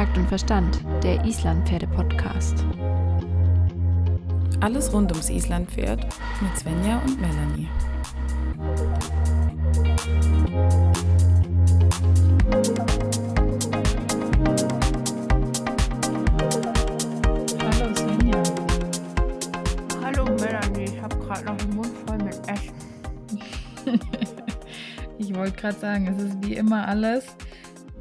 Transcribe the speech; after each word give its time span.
Takt 0.00 0.16
und 0.16 0.28
Verstand, 0.28 0.80
der 1.02 1.22
Islandpferde-Podcast. 1.26 2.64
Alles 4.60 4.90
rund 4.94 5.12
ums 5.12 5.28
Islandpferd 5.28 6.06
mit 6.40 6.58
Svenja 6.58 7.02
und 7.04 7.20
Melanie. 7.20 7.68
Hallo 17.60 17.94
Svenja. 17.94 18.42
Hallo 20.02 20.24
Melanie, 20.24 20.84
ich 20.84 21.02
habe 21.02 21.16
gerade 21.18 21.44
noch 21.44 21.56
den 21.58 21.76
Mund 21.76 21.90
voll 22.06 22.16
mit 22.16 22.40
Essen. 22.48 22.72
ich 25.18 25.34
wollte 25.34 25.60
gerade 25.60 25.78
sagen, 25.78 26.06
es 26.06 26.22
ist 26.22 26.42
wie 26.42 26.54
immer 26.54 26.88
alles 26.88 27.26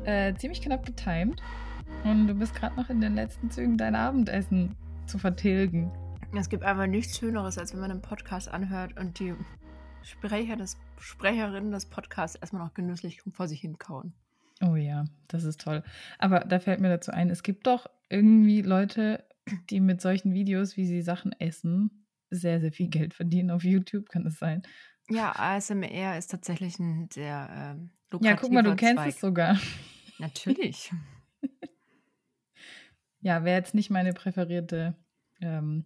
äh, 0.06 0.34
ziemlich 0.36 0.62
knapp 0.62 0.86
getimt 0.86 1.42
und 2.04 2.28
du 2.28 2.34
bist 2.34 2.56
gerade 2.56 2.76
noch 2.76 2.89
in 2.89 3.02
den 3.02 3.16
letzten 3.16 3.50
Zügen 3.50 3.78
dein 3.78 3.96
Abendessen 3.96 4.76
zu 5.06 5.18
vertilgen. 5.18 5.92
Es 6.38 6.50
gibt 6.50 6.64
einfach 6.64 6.88
nichts 6.88 7.18
Schöneres, 7.18 7.57
als 7.57 7.74
wenn 7.74 7.82
man 7.82 7.92
einen 7.92 8.02
Podcast 8.02 8.50
anhört 8.50 9.00
und 9.00 9.20
die 9.20 9.34
Sprecher 10.04 10.56
des, 10.56 10.78
Sprecherinnen 11.00 11.71
des 11.71 11.88
Podcasts 11.88 12.36
erstmal 12.36 12.64
noch 12.64 12.74
genüsslich 12.74 13.21
vor 13.32 13.48
sich 13.48 13.62
hinkauen. 13.62 14.14
Oh 14.62 14.76
ja, 14.76 15.06
das 15.28 15.43
ist 15.43 15.62
toll. 15.62 15.84
Aber 16.18 16.42
da 16.42 16.60
fällt 16.60 16.82
mir 16.82 16.90
dazu 16.90 17.12
ein, 17.12 17.30
es 17.30 17.43
gibt 17.43 17.68
doch 17.68 17.88
irgendwie 18.10 18.62
Leute, 18.62 19.26
die 19.70 19.79
mit 19.79 20.02
solchen 20.02 20.34
Videos, 20.34 20.78
wie 20.78 20.86
sie 20.86 21.02
Sachen 21.02 21.32
essen, 21.40 22.06
sehr, 22.29 22.60
sehr 22.60 22.71
viel 22.71 22.90
Geld 22.90 23.14
verdienen. 23.14 23.52
Auf 23.52 23.64
YouTube 23.64 24.10
kann 24.10 24.26
es 24.26 24.38
sein. 24.38 24.62
Ja, 25.10 25.34
ASMR 25.36 26.18
ist 26.18 26.29
tatsächlich 26.29 26.78
ein 26.78 27.10
sehr 27.12 27.50
ähm, 27.52 27.90
Ja, 28.21 28.36
guck 28.36 28.52
mal, 28.52 28.62
du 28.62 28.76
kennst 28.76 29.04
Zweig. 29.04 29.10
es 29.10 29.20
sogar. 29.20 29.60
Natürlich. 30.20 30.92
Ja, 33.22 33.44
wäre 33.44 33.58
jetzt 33.58 33.75
nicht 33.75 33.89
meine 33.89 34.14
präferierte 34.14 34.95
ähm, 35.42 35.86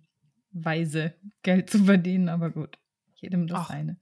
Weise, 0.51 1.13
Geld 1.41 1.69
zu 1.69 1.85
verdienen, 1.85 2.29
aber 2.29 2.51
gut. 2.51 2.77
Jedem 3.15 3.47
das 3.47 3.59
Ach. 3.61 3.69
seine. 3.69 3.97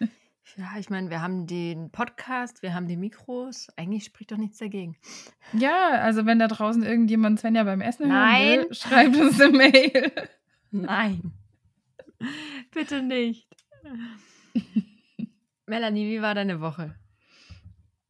Ja, 0.56 0.78
ich 0.78 0.88
meine, 0.88 1.10
wir 1.10 1.20
haben 1.20 1.46
den 1.48 1.90
Podcast, 1.90 2.62
wir 2.62 2.74
haben 2.74 2.86
die 2.86 2.96
Mikros. 2.96 3.68
Eigentlich 3.76 4.04
spricht 4.04 4.30
doch 4.30 4.36
nichts 4.36 4.58
dagegen. 4.58 4.96
Ja, 5.52 6.00
also 6.00 6.26
wenn 6.26 6.38
da 6.38 6.46
draußen 6.46 6.84
irgendjemand 6.84 7.40
Svenja 7.40 7.64
beim 7.64 7.80
Essen 7.80 8.06
hören 8.06 8.14
Nein. 8.14 8.58
will, 8.60 8.74
schreibt 8.74 9.16
uns 9.16 9.40
eine 9.40 9.56
Mail. 9.56 10.12
Nein. 10.70 11.32
Bitte 12.72 13.02
nicht. 13.02 13.48
Melanie, 15.66 16.08
wie 16.08 16.22
war 16.22 16.34
deine 16.34 16.60
Woche? 16.60 16.94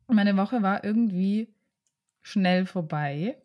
Meine 0.09 0.37
Woche 0.37 0.61
war 0.61 0.85
irgendwie 0.85 1.55
schnell 2.21 2.67
vorbei. 2.67 3.41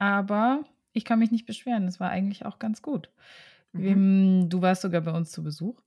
Aber 0.00 0.64
ich 0.92 1.04
kann 1.04 1.20
mich 1.20 1.30
nicht 1.30 1.46
beschweren. 1.46 1.86
Es 1.86 2.00
war 2.00 2.10
eigentlich 2.10 2.44
auch 2.44 2.58
ganz 2.58 2.82
gut. 2.82 3.10
Wir, 3.72 3.94
du 3.94 4.62
warst 4.62 4.82
sogar 4.82 5.02
bei 5.02 5.12
uns 5.12 5.30
zu 5.30 5.44
Besuch. 5.44 5.80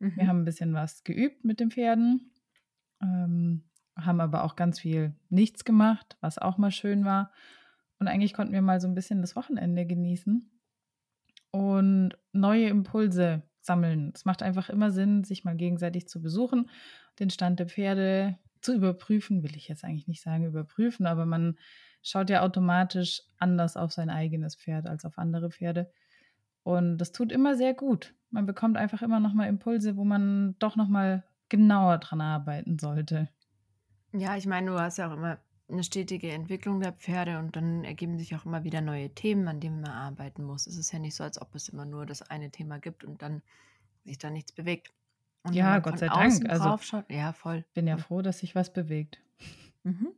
Wir 0.00 0.10
Mhm. 0.24 0.28
haben 0.28 0.38
ein 0.40 0.44
bisschen 0.44 0.74
was 0.74 1.04
geübt 1.04 1.44
mit 1.44 1.60
den 1.60 1.70
Pferden, 1.70 2.32
ähm, 3.02 3.64
haben 3.96 4.20
aber 4.20 4.42
auch 4.44 4.56
ganz 4.56 4.80
viel 4.80 5.14
nichts 5.28 5.64
gemacht, 5.64 6.16
was 6.20 6.38
auch 6.38 6.56
mal 6.58 6.70
schön 6.72 7.04
war. 7.04 7.32
Und 8.00 8.08
eigentlich 8.08 8.32
konnten 8.32 8.52
wir 8.52 8.62
mal 8.62 8.80
so 8.80 8.88
ein 8.88 8.94
bisschen 8.94 9.20
das 9.22 9.36
Wochenende 9.36 9.86
genießen 9.86 10.50
und 11.50 12.10
neue 12.32 12.68
Impulse 12.68 13.42
sammeln. 13.60 14.12
Es 14.14 14.24
macht 14.24 14.42
einfach 14.42 14.68
immer 14.70 14.90
Sinn, 14.90 15.24
sich 15.24 15.44
mal 15.44 15.56
gegenseitig 15.56 16.08
zu 16.08 16.22
besuchen, 16.22 16.70
den 17.18 17.30
Stand 17.30 17.58
der 17.58 17.68
Pferde 17.68 18.38
zu 18.60 18.74
überprüfen, 18.74 19.42
will 19.42 19.56
ich 19.56 19.68
jetzt 19.68 19.84
eigentlich 19.84 20.08
nicht 20.08 20.22
sagen 20.22 20.44
überprüfen, 20.44 21.06
aber 21.06 21.26
man 21.26 21.58
schaut 22.02 22.30
ja 22.30 22.42
automatisch 22.42 23.22
anders 23.38 23.76
auf 23.76 23.92
sein 23.92 24.10
eigenes 24.10 24.56
Pferd 24.56 24.86
als 24.86 25.04
auf 25.04 25.18
andere 25.18 25.50
Pferde. 25.50 25.90
Und 26.62 26.98
das 26.98 27.12
tut 27.12 27.32
immer 27.32 27.56
sehr 27.56 27.74
gut. 27.74 28.14
Man 28.30 28.46
bekommt 28.46 28.76
einfach 28.76 29.02
immer 29.02 29.20
noch 29.20 29.32
mal 29.34 29.48
Impulse, 29.48 29.96
wo 29.96 30.04
man 30.04 30.54
doch 30.58 30.76
noch 30.76 30.88
mal 30.88 31.24
genauer 31.48 31.98
dran 31.98 32.20
arbeiten 32.20 32.78
sollte. 32.78 33.28
Ja, 34.12 34.36
ich 34.36 34.46
meine, 34.46 34.70
du 34.70 34.78
hast 34.78 34.98
ja 34.98 35.08
auch 35.08 35.14
immer 35.14 35.38
eine 35.70 35.82
stetige 35.84 36.30
Entwicklung 36.30 36.80
der 36.80 36.92
Pferde 36.92 37.38
und 37.38 37.56
dann 37.56 37.84
ergeben 37.84 38.18
sich 38.18 38.34
auch 38.34 38.44
immer 38.46 38.64
wieder 38.64 38.80
neue 38.80 39.10
Themen, 39.14 39.48
an 39.48 39.60
denen 39.60 39.80
man 39.80 39.90
arbeiten 39.90 40.42
muss. 40.44 40.66
Es 40.66 40.76
ist 40.78 40.92
ja 40.92 40.98
nicht 40.98 41.14
so, 41.14 41.24
als 41.24 41.40
ob 41.40 41.54
es 41.54 41.68
immer 41.68 41.84
nur 41.84 42.06
das 42.06 42.22
eine 42.22 42.50
Thema 42.50 42.78
gibt 42.78 43.04
und 43.04 43.20
dann 43.22 43.42
sich 44.04 44.18
da 44.18 44.30
nichts 44.30 44.52
bewegt. 44.52 44.92
Und 45.42 45.54
Ja, 45.54 45.78
Gott 45.78 45.98
sei 45.98 46.08
Dank. 46.08 46.48
Also- 46.48 47.04
ja, 47.08 47.32
voll. 47.32 47.64
Bin 47.74 47.86
ja 47.86 47.96
froh, 47.98 48.22
dass 48.22 48.38
sich 48.38 48.54
was 48.54 48.72
bewegt. 48.72 49.20
Mhm. 49.84 50.08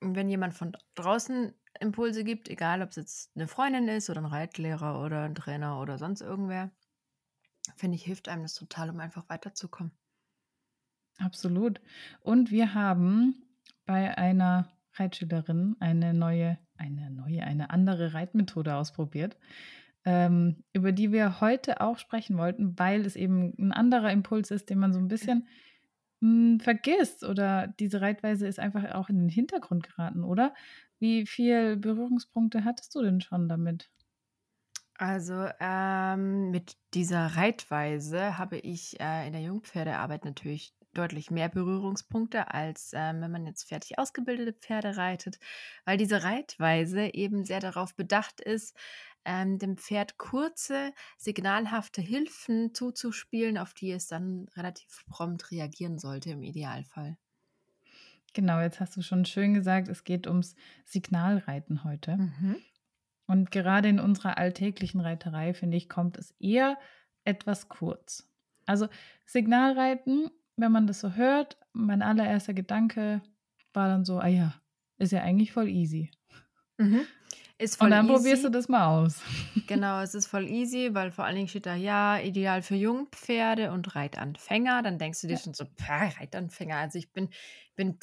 Wenn 0.00 0.28
jemand 0.28 0.54
von 0.54 0.76
draußen 0.94 1.54
Impulse 1.80 2.24
gibt, 2.24 2.48
egal 2.48 2.82
ob 2.82 2.90
es 2.90 2.96
jetzt 2.96 3.36
eine 3.36 3.48
Freundin 3.48 3.88
ist 3.88 4.10
oder 4.10 4.20
ein 4.20 4.26
Reitlehrer 4.26 5.02
oder 5.02 5.22
ein 5.22 5.34
Trainer 5.34 5.80
oder 5.80 5.98
sonst 5.98 6.20
irgendwer, 6.20 6.70
finde 7.76 7.96
ich, 7.96 8.04
hilft 8.04 8.28
einem 8.28 8.42
das 8.42 8.54
total, 8.54 8.90
um 8.90 9.00
einfach 9.00 9.28
weiterzukommen. 9.28 9.92
Absolut. 11.18 11.80
Und 12.20 12.50
wir 12.50 12.74
haben 12.74 13.42
bei 13.86 14.16
einer 14.16 14.72
Reitschülerin 14.94 15.76
eine 15.80 16.14
neue, 16.14 16.58
eine 16.76 17.10
neue, 17.10 17.42
eine 17.44 17.70
andere 17.70 18.14
Reitmethode 18.14 18.74
ausprobiert, 18.74 19.36
ähm, 20.04 20.64
über 20.72 20.92
die 20.92 21.12
wir 21.12 21.40
heute 21.40 21.80
auch 21.80 21.98
sprechen 21.98 22.36
wollten, 22.36 22.78
weil 22.78 23.06
es 23.06 23.16
eben 23.16 23.54
ein 23.58 23.72
anderer 23.72 24.10
Impuls 24.10 24.50
ist, 24.50 24.70
den 24.70 24.78
man 24.78 24.92
so 24.92 24.98
ein 24.98 25.08
bisschen 25.08 25.48
mh, 26.24 26.62
vergisst 26.62 27.24
oder 27.24 27.68
diese 27.80 28.00
Reitweise 28.00 28.46
ist 28.46 28.58
einfach 28.60 28.94
auch 28.94 29.08
in 29.08 29.18
den 29.18 29.28
Hintergrund 29.28 29.84
geraten, 29.88 30.24
oder? 30.24 30.54
Wie 30.98 31.26
viel 31.26 31.76
Berührungspunkte 31.76 32.64
hattest 32.64 32.94
du 32.94 33.02
denn 33.02 33.20
schon 33.20 33.48
damit? 33.48 33.90
Also 34.96 35.48
ähm, 35.60 36.50
mit 36.50 36.76
dieser 36.94 37.26
Reitweise 37.36 38.38
habe 38.38 38.58
ich 38.58 39.00
äh, 39.00 39.26
in 39.26 39.32
der 39.32 39.42
Jungpferdearbeit 39.42 40.24
natürlich 40.24 40.74
deutlich 40.92 41.32
mehr 41.32 41.48
Berührungspunkte, 41.48 42.54
als 42.54 42.92
ähm, 42.94 43.20
wenn 43.20 43.32
man 43.32 43.46
jetzt 43.46 43.64
fertig 43.68 43.98
ausgebildete 43.98 44.52
Pferde 44.52 44.96
reitet, 44.96 45.40
weil 45.84 45.96
diese 45.98 46.22
Reitweise 46.22 47.12
eben 47.12 47.44
sehr 47.44 47.58
darauf 47.58 47.96
bedacht 47.96 48.40
ist, 48.40 48.76
ähm, 49.24 49.58
dem 49.58 49.76
Pferd 49.76 50.18
kurze, 50.18 50.92
signalhafte 51.18 52.00
Hilfen 52.00 52.74
zuzuspielen, 52.74 53.58
auf 53.58 53.74
die 53.74 53.90
es 53.90 54.06
dann 54.06 54.46
relativ 54.56 55.04
prompt 55.08 55.50
reagieren 55.50 55.98
sollte 55.98 56.30
im 56.30 56.42
Idealfall. 56.42 57.16
Genau, 58.34 58.60
jetzt 58.60 58.80
hast 58.80 58.96
du 58.96 59.02
schon 59.02 59.24
schön 59.24 59.54
gesagt, 59.54 59.88
es 59.88 60.04
geht 60.04 60.26
ums 60.26 60.56
Signalreiten 60.84 61.84
heute. 61.84 62.16
Mhm. 62.16 62.56
Und 63.26 63.50
gerade 63.50 63.88
in 63.88 64.00
unserer 64.00 64.36
alltäglichen 64.36 65.00
Reiterei, 65.00 65.54
finde 65.54 65.76
ich, 65.76 65.88
kommt 65.88 66.18
es 66.18 66.32
eher 66.40 66.76
etwas 67.24 67.68
kurz. 67.68 68.28
Also 68.66 68.88
Signalreiten, 69.24 70.30
wenn 70.56 70.72
man 70.72 70.86
das 70.86 71.00
so 71.00 71.14
hört, 71.14 71.56
mein 71.72 72.02
allererster 72.02 72.54
Gedanke 72.54 73.22
war 73.72 73.88
dann 73.88 74.04
so, 74.04 74.18
ah 74.18 74.26
ja, 74.26 74.54
ist 74.98 75.12
ja 75.12 75.22
eigentlich 75.22 75.52
voll 75.52 75.68
easy. 75.68 76.10
Mhm. 76.78 77.06
Ist 77.64 77.76
voll 77.76 77.86
Und 77.86 77.90
dann 77.90 78.06
easy. 78.06 78.06
probierst 78.06 78.44
du 78.44 78.48
das 78.50 78.68
mal 78.68 78.86
aus. 78.86 79.22
Genau, 79.66 80.00
es 80.02 80.14
ist 80.14 80.26
voll 80.26 80.46
easy, 80.50 80.90
weil 80.92 81.10
vor 81.10 81.24
allen 81.24 81.36
Dingen 81.36 81.48
steht 81.48 81.64
da, 81.64 81.74
ja, 81.74 82.18
ideal 82.18 82.60
für 82.60 82.74
Jungpferde 82.74 83.72
und 83.72 83.94
Reitanfänger. 83.96 84.82
Dann 84.82 84.98
denkst 84.98 85.22
du 85.22 85.26
dir 85.26 85.36
Ja. 85.36 85.38
schon 85.38 85.54
so, 85.54 85.64
"Pah, 85.76 86.08
Reitanfänger. 86.08 86.76
Also 86.76 86.98
ich 86.98 87.12
bin, 87.12 87.30
bin, 87.74 87.98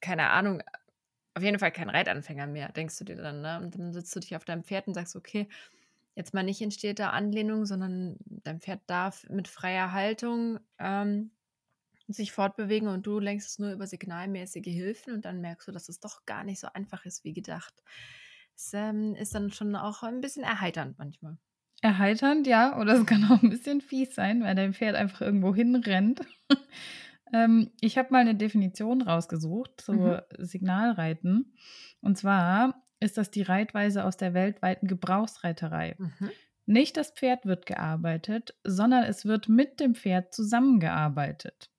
keine 0.00 0.30
Ahnung, 0.30 0.62
auf 1.34 1.42
jeden 1.42 1.58
Fall 1.58 1.72
kein 1.72 1.90
Reitanfänger 1.90 2.46
mehr, 2.46 2.72
denkst 2.72 2.98
du 2.98 3.04
dir 3.04 3.16
dann, 3.16 3.42
ne? 3.42 3.60
Und 3.60 3.76
dann 3.78 3.92
sitzt 3.92 4.14
du 4.16 4.20
dich 4.20 4.36
auf 4.36 4.44
deinem 4.44 4.64
Pferd 4.64 4.88
und 4.88 4.94
sagst, 4.94 5.16
okay, 5.16 5.48
jetzt 6.16 6.34
mal 6.34 6.44
nicht 6.44 6.62
in 6.62 6.70
steter 6.72 7.12
Anlehnung, 7.12 7.66
sondern 7.66 8.16
dein 8.26 8.60
Pferd 8.60 8.82
darf 8.88 9.26
mit 9.30 9.48
freier 9.48 9.92
Haltung 9.92 10.60
ähm, 10.78 11.32
sich 12.08 12.32
fortbewegen 12.32 12.88
und 12.88 13.06
du 13.06 13.18
lenkst 13.20 13.48
es 13.48 13.58
nur 13.58 13.72
über 13.72 13.86
signalmäßige 13.86 14.64
Hilfen 14.66 15.14
und 15.14 15.24
dann 15.24 15.40
merkst 15.40 15.68
du, 15.68 15.72
dass 15.72 15.88
es 15.88 16.00
doch 16.00 16.26
gar 16.26 16.44
nicht 16.44 16.60
so 16.60 16.68
einfach 16.74 17.04
ist 17.06 17.24
wie 17.24 17.34
gedacht. 17.34 17.82
Es 18.56 18.72
ähm, 18.72 19.14
ist 19.14 19.34
dann 19.34 19.50
schon 19.50 19.76
auch 19.76 20.02
ein 20.02 20.20
bisschen 20.20 20.42
erheiternd 20.42 20.98
manchmal. 20.98 21.36
Erheiternd, 21.82 22.46
ja, 22.46 22.78
oder 22.80 22.94
es 22.94 23.06
kann 23.06 23.24
auch 23.30 23.42
ein 23.42 23.50
bisschen 23.50 23.80
fies 23.80 24.14
sein, 24.14 24.42
weil 24.42 24.54
dein 24.54 24.72
Pferd 24.72 24.96
einfach 24.96 25.20
irgendwo 25.20 25.54
hinrennt. 25.54 26.20
ähm, 27.32 27.70
ich 27.80 27.98
habe 27.98 28.12
mal 28.12 28.20
eine 28.20 28.34
Definition 28.34 29.02
rausgesucht 29.02 29.80
zu 29.80 29.92
Mhm. 29.92 30.20
Signalreiten. 30.38 31.54
Und 32.00 32.16
zwar 32.16 32.82
ist 32.98 33.18
das 33.18 33.30
die 33.30 33.42
Reitweise 33.42 34.04
aus 34.04 34.16
der 34.16 34.32
weltweiten 34.32 34.86
Gebrauchsreiterei. 34.88 35.96
Mhm. 35.98 36.30
Nicht 36.64 36.96
das 36.96 37.10
Pferd 37.10 37.44
wird 37.46 37.66
gearbeitet, 37.66 38.54
sondern 38.64 39.04
es 39.04 39.24
wird 39.26 39.48
mit 39.48 39.78
dem 39.80 39.94
Pferd 39.94 40.34
zusammengearbeitet. 40.34 41.70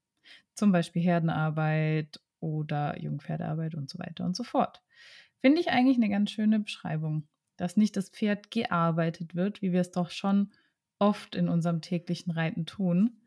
Zum 0.54 0.72
Beispiel 0.72 1.02
Herdenarbeit 1.02 2.22
oder 2.40 3.00
Jungpferdearbeit 3.00 3.76
und 3.76 3.90
so 3.90 4.00
weiter 4.00 4.24
und 4.26 4.36
so 4.36 4.44
fort. 4.44 4.82
Finde 5.42 5.60
ich 5.62 5.69
eigentlich 5.69 5.98
eine 5.98 6.10
ganz 6.10 6.30
schöne 6.31 6.60
Beschreibung, 6.60 7.28
dass 7.57 7.75
nicht 7.78 7.95
das 7.98 8.10
Pferd 8.10 8.51
gearbeitet 8.51 9.34
wird, 9.36 9.62
wie 9.63 9.72
wir 9.72 9.81
es 9.81 9.92
doch 9.92 10.10
schon 10.12 10.51
oft 11.00 11.36
in 11.36 11.50
unserem 11.50 11.81
täglichen 11.81 12.31
Reiten 12.31 12.66
tun, 12.68 13.22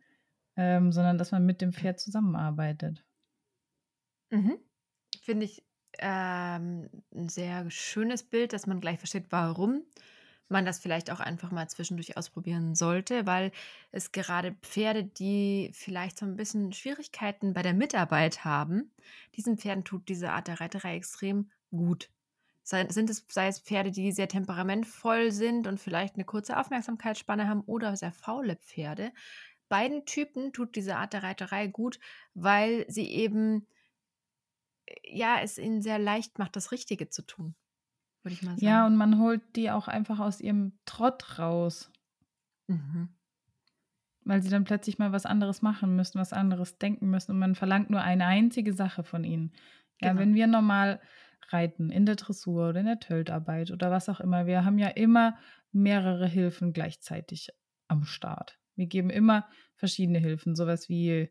ähm, 0.57 0.93
sondern 0.93 1.19
dass 1.19 1.33
man 1.33 1.47
mit 1.47 1.61
dem 1.61 1.73
Pferd 1.73 2.01
zusammenarbeitet. 2.01 3.05
Mhm. 4.31 4.59
Finde 5.23 5.45
ich 5.47 5.65
ähm, 5.99 6.89
'n 7.15 7.29
sehr 7.29 7.71
schönes 7.71 8.23
Bild, 8.25 8.53
dass 8.53 8.67
man 8.67 8.81
gleich 8.81 8.99
versteht, 8.99 9.27
warum 9.31 9.85
man 10.49 10.65
das 10.67 10.81
vielleicht 10.81 11.11
auch 11.13 11.21
einfach 11.21 11.51
mal 11.53 11.69
zwischendurch 11.69 12.17
ausprobieren 12.17 12.75
sollte, 12.75 13.27
weil 13.27 13.53
es 13.93 14.13
gerade 14.13 14.53
Pferde, 14.63 15.05
die 15.05 15.71
vielleicht 15.75 16.19
so 16.19 16.27
ein 16.27 16.37
bisschen 16.37 16.73
Schwierigkeiten 16.73 17.53
bei 17.55 17.63
der 17.63 17.75
Mitarbeit 17.75 18.45
haben 18.45 18.93
diesen 19.37 19.59
Pferden 19.59 19.85
tut 19.85 20.09
diese 20.09 20.33
Art 20.33 20.49
der 20.49 20.61
Reiterei 20.61 20.97
extrem 20.97 21.51
gut. 21.71 22.11
Sei 22.63 22.89
sind 22.91 23.11
es 23.11 23.27
sei 23.31 23.49
es 23.49 23.61
Pferde, 23.61 23.91
die 23.91 24.13
sehr 24.13 24.29
temperamentvoll 24.29 25.33
sind 25.33 25.67
und 25.67 25.81
vielleicht 25.81 26.15
eine 26.17 26.25
kurze 26.25 26.59
Aufmerksamkeitsspanne 26.59 27.49
haben 27.49 27.63
oder 27.63 27.97
sehr 27.97 28.13
faule 28.13 28.57
Pferde. 28.57 29.13
Beiden 29.69 30.05
Typen 30.07 30.53
tut 30.53 30.77
diese 30.77 30.97
Art 30.97 31.13
der 31.15 31.23
Reiterei 31.25 31.69
gut, 31.69 32.01
weil 32.35 32.87
sie 32.91 33.11
eben 33.13 33.69
äh, 34.87 34.95
ja, 35.19 35.41
es 35.41 35.59
ihnen 35.59 35.83
sehr 35.83 35.99
leicht 35.99 36.39
macht, 36.39 36.57
das 36.57 36.73
Richtige 36.73 37.09
zu 37.09 37.23
tun, 37.23 37.55
würde 38.23 38.35
ich 38.35 38.43
mal 38.43 38.59
Ja, 38.61 38.87
sagen. 38.87 38.87
und 38.87 38.95
man 38.97 39.19
holt 39.19 39.57
die 39.57 39.71
auch 39.73 39.89
einfach 39.89 40.19
aus 40.21 40.41
ihrem 40.41 40.79
Trott 40.85 41.39
raus, 41.41 41.91
Mhm. 42.69 43.15
weil 44.25 44.43
sie 44.43 44.51
dann 44.51 44.65
plötzlich 44.65 44.99
mal 44.99 45.13
was 45.13 45.27
anderes 45.27 45.63
machen 45.63 45.97
müssen, 45.97 46.19
was 46.21 46.33
anderes 46.33 46.79
denken 46.79 47.09
müssen 47.11 47.33
und 47.33 47.39
man 47.39 47.55
verlangt 47.55 47.91
nur 47.91 48.03
eine 48.03 48.27
einzige 48.27 48.73
Sache 48.73 49.03
von 49.03 49.25
ihnen. 49.25 49.53
Ja, 50.01 50.17
Genau. 50.17 50.19
wenn 50.19 50.35
wir 50.35 50.47
normal 50.47 51.01
reiten, 51.49 51.91
in 51.91 52.07
der 52.07 52.17
Dressur 52.17 52.71
oder 52.71 52.81
in 52.81 52.87
der 52.87 53.01
Töltarbeit 53.01 53.71
oder 53.71 53.91
was 53.91 54.09
auch 54.09 54.21
immer, 54.21 54.47
wir 54.47 54.65
haben 54.65 54.79
ja 54.79 54.89
immer 54.89 55.37
mehrere 55.73 56.27
Hilfen 56.27 56.73
gleichzeitig 56.73 57.51
am 57.89 58.05
Start. 58.05 58.59
Wir 58.77 58.87
geben 58.87 59.11
immer 59.11 59.49
verschiedene 59.77 60.19
Hilfen, 60.19 60.55
sowas 60.55 60.89
wie 60.89 61.31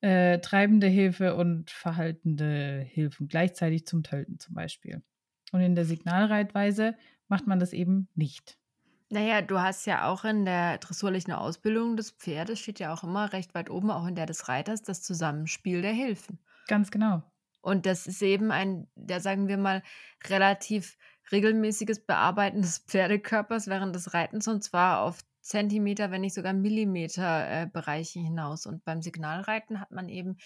äh, 0.00 0.38
treibende 0.40 0.88
Hilfe 0.88 1.34
und 1.36 1.70
verhaltende 1.70 2.84
Hilfen 2.88 3.28
gleichzeitig 3.28 3.86
zum 3.86 4.02
Tölten 4.02 4.38
zum 4.38 4.54
Beispiel. 4.54 5.02
Und 5.52 5.60
in 5.60 5.74
der 5.74 5.84
Signalreitweise 5.84 6.96
macht 7.28 7.46
man 7.46 7.60
das 7.60 7.72
eben 7.72 8.08
nicht. 8.14 8.58
Na 9.10 9.20
ja, 9.20 9.42
du 9.42 9.60
hast 9.60 9.86
ja 9.86 10.08
auch 10.08 10.24
in 10.24 10.46
der 10.46 10.78
dressurlichen 10.78 11.34
Ausbildung 11.34 11.96
des 11.96 12.12
Pferdes 12.12 12.58
steht 12.58 12.80
ja 12.80 12.92
auch 12.92 13.04
immer 13.04 13.32
recht 13.32 13.54
weit 13.54 13.68
oben, 13.68 13.90
auch 13.90 14.06
in 14.06 14.14
der 14.14 14.26
des 14.26 14.48
Reiters, 14.48 14.82
das 14.82 15.02
Zusammenspiel 15.02 15.82
der 15.82 15.92
Hilfen. 15.92 16.38
Ganz 16.66 16.90
genau. 16.90 17.22
Und 17.62 17.86
das 17.86 18.06
ist 18.06 18.20
eben 18.22 18.50
ein, 18.50 18.88
ja, 18.96 19.20
sagen 19.20 19.48
wir 19.48 19.56
mal, 19.56 19.82
relativ 20.28 20.98
regelmäßiges 21.30 22.04
Bearbeiten 22.04 22.60
des 22.60 22.78
Pferdekörpers 22.86 23.68
während 23.68 23.94
des 23.94 24.12
Reitens 24.12 24.48
und 24.48 24.62
zwar 24.62 25.00
auf 25.00 25.20
Zentimeter, 25.40 26.10
wenn 26.10 26.20
nicht 26.20 26.34
sogar 26.34 26.52
Millimeter 26.52 27.62
äh, 27.62 27.66
Bereiche 27.66 28.20
hinaus. 28.20 28.66
Und 28.66 28.84
beim 28.84 29.02
Signalreiten 29.02 29.80
hat 29.80 29.90
man 29.90 30.08
eben 30.08 30.36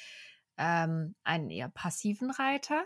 ähm, 0.56 1.14
einen 1.22 1.50
eher 1.50 1.68
passiven 1.68 2.30
Reiter, 2.30 2.84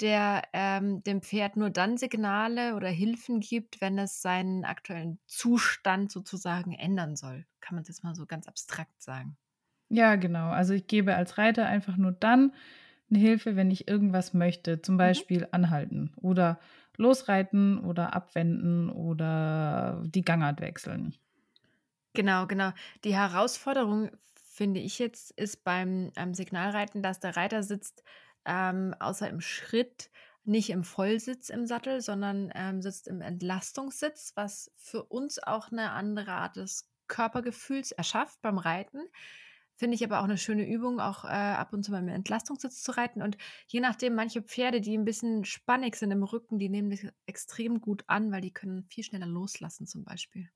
der 0.00 0.42
ähm, 0.52 1.02
dem 1.04 1.22
Pferd 1.22 1.56
nur 1.56 1.70
dann 1.70 1.96
Signale 1.96 2.74
oder 2.76 2.88
Hilfen 2.88 3.40
gibt, 3.40 3.80
wenn 3.80 3.98
es 3.98 4.20
seinen 4.20 4.64
aktuellen 4.66 5.18
Zustand 5.26 6.12
sozusagen 6.12 6.72
ändern 6.72 7.16
soll. 7.16 7.46
Kann 7.60 7.76
man 7.76 7.84
das 7.84 8.02
mal 8.02 8.14
so 8.14 8.26
ganz 8.26 8.46
abstrakt 8.46 9.02
sagen. 9.02 9.38
Ja, 9.88 10.16
genau. 10.16 10.50
Also 10.50 10.74
ich 10.74 10.86
gebe 10.86 11.14
als 11.14 11.38
Reiter 11.38 11.66
einfach 11.66 11.96
nur 11.96 12.12
dann 12.12 12.52
eine 13.10 13.18
Hilfe, 13.18 13.56
wenn 13.56 13.70
ich 13.70 13.88
irgendwas 13.88 14.34
möchte. 14.34 14.82
Zum 14.82 14.96
Beispiel 14.96 15.46
anhalten 15.50 16.12
oder 16.16 16.58
losreiten 16.96 17.78
oder 17.78 18.14
abwenden 18.14 18.90
oder 18.90 20.02
die 20.06 20.22
Gangart 20.22 20.60
wechseln. 20.60 21.14
Genau, 22.14 22.46
genau. 22.46 22.72
Die 23.04 23.14
Herausforderung, 23.14 24.10
finde 24.34 24.80
ich 24.80 24.98
jetzt, 24.98 25.32
ist 25.32 25.64
beim 25.64 26.10
Signalreiten, 26.32 27.02
dass 27.02 27.20
der 27.20 27.36
Reiter 27.36 27.62
sitzt, 27.62 28.02
ähm, 28.46 28.94
außer 28.98 29.28
im 29.28 29.42
Schritt, 29.42 30.10
nicht 30.44 30.70
im 30.70 30.84
Vollsitz 30.84 31.50
im 31.50 31.66
Sattel, 31.66 32.00
sondern 32.00 32.50
ähm, 32.54 32.80
sitzt 32.80 33.08
im 33.08 33.20
Entlastungssitz, 33.20 34.32
was 34.34 34.72
für 34.76 35.02
uns 35.02 35.42
auch 35.42 35.70
eine 35.70 35.90
andere 35.90 36.32
Art 36.32 36.56
des 36.56 36.88
Körpergefühls 37.08 37.92
erschafft 37.92 38.40
beim 38.40 38.58
Reiten. 38.58 39.00
Finde 39.76 39.94
ich 39.94 40.04
aber 40.04 40.20
auch 40.20 40.24
eine 40.24 40.38
schöne 40.38 40.66
Übung, 40.68 41.00
auch 41.00 41.24
äh, 41.24 41.28
ab 41.28 41.72
und 41.72 41.82
zu 41.84 41.90
mal 41.92 41.98
im 42.00 42.08
Entlastungssitz 42.08 42.82
zu 42.82 42.92
reiten. 42.96 43.22
Und 43.22 43.36
je 43.66 43.80
nachdem, 43.80 44.14
manche 44.14 44.42
Pferde, 44.42 44.80
die 44.80 44.96
ein 44.96 45.04
bisschen 45.04 45.44
spannig 45.44 45.96
sind 45.96 46.10
im 46.10 46.22
Rücken, 46.22 46.58
die 46.58 46.68
nehmen 46.68 46.90
das 46.90 47.06
extrem 47.26 47.80
gut 47.80 48.04
an, 48.06 48.32
weil 48.32 48.40
die 48.40 48.52
können 48.52 48.84
viel 48.84 49.04
schneller 49.04 49.26
loslassen 49.26 49.86
zum 49.86 50.04
Beispiel. 50.04 50.50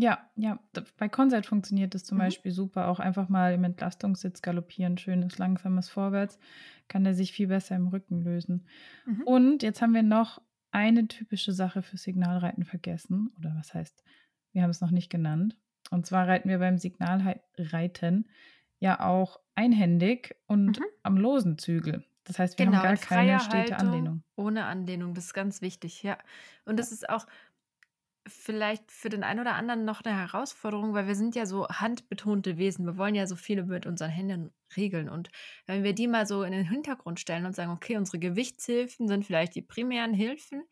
Ja, 0.00 0.30
ja. 0.36 0.60
Bei 0.96 1.08
Consett 1.08 1.46
funktioniert 1.46 1.94
das 1.94 2.04
zum 2.04 2.18
Mhm. 2.18 2.22
Beispiel 2.22 2.52
super. 2.52 2.88
Auch 2.88 3.00
einfach 3.00 3.28
mal 3.28 3.52
im 3.54 3.64
Entlastungssitz 3.64 4.42
galoppieren, 4.42 4.96
schönes, 4.96 5.38
langsames 5.38 5.88
Vorwärts, 5.88 6.38
kann 6.86 7.02
der 7.04 7.14
sich 7.14 7.32
viel 7.32 7.48
besser 7.48 7.74
im 7.74 7.88
Rücken 7.88 8.22
lösen. 8.22 8.68
Mhm. 9.06 9.24
Und 9.24 9.62
jetzt 9.62 9.82
haben 9.82 9.94
wir 9.94 10.04
noch 10.04 10.40
eine 10.70 11.08
typische 11.08 11.52
Sache 11.52 11.82
für 11.82 11.96
Signalreiten 11.96 12.64
vergessen. 12.64 13.32
Oder 13.38 13.54
was 13.56 13.74
heißt, 13.74 14.04
wir 14.52 14.62
haben 14.62 14.70
es 14.70 14.80
noch 14.80 14.92
nicht 14.92 15.10
genannt. 15.10 15.58
Und 15.90 16.06
zwar 16.06 16.28
reiten 16.28 16.48
wir 16.48 16.58
beim 16.58 16.78
Signalreiten 16.78 18.28
ja 18.80 19.00
auch 19.06 19.40
einhändig 19.54 20.36
und 20.46 20.80
Mhm. 20.80 20.98
am 21.02 21.16
losen 21.16 21.58
Zügel. 21.58 22.04
Das 22.24 22.38
heißt, 22.38 22.58
wir 22.58 22.66
Genau, 22.66 22.78
haben 22.78 22.80
gar 22.80 22.96
in 22.98 22.98
keine 22.98 23.38
stete 23.40 23.76
Haltung, 23.76 23.76
Anlehnung. 23.76 24.22
ohne 24.36 24.64
Anlehnung, 24.64 25.14
das 25.14 25.26
ist 25.26 25.34
ganz 25.34 25.62
wichtig, 25.62 26.02
ja. 26.02 26.18
Und 26.64 26.76
das 26.78 26.90
ist 26.90 27.08
auch 27.08 27.26
vielleicht 28.26 28.90
für 28.92 29.08
den 29.08 29.24
einen 29.24 29.40
oder 29.40 29.54
anderen 29.54 29.84
noch 29.84 30.02
eine 30.04 30.14
Herausforderung, 30.16 30.92
weil 30.92 31.06
wir 31.06 31.14
sind 31.14 31.34
ja 31.34 31.46
so 31.46 31.66
handbetonte 31.68 32.58
Wesen. 32.58 32.84
Wir 32.84 32.98
wollen 32.98 33.14
ja 33.14 33.26
so 33.26 33.36
viele 33.36 33.64
mit 33.64 33.86
unseren 33.86 34.10
Händen 34.10 34.52
regeln. 34.76 35.08
Und 35.08 35.30
wenn 35.66 35.82
wir 35.82 35.94
die 35.94 36.08
mal 36.08 36.26
so 36.26 36.42
in 36.42 36.52
den 36.52 36.68
Hintergrund 36.68 37.20
stellen 37.20 37.46
und 37.46 37.54
sagen, 37.54 37.70
okay, 37.72 37.96
unsere 37.96 38.18
Gewichtshilfen 38.18 39.08
sind 39.08 39.24
vielleicht 39.24 39.54
die 39.54 39.62
primären 39.62 40.12
Hilfen, 40.12 40.64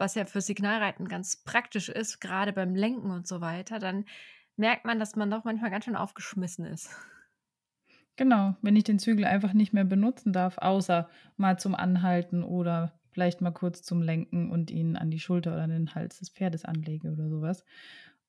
was 0.00 0.14
ja 0.14 0.24
für 0.24 0.40
Signalreiten 0.40 1.06
ganz 1.08 1.36
praktisch 1.44 1.88
ist, 1.88 2.20
gerade 2.20 2.52
beim 2.52 2.74
Lenken 2.74 3.10
und 3.10 3.26
so 3.28 3.40
weiter, 3.40 3.78
dann 3.78 4.04
merkt 4.56 4.84
man, 4.84 4.98
dass 4.98 5.14
man 5.16 5.30
doch 5.30 5.44
manchmal 5.44 5.70
ganz 5.70 5.84
schön 5.84 5.96
aufgeschmissen 5.96 6.64
ist. 6.66 6.90
Genau, 8.16 8.54
wenn 8.60 8.76
ich 8.76 8.84
den 8.84 8.98
Zügel 8.98 9.24
einfach 9.24 9.52
nicht 9.54 9.72
mehr 9.72 9.84
benutzen 9.84 10.32
darf, 10.32 10.58
außer 10.58 11.08
mal 11.36 11.58
zum 11.58 11.74
Anhalten 11.74 12.42
oder 12.42 12.98
vielleicht 13.12 13.40
mal 13.40 13.50
kurz 13.50 13.82
zum 13.82 14.02
Lenken 14.02 14.50
und 14.50 14.70
ihn 14.70 14.96
an 14.96 15.10
die 15.10 15.20
Schulter 15.20 15.52
oder 15.52 15.62
an 15.62 15.70
den 15.70 15.94
Hals 15.94 16.18
des 16.18 16.28
Pferdes 16.28 16.64
anlege 16.64 17.10
oder 17.12 17.28
sowas. 17.28 17.64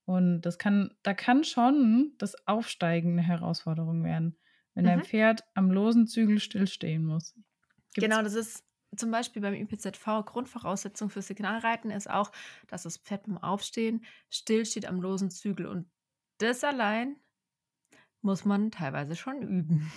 Und 0.06 0.42
das 0.42 0.58
kann, 0.58 0.92
da 1.04 1.14
kann 1.14 1.44
schon 1.44 2.14
das 2.18 2.36
Aufsteigen 2.48 3.12
eine 3.14 3.22
Herausforderung 3.22 4.04
werden, 4.04 4.38
wenn 4.74 4.86
dein 4.86 5.00
Mhm. 5.00 5.04
Pferd 5.04 5.44
am 5.54 5.72
losen 5.72 6.08
Zügel 6.08 6.40
stillstehen 6.40 7.06
muss. 7.06 7.34
Gibt's- 7.94 8.10
Genau, 8.10 8.22
das 8.24 8.34
ist 8.34 8.63
zum 8.95 9.12
Beispiel 9.12 9.41
beim 9.41 9.53
IPZV 9.53 10.25
Grundvoraussetzung 10.25 11.10
für 11.10 11.21
Signalreiten 11.21 11.91
ist 11.91 12.10
auch, 12.10 12.31
dass 12.67 12.83
das 12.83 12.98
Pferd 12.98 13.25
beim 13.25 13.38
Aufstehen 13.38 14.03
still 14.29 14.65
steht 14.65 14.86
am 14.86 15.01
losen 15.01 15.31
Zügel. 15.31 15.65
Und 15.65 15.89
das 16.39 16.63
allein 16.63 17.17
muss 18.21 18.45
man 18.45 18.71
teilweise 18.71 19.15
schon 19.15 19.41
üben. 19.41 19.91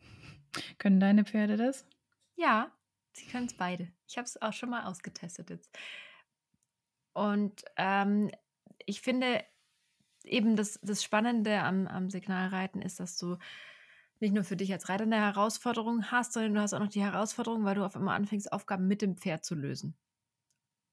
Können 0.78 1.00
deine 1.00 1.24
Pferde 1.24 1.56
das? 1.56 1.86
Ja, 2.36 2.72
sie 3.12 3.26
können 3.26 3.46
es 3.46 3.54
beide. 3.54 3.92
Ich 4.06 4.16
habe 4.16 4.26
es 4.26 4.40
auch 4.40 4.52
schon 4.52 4.70
mal 4.70 4.84
ausgetestet 4.84 5.50
jetzt. 5.50 5.76
Und 7.12 7.64
ähm, 7.76 8.30
ich 8.86 9.00
finde 9.00 9.44
eben 10.24 10.56
das, 10.56 10.80
das 10.82 11.02
Spannende 11.02 11.60
am, 11.60 11.86
am 11.86 12.10
Signalreiten 12.10 12.82
ist, 12.82 13.00
dass 13.00 13.16
du 13.18 13.36
nicht 14.24 14.34
nur 14.34 14.44
für 14.44 14.56
dich 14.56 14.72
als 14.72 14.88
Reiter 14.88 15.04
eine 15.04 15.16
Herausforderung 15.16 16.10
hast, 16.10 16.32
sondern 16.32 16.54
du 16.54 16.60
hast 16.60 16.72
auch 16.72 16.80
noch 16.80 16.88
die 16.88 17.02
Herausforderung, 17.02 17.64
weil 17.64 17.74
du 17.74 17.84
auf 17.84 17.94
einmal 17.94 18.16
anfängst, 18.16 18.52
Aufgaben 18.52 18.86
mit 18.86 19.02
dem 19.02 19.16
Pferd 19.16 19.44
zu 19.44 19.54
lösen. 19.54 19.96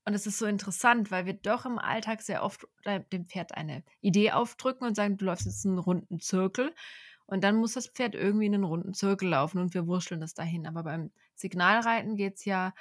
Und 0.05 0.13
es 0.13 0.27
ist 0.27 0.37
so 0.37 0.45
interessant, 0.47 1.11
weil 1.11 1.25
wir 1.25 1.33
doch 1.33 1.65
im 1.65 1.79
Alltag 1.79 2.21
sehr 2.21 2.43
oft 2.43 2.67
äh, 2.83 3.01
dem 3.13 3.27
Pferd 3.27 3.55
eine 3.55 3.83
Idee 4.01 4.31
aufdrücken 4.31 4.85
und 4.85 4.95
sagen, 4.95 5.17
du 5.17 5.25
läufst 5.25 5.45
jetzt 5.45 5.65
einen 5.65 5.77
runden 5.77 6.19
Zirkel. 6.19 6.73
Und 7.25 7.43
dann 7.43 7.55
muss 7.55 7.73
das 7.73 7.87
Pferd 7.87 8.15
irgendwie 8.15 8.47
in 8.47 8.55
einen 8.55 8.63
runden 8.65 8.93
Zirkel 8.93 9.29
laufen 9.29 9.59
und 9.59 9.73
wir 9.73 9.87
wurschteln 9.87 10.19
das 10.19 10.33
dahin. 10.33 10.67
Aber 10.67 10.83
beim 10.83 11.11
Signalreiten 11.35 12.15
geht 12.15 12.35
es 12.35 12.45
ja 12.45 12.73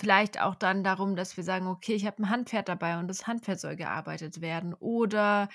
vielleicht 0.00 0.40
auch 0.40 0.54
dann 0.54 0.82
darum, 0.82 1.14
dass 1.14 1.36
wir 1.36 1.44
sagen, 1.44 1.66
okay, 1.66 1.94
ich 1.94 2.06
habe 2.06 2.22
ein 2.22 2.30
Handpferd 2.30 2.68
dabei 2.68 2.98
und 2.98 3.08
das 3.08 3.26
Handpferd 3.26 3.60
soll 3.60 3.76
gearbeitet 3.76 4.40
werden. 4.40 4.74
Oder 4.74 5.48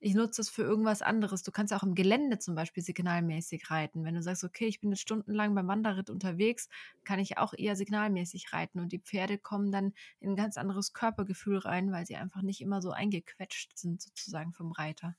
ich 0.00 0.14
nutze 0.14 0.40
es 0.42 0.48
für 0.50 0.62
irgendwas 0.62 1.02
anderes. 1.02 1.42
Du 1.42 1.50
kannst 1.52 1.72
auch 1.72 1.82
im 1.82 1.94
Gelände 1.94 2.38
zum 2.38 2.54
Beispiel 2.54 2.82
signalmäßig 2.82 3.70
reiten. 3.70 4.04
Wenn 4.04 4.14
du 4.14 4.22
sagst, 4.22 4.44
okay, 4.44 4.66
ich 4.66 4.80
bin 4.80 4.90
jetzt 4.90 5.00
stundenlang 5.00 5.54
beim 5.54 5.68
Wanderritt 5.68 6.10
unterwegs, 6.10 6.68
kann 7.04 7.18
ich 7.18 7.38
auch 7.38 7.54
eher 7.56 7.76
signalmäßig 7.76 8.52
reiten. 8.52 8.80
Und 8.80 8.92
die 8.92 9.00
Pferde 9.00 9.38
kommen 9.38 9.72
dann 9.72 9.92
in 10.20 10.30
ein 10.30 10.36
ganz 10.36 10.56
anderes 10.56 10.92
Körpergefühl 10.92 11.58
rein, 11.58 11.90
weil 11.92 12.06
sie 12.06 12.16
einfach 12.16 12.42
nicht 12.42 12.60
immer 12.60 12.80
so 12.82 12.90
eingequetscht 12.92 13.76
sind, 13.78 14.00
sozusagen 14.02 14.52
vom 14.52 14.72
Reiter. 14.72 15.16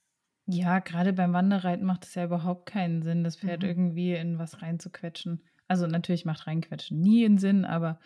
Ja, 0.47 0.79
gerade 0.79 1.13
beim 1.13 1.31
Wanderreiten 1.33 1.85
macht 1.85 2.05
es 2.05 2.15
ja 2.15 2.25
überhaupt 2.25 2.65
keinen 2.65 3.01
Sinn, 3.03 3.23
das 3.23 3.35
Pferd 3.37 3.63
Mhm. 3.63 3.63
irgendwie 3.63 4.13
in 4.15 4.39
was 4.39 4.61
reinzuquetschen. 4.61 5.45
Also 5.67 5.85
natürlich 5.85 6.25
macht 6.25 6.47
reinquetschen 6.47 6.99
nie 6.99 7.23
einen 7.25 7.37
Sinn, 7.37 7.65
aber 7.65 7.99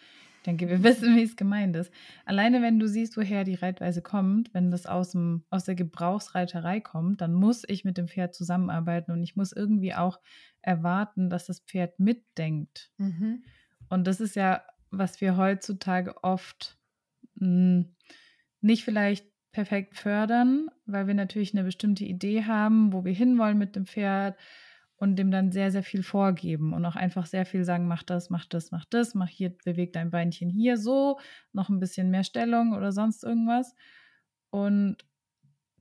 Ich 0.43 0.45
denke, 0.45 0.67
wir 0.67 0.83
wissen, 0.83 1.15
wie 1.15 1.23
es 1.23 1.37
gemeint 1.37 1.73
ist. 1.77 1.89
Alleine 2.25 2.61
wenn 2.61 2.77
du 2.77 2.85
siehst, 2.85 3.15
woher 3.15 3.45
die 3.45 3.55
Reitweise 3.55 4.01
kommt, 4.01 4.53
wenn 4.53 4.71
das 4.71 4.85
aus, 4.85 5.11
dem, 5.11 5.45
aus 5.49 5.63
der 5.63 5.75
Gebrauchsreiterei 5.75 6.81
kommt, 6.81 7.21
dann 7.21 7.33
muss 7.33 7.63
ich 7.65 7.85
mit 7.85 7.97
dem 7.97 8.09
Pferd 8.09 8.35
zusammenarbeiten 8.35 9.13
und 9.13 9.23
ich 9.23 9.37
muss 9.37 9.53
irgendwie 9.53 9.93
auch 9.93 10.19
erwarten, 10.61 11.29
dass 11.29 11.45
das 11.45 11.61
Pferd 11.61 11.97
mitdenkt. 11.97 12.91
Mhm. 12.97 13.43
Und 13.87 14.05
das 14.05 14.19
ist 14.19 14.35
ja, 14.35 14.63
was 14.91 15.21
wir 15.21 15.37
heutzutage 15.37 16.21
oft 16.25 16.77
mh, 17.35 17.45
hm, 17.45 17.95
nicht 18.59 18.83
vielleicht 18.83 19.25
perfekt 19.53 19.95
fördern, 19.95 20.67
weil 20.85 21.07
wir 21.07 21.13
natürlich 21.13 21.53
eine 21.53 21.63
bestimmte 21.63 22.03
Idee 22.03 22.43
haben, 22.43 22.91
wo 22.91 23.05
wir 23.05 23.13
hinwollen 23.13 23.57
mit 23.57 23.77
dem 23.77 23.85
Pferd 23.85 24.37
und 25.03 25.17
dem 25.17 25.31
dann 25.31 25.51
sehr, 25.51 25.69
sehr 25.69 25.83
viel 25.83 26.01
vorgeben 26.01 26.71
und 26.73 26.85
auch 26.85 26.95
einfach 26.95 27.25
sehr 27.25 27.45
viel 27.45 27.65
sagen, 27.65 27.89
mach 27.89 28.03
das, 28.03 28.29
mach 28.29 28.45
das, 28.45 28.71
mach 28.71 28.85
das, 28.85 29.15
mach 29.15 29.27
hier, 29.27 29.49
beweg 29.49 29.91
dein 29.91 30.11
Beinchen 30.11 30.49
hier 30.49 30.77
so, 30.77 31.19
noch 31.51 31.67
ein 31.67 31.81
bisschen 31.81 32.09
mehr 32.09 32.23
Stellung 32.23 32.71
oder 32.71 32.93
sonst 32.93 33.21
irgendwas. 33.21 33.75
Und 34.49 35.05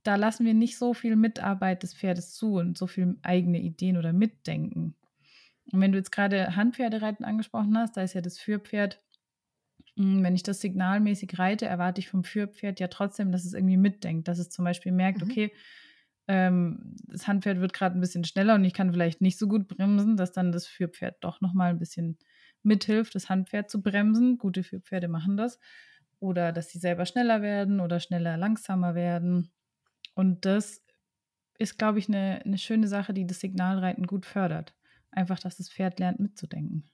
da 0.03 0.17
lassen 0.17 0.45
wir 0.45 0.53
nicht 0.53 0.77
so 0.77 0.93
viel 0.93 1.15
Mitarbeit 1.15 1.83
des 1.83 1.93
Pferdes 1.93 2.33
zu 2.33 2.55
und 2.55 2.77
so 2.77 2.85
viel 2.85 3.15
eigene 3.21 3.61
Ideen 3.61 3.95
oder 3.95 4.11
Mitdenken. 4.11 4.93
Und 5.71 5.79
wenn 5.79 5.93
du 5.93 5.99
jetzt 5.99 6.11
gerade 6.11 6.57
Handpferdereiten 6.57 7.23
angesprochen 7.23 7.77
hast, 7.77 7.95
da 7.95 8.01
ist 8.01 8.15
ja 8.15 8.21
das 8.21 8.37
Führpferd 8.37 9.01
hm, 9.95 10.21
wenn 10.21 10.35
ich 10.35 10.43
das 10.43 10.59
signalmäßig 10.59 11.39
reite, 11.39 11.65
erwarte 11.65 12.01
ich 12.01 12.09
vom 12.09 12.25
Führpferd 12.25 12.81
ja 12.81 12.89
trotzdem, 12.89 13.31
dass 13.31 13.45
es 13.45 13.53
irgendwie 13.53 13.77
mitdenkt, 13.77 14.27
dass 14.27 14.39
es 14.39 14.49
zum 14.49 14.65
Beispiel 14.65 14.91
merkt, 14.91 15.23
mhm. 15.23 15.31
okay, 15.31 15.53
ähm, 16.27 16.95
das 17.07 17.27
Handpferd 17.27 17.59
wird 17.59 17.73
gerade 17.73 17.97
ein 17.97 18.01
bisschen 18.01 18.23
schneller 18.23 18.55
und 18.55 18.63
ich 18.63 18.73
kann 18.73 18.91
vielleicht 18.91 19.21
nicht 19.21 19.37
so 19.37 19.47
gut 19.47 19.67
bremsen, 19.67 20.17
dass 20.17 20.31
dann 20.31 20.51
das 20.51 20.67
Führpferd 20.67 21.17
doch 21.21 21.41
nochmal 21.41 21.71
ein 21.71 21.79
bisschen 21.79 22.17
mithilft, 22.63 23.15
das 23.15 23.29
Handpferd 23.29 23.69
zu 23.69 23.81
bremsen. 23.81 24.37
Gute 24.37 24.63
Führpferde 24.63 25.07
machen 25.07 25.37
das. 25.37 25.59
Oder 26.19 26.53
dass 26.53 26.69
sie 26.69 26.79
selber 26.79 27.05
schneller 27.05 27.41
werden 27.41 27.81
oder 27.81 27.99
schneller 27.99 28.37
langsamer 28.37 28.95
werden. 28.95 29.51
Und 30.15 30.45
das 30.45 30.81
ist, 31.57 31.77
glaube 31.77 31.99
ich, 31.99 32.07
eine, 32.07 32.41
eine 32.45 32.57
schöne 32.57 32.87
Sache, 32.87 33.13
die 33.13 33.27
das 33.27 33.39
Signalreiten 33.39 34.07
gut 34.07 34.25
fördert. 34.25 34.73
Einfach, 35.11 35.39
dass 35.39 35.57
das 35.57 35.69
Pferd 35.69 35.99
lernt 35.99 36.19
mitzudenken. 36.19 36.89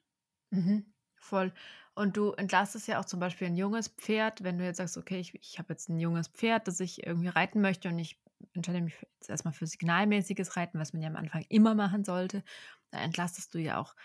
Mhm, 0.51 0.85
voll. 1.19 1.53
Und 1.95 2.15
du 2.17 2.31
entlastest 2.31 2.87
ja 2.87 2.99
auch 2.99 3.05
zum 3.05 3.19
Beispiel 3.19 3.47
ein 3.47 3.57
junges 3.57 3.89
Pferd, 3.89 4.43
wenn 4.43 4.57
du 4.57 4.63
jetzt 4.63 4.77
sagst, 4.77 4.97
okay, 4.97 5.19
ich, 5.19 5.35
ich 5.35 5.59
habe 5.59 5.73
jetzt 5.73 5.89
ein 5.89 5.99
junges 5.99 6.29
Pferd, 6.29 6.67
das 6.67 6.79
ich 6.79 7.05
irgendwie 7.05 7.27
reiten 7.27 7.61
möchte 7.61 7.89
und 7.89 7.99
ich 7.99 8.21
entscheide 8.53 8.81
mich 8.81 8.95
jetzt 9.15 9.29
erstmal 9.29 9.53
für 9.53 9.67
signalmäßiges 9.67 10.55
Reiten, 10.55 10.79
was 10.79 10.93
man 10.93 11.01
ja 11.01 11.09
am 11.09 11.17
Anfang 11.17 11.45
immer 11.49 11.75
machen 11.75 12.05
sollte. 12.05 12.43
Da 12.91 12.99
entlastest 12.99 13.53
du 13.53 13.59
ja 13.59 13.79
auch 13.79 13.95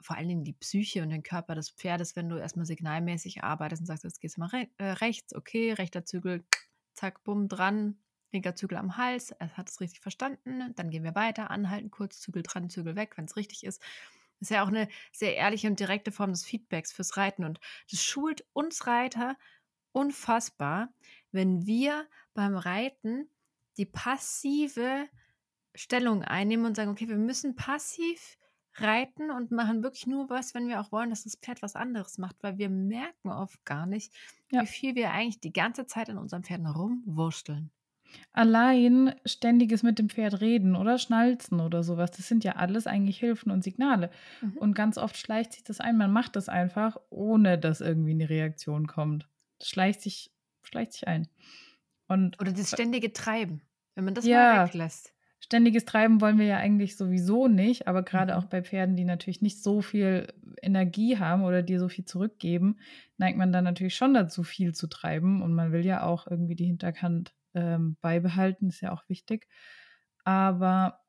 vor 0.00 0.16
allen 0.16 0.28
Dingen 0.28 0.44
die 0.44 0.52
Psyche 0.52 1.02
und 1.02 1.10
den 1.10 1.22
Körper 1.22 1.54
des 1.54 1.70
Pferdes, 1.70 2.16
wenn 2.16 2.28
du 2.28 2.36
erstmal 2.36 2.66
signalmäßig 2.66 3.44
arbeitest 3.44 3.82
und 3.82 3.86
sagst, 3.86 4.04
jetzt 4.04 4.20
gehst 4.20 4.36
du 4.36 4.40
mal 4.40 4.48
re 4.48 4.68
äh, 4.78 4.90
rechts, 4.92 5.34
okay, 5.34 5.72
rechter 5.72 6.04
Zügel, 6.04 6.44
zack, 6.94 7.24
bumm, 7.24 7.48
dran, 7.48 7.98
linker 8.32 8.54
Zügel 8.54 8.78
am 8.78 8.96
Hals, 8.96 9.30
er 9.30 9.56
hat 9.56 9.70
es 9.70 9.80
richtig 9.80 10.00
verstanden, 10.00 10.74
dann 10.74 10.90
gehen 10.90 11.04
wir 11.04 11.14
weiter, 11.14 11.50
anhalten, 11.50 11.90
kurz, 11.90 12.20
Zügel 12.20 12.42
dran, 12.42 12.68
Zügel 12.68 12.96
weg, 12.96 13.16
wenn 13.16 13.24
es 13.24 13.36
richtig 13.36 13.64
ist. 13.64 13.82
Das 14.40 14.50
ist 14.50 14.54
ja 14.54 14.62
auch 14.62 14.68
eine 14.68 14.88
sehr 15.12 15.36
ehrliche 15.36 15.68
und 15.68 15.80
direkte 15.80 16.12
Form 16.12 16.30
des 16.30 16.44
Feedbacks 16.44 16.92
fürs 16.92 17.16
Reiten. 17.16 17.44
Und 17.44 17.60
das 17.90 18.02
schult 18.02 18.44
uns 18.52 18.86
Reiter 18.86 19.36
unfassbar, 19.92 20.90
wenn 21.32 21.66
wir 21.66 22.06
beim 22.34 22.56
Reiten 22.56 23.28
die 23.78 23.86
passive 23.86 25.08
Stellung 25.74 26.22
einnehmen 26.22 26.66
und 26.66 26.76
sagen, 26.76 26.90
okay, 26.90 27.08
wir 27.08 27.16
müssen 27.16 27.56
passiv 27.56 28.38
reiten 28.74 29.30
und 29.30 29.50
machen 29.50 29.82
wirklich 29.82 30.06
nur 30.06 30.28
was, 30.28 30.54
wenn 30.54 30.68
wir 30.68 30.80
auch 30.80 30.92
wollen, 30.92 31.10
dass 31.10 31.24
das 31.24 31.36
Pferd 31.36 31.62
was 31.62 31.76
anderes 31.76 32.18
macht, 32.18 32.36
weil 32.42 32.58
wir 32.58 32.68
merken 32.68 33.30
oft 33.30 33.64
gar 33.64 33.86
nicht, 33.86 34.12
ja. 34.50 34.62
wie 34.62 34.66
viel 34.66 34.94
wir 34.94 35.12
eigentlich 35.12 35.40
die 35.40 35.52
ganze 35.52 35.86
Zeit 35.86 36.10
an 36.10 36.18
unseren 36.18 36.44
Pferden 36.44 36.66
rumwursteln. 36.66 37.70
Allein 38.32 39.14
ständiges 39.24 39.82
mit 39.82 39.98
dem 39.98 40.08
Pferd 40.08 40.40
reden 40.40 40.76
oder 40.76 40.98
schnalzen 40.98 41.60
oder 41.60 41.82
sowas, 41.82 42.10
das 42.10 42.28
sind 42.28 42.44
ja 42.44 42.52
alles 42.52 42.86
eigentlich 42.86 43.18
Hilfen 43.18 43.50
und 43.50 43.64
Signale. 43.64 44.10
Mhm. 44.40 44.58
Und 44.58 44.74
ganz 44.74 44.98
oft 44.98 45.16
schleicht 45.16 45.52
sich 45.52 45.64
das 45.64 45.80
ein, 45.80 45.96
man 45.96 46.12
macht 46.12 46.36
das 46.36 46.48
einfach, 46.48 46.96
ohne 47.10 47.58
dass 47.58 47.80
irgendwie 47.80 48.12
eine 48.12 48.28
Reaktion 48.28 48.86
kommt. 48.86 49.28
Das 49.58 49.68
schleicht 49.68 50.02
sich, 50.02 50.30
schleicht 50.62 50.92
sich 50.92 51.08
ein. 51.08 51.28
Und 52.08 52.40
oder 52.40 52.52
das 52.52 52.70
ständige 52.70 53.12
Treiben, 53.12 53.62
wenn 53.94 54.04
man 54.04 54.14
das 54.14 54.26
ja, 54.26 54.54
mal 54.54 54.66
weglässt. 54.66 55.12
Ständiges 55.38 55.84
Treiben 55.84 56.20
wollen 56.20 56.38
wir 56.38 56.46
ja 56.46 56.56
eigentlich 56.56 56.96
sowieso 56.96 57.46
nicht, 57.46 57.86
aber 57.86 58.02
gerade 58.02 58.32
mhm. 58.32 58.38
auch 58.38 58.44
bei 58.46 58.62
Pferden, 58.62 58.96
die 58.96 59.04
natürlich 59.04 59.42
nicht 59.42 59.62
so 59.62 59.80
viel 59.80 60.26
Energie 60.60 61.18
haben 61.18 61.44
oder 61.44 61.62
dir 61.62 61.78
so 61.78 61.88
viel 61.88 62.04
zurückgeben, 62.04 62.78
neigt 63.16 63.38
man 63.38 63.52
dann 63.52 63.64
natürlich 63.64 63.94
schon 63.94 64.14
dazu, 64.14 64.42
viel 64.42 64.74
zu 64.74 64.88
treiben. 64.88 65.42
Und 65.42 65.54
man 65.54 65.72
will 65.72 65.84
ja 65.84 66.02
auch 66.02 66.26
irgendwie 66.26 66.56
die 66.56 66.66
Hinterhand 66.66 67.34
ähm, 67.56 67.96
beibehalten, 68.00 68.68
ist 68.68 68.80
ja 68.80 68.92
auch 68.92 69.08
wichtig. 69.08 69.48
Aber 70.24 71.00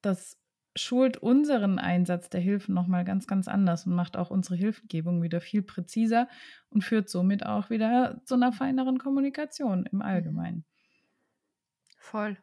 das 0.00 0.38
schult 0.76 1.16
unseren 1.16 1.78
Einsatz 1.78 2.28
der 2.28 2.40
Hilfen 2.40 2.74
nochmal 2.74 3.04
ganz, 3.04 3.26
ganz 3.26 3.48
anders 3.48 3.86
und 3.86 3.94
macht 3.94 4.16
auch 4.16 4.30
unsere 4.30 4.56
Hilfengebung 4.56 5.22
wieder 5.22 5.40
viel 5.40 5.62
präziser 5.62 6.28
und 6.68 6.82
führt 6.82 7.08
somit 7.08 7.44
auch 7.44 7.70
wieder 7.70 8.20
zu 8.24 8.34
einer 8.34 8.52
feineren 8.52 8.98
Kommunikation 8.98 9.86
im 9.86 9.98
mhm. 9.98 10.02
Allgemeinen. 10.02 10.64
Voll. 11.98 12.36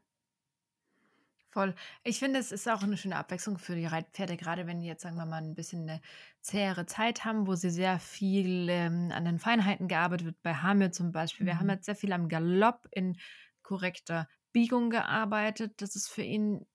Voll. 1.51 1.75
Ich 2.03 2.17
finde, 2.17 2.39
es 2.39 2.51
ist 2.51 2.67
auch 2.67 2.81
eine 2.81 2.97
schöne 2.97 3.15
Abwechslung 3.15 3.59
für 3.59 3.75
die 3.75 3.85
Reitpferde, 3.85 4.37
gerade 4.37 4.65
wenn 4.65 4.79
die 4.79 4.87
jetzt, 4.87 5.03
sagen 5.03 5.17
wir 5.17 5.27
mal, 5.27 5.43
ein 5.43 5.53
bisschen 5.53 5.87
eine 5.87 6.01
zähere 6.41 6.87
Zeit 6.87 7.25
haben, 7.25 7.45
wo 7.45 7.53
sie 7.53 7.69
sehr 7.69 7.99
viel 7.99 8.67
ähm, 8.69 9.11
an 9.13 9.23
den 9.23 9.37
Feinheiten 9.37 9.87
gearbeitet 9.87 10.25
wird. 10.25 10.41
Bei 10.41 10.55
Hamel 10.55 10.89
zum 10.89 11.11
Beispiel. 11.11 11.45
Wir 11.45 11.59
haben 11.59 11.67
mhm. 11.67 11.73
jetzt 11.73 11.85
sehr 11.85 11.95
viel 11.95 12.11
am 12.11 12.27
Galopp 12.27 12.87
in 12.89 13.17
korrekter 13.63 14.27
Biegung 14.51 14.89
gearbeitet. 14.89 15.81
Das 15.81 15.95
ist 15.95 16.09
für 16.09 16.21
ihn 16.21 16.65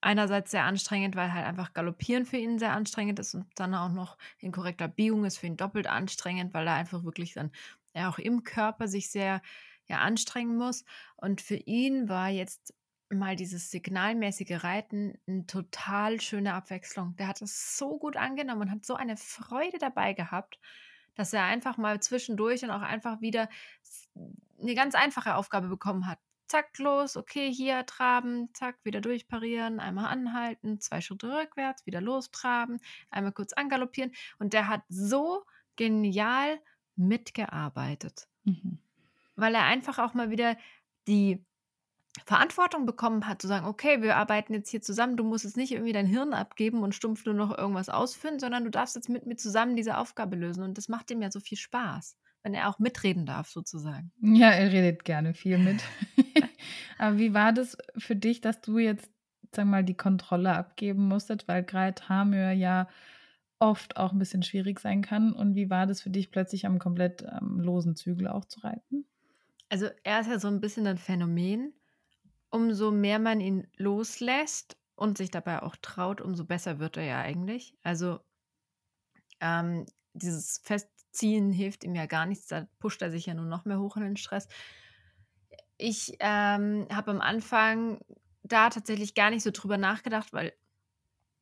einerseits 0.00 0.52
sehr 0.52 0.64
anstrengend, 0.64 1.16
weil 1.16 1.32
halt 1.32 1.46
einfach 1.46 1.72
Galoppieren 1.72 2.26
für 2.26 2.36
ihn 2.36 2.58
sehr 2.58 2.72
anstrengend 2.72 3.18
ist 3.18 3.34
und 3.34 3.46
dann 3.56 3.74
auch 3.74 3.90
noch 3.90 4.18
in 4.38 4.52
korrekter 4.52 4.88
Biegung 4.88 5.24
ist 5.24 5.38
für 5.38 5.46
ihn 5.46 5.56
doppelt 5.56 5.88
anstrengend, 5.88 6.54
weil 6.54 6.66
er 6.66 6.74
einfach 6.74 7.02
wirklich 7.04 7.34
dann 7.34 7.50
ja 7.94 8.08
auch 8.08 8.18
im 8.18 8.44
Körper 8.44 8.88
sich 8.88 9.10
sehr 9.10 9.42
ja, 9.88 9.98
anstrengen 9.98 10.56
muss. 10.56 10.84
Und 11.16 11.40
für 11.40 11.56
ihn 11.56 12.08
war 12.08 12.28
jetzt 12.28 12.74
mal 13.08 13.36
dieses 13.36 13.70
signalmäßige 13.70 14.62
Reiten 14.64 15.18
eine 15.26 15.46
total 15.46 16.20
schöne 16.20 16.54
Abwechslung. 16.54 17.16
Der 17.16 17.28
hat 17.28 17.40
es 17.42 17.76
so 17.76 17.98
gut 17.98 18.16
angenommen 18.16 18.62
und 18.62 18.70
hat 18.70 18.86
so 18.86 18.94
eine 18.94 19.16
Freude 19.16 19.78
dabei 19.78 20.12
gehabt 20.12 20.58
dass 21.16 21.32
er 21.32 21.44
einfach 21.44 21.76
mal 21.76 22.00
zwischendurch 22.00 22.62
und 22.62 22.70
auch 22.70 22.82
einfach 22.82 23.20
wieder 23.20 23.48
eine 24.60 24.74
ganz 24.74 24.94
einfache 24.94 25.34
Aufgabe 25.34 25.68
bekommen 25.68 26.06
hat. 26.06 26.18
Zack, 26.46 26.78
los, 26.78 27.16
okay, 27.16 27.52
hier 27.52 27.84
traben, 27.86 28.50
zack, 28.54 28.76
wieder 28.84 29.00
durchparieren, 29.00 29.80
einmal 29.80 30.06
anhalten, 30.06 30.80
zwei 30.80 31.00
Schritte 31.00 31.28
rückwärts, 31.28 31.86
wieder 31.86 32.00
lostraben, 32.00 32.78
einmal 33.10 33.32
kurz 33.32 33.52
angaloppieren. 33.52 34.12
Und 34.38 34.52
der 34.52 34.68
hat 34.68 34.82
so 34.88 35.44
genial 35.74 36.60
mitgearbeitet, 36.94 38.28
mhm. 38.44 38.78
weil 39.34 39.56
er 39.56 39.64
einfach 39.64 39.98
auch 39.98 40.14
mal 40.14 40.30
wieder 40.30 40.56
die 41.08 41.44
Verantwortung 42.24 42.86
bekommen 42.86 43.26
hat, 43.26 43.42
zu 43.42 43.48
sagen, 43.48 43.66
okay, 43.66 44.00
wir 44.02 44.16
arbeiten 44.16 44.54
jetzt 44.54 44.70
hier 44.70 44.80
zusammen, 44.80 45.16
du 45.16 45.24
musst 45.24 45.44
jetzt 45.44 45.56
nicht 45.56 45.72
irgendwie 45.72 45.92
dein 45.92 46.06
Hirn 46.06 46.32
abgeben 46.32 46.82
und 46.82 46.94
stumpf 46.94 47.24
nur 47.26 47.34
noch 47.34 47.56
irgendwas 47.56 47.88
ausführen, 47.88 48.38
sondern 48.38 48.64
du 48.64 48.70
darfst 48.70 48.96
jetzt 48.96 49.08
mit 49.08 49.26
mir 49.26 49.36
zusammen 49.36 49.76
diese 49.76 49.98
Aufgabe 49.98 50.36
lösen. 50.36 50.64
Und 50.64 50.78
das 50.78 50.88
macht 50.88 51.10
ihm 51.10 51.22
ja 51.22 51.30
so 51.30 51.40
viel 51.40 51.58
Spaß, 51.58 52.16
wenn 52.42 52.54
er 52.54 52.68
auch 52.68 52.78
mitreden 52.78 53.26
darf, 53.26 53.48
sozusagen. 53.48 54.10
Ja, 54.20 54.50
er 54.50 54.72
redet 54.72 55.04
gerne 55.04 55.34
viel 55.34 55.58
mit. 55.58 55.82
Aber 56.98 57.18
wie 57.18 57.34
war 57.34 57.52
das 57.52 57.76
für 57.96 58.16
dich, 58.16 58.40
dass 58.40 58.60
du 58.60 58.78
jetzt, 58.78 59.10
sag 59.54 59.66
mal, 59.66 59.84
die 59.84 59.96
Kontrolle 59.96 60.56
abgeben 60.56 61.08
musstest, 61.08 61.46
weil 61.48 61.62
gerade 61.62 62.08
Hamör 62.08 62.52
ja 62.52 62.88
oft 63.58 63.96
auch 63.96 64.12
ein 64.12 64.18
bisschen 64.18 64.42
schwierig 64.42 64.80
sein 64.80 65.02
kann. 65.02 65.32
Und 65.32 65.54
wie 65.54 65.70
war 65.70 65.86
das 65.86 66.02
für 66.02 66.10
dich, 66.10 66.30
plötzlich 66.30 66.66
am 66.66 66.78
komplett 66.78 67.22
ähm, 67.22 67.60
losen 67.60 67.96
Zügel 67.96 68.28
auch 68.28 68.44
zu 68.44 68.60
reiten? 68.60 69.06
Also 69.68 69.88
er 70.04 70.20
ist 70.20 70.28
ja 70.28 70.38
so 70.38 70.48
ein 70.48 70.60
bisschen 70.60 70.86
ein 70.86 70.98
Phänomen 70.98 71.72
umso 72.50 72.90
mehr 72.90 73.18
man 73.18 73.40
ihn 73.40 73.66
loslässt 73.76 74.76
und 74.94 75.18
sich 75.18 75.30
dabei 75.30 75.62
auch 75.62 75.76
traut, 75.76 76.20
umso 76.20 76.44
besser 76.44 76.78
wird 76.78 76.96
er 76.96 77.04
ja 77.04 77.20
eigentlich. 77.20 77.76
Also 77.82 78.20
ähm, 79.40 79.86
dieses 80.14 80.60
Festziehen 80.64 81.52
hilft 81.52 81.84
ihm 81.84 81.94
ja 81.94 82.06
gar 82.06 82.26
nichts, 82.26 82.46
da 82.46 82.66
pusht 82.78 83.02
er 83.02 83.10
sich 83.10 83.26
ja 83.26 83.34
nur 83.34 83.44
noch 83.44 83.64
mehr 83.64 83.78
hoch 83.78 83.96
in 83.96 84.02
den 84.02 84.16
Stress. 84.16 84.48
Ich 85.76 86.16
ähm, 86.20 86.86
habe 86.90 87.10
am 87.10 87.20
Anfang 87.20 88.00
da 88.42 88.70
tatsächlich 88.70 89.14
gar 89.14 89.30
nicht 89.30 89.42
so 89.42 89.50
drüber 89.50 89.76
nachgedacht, 89.76 90.32
weil 90.32 90.54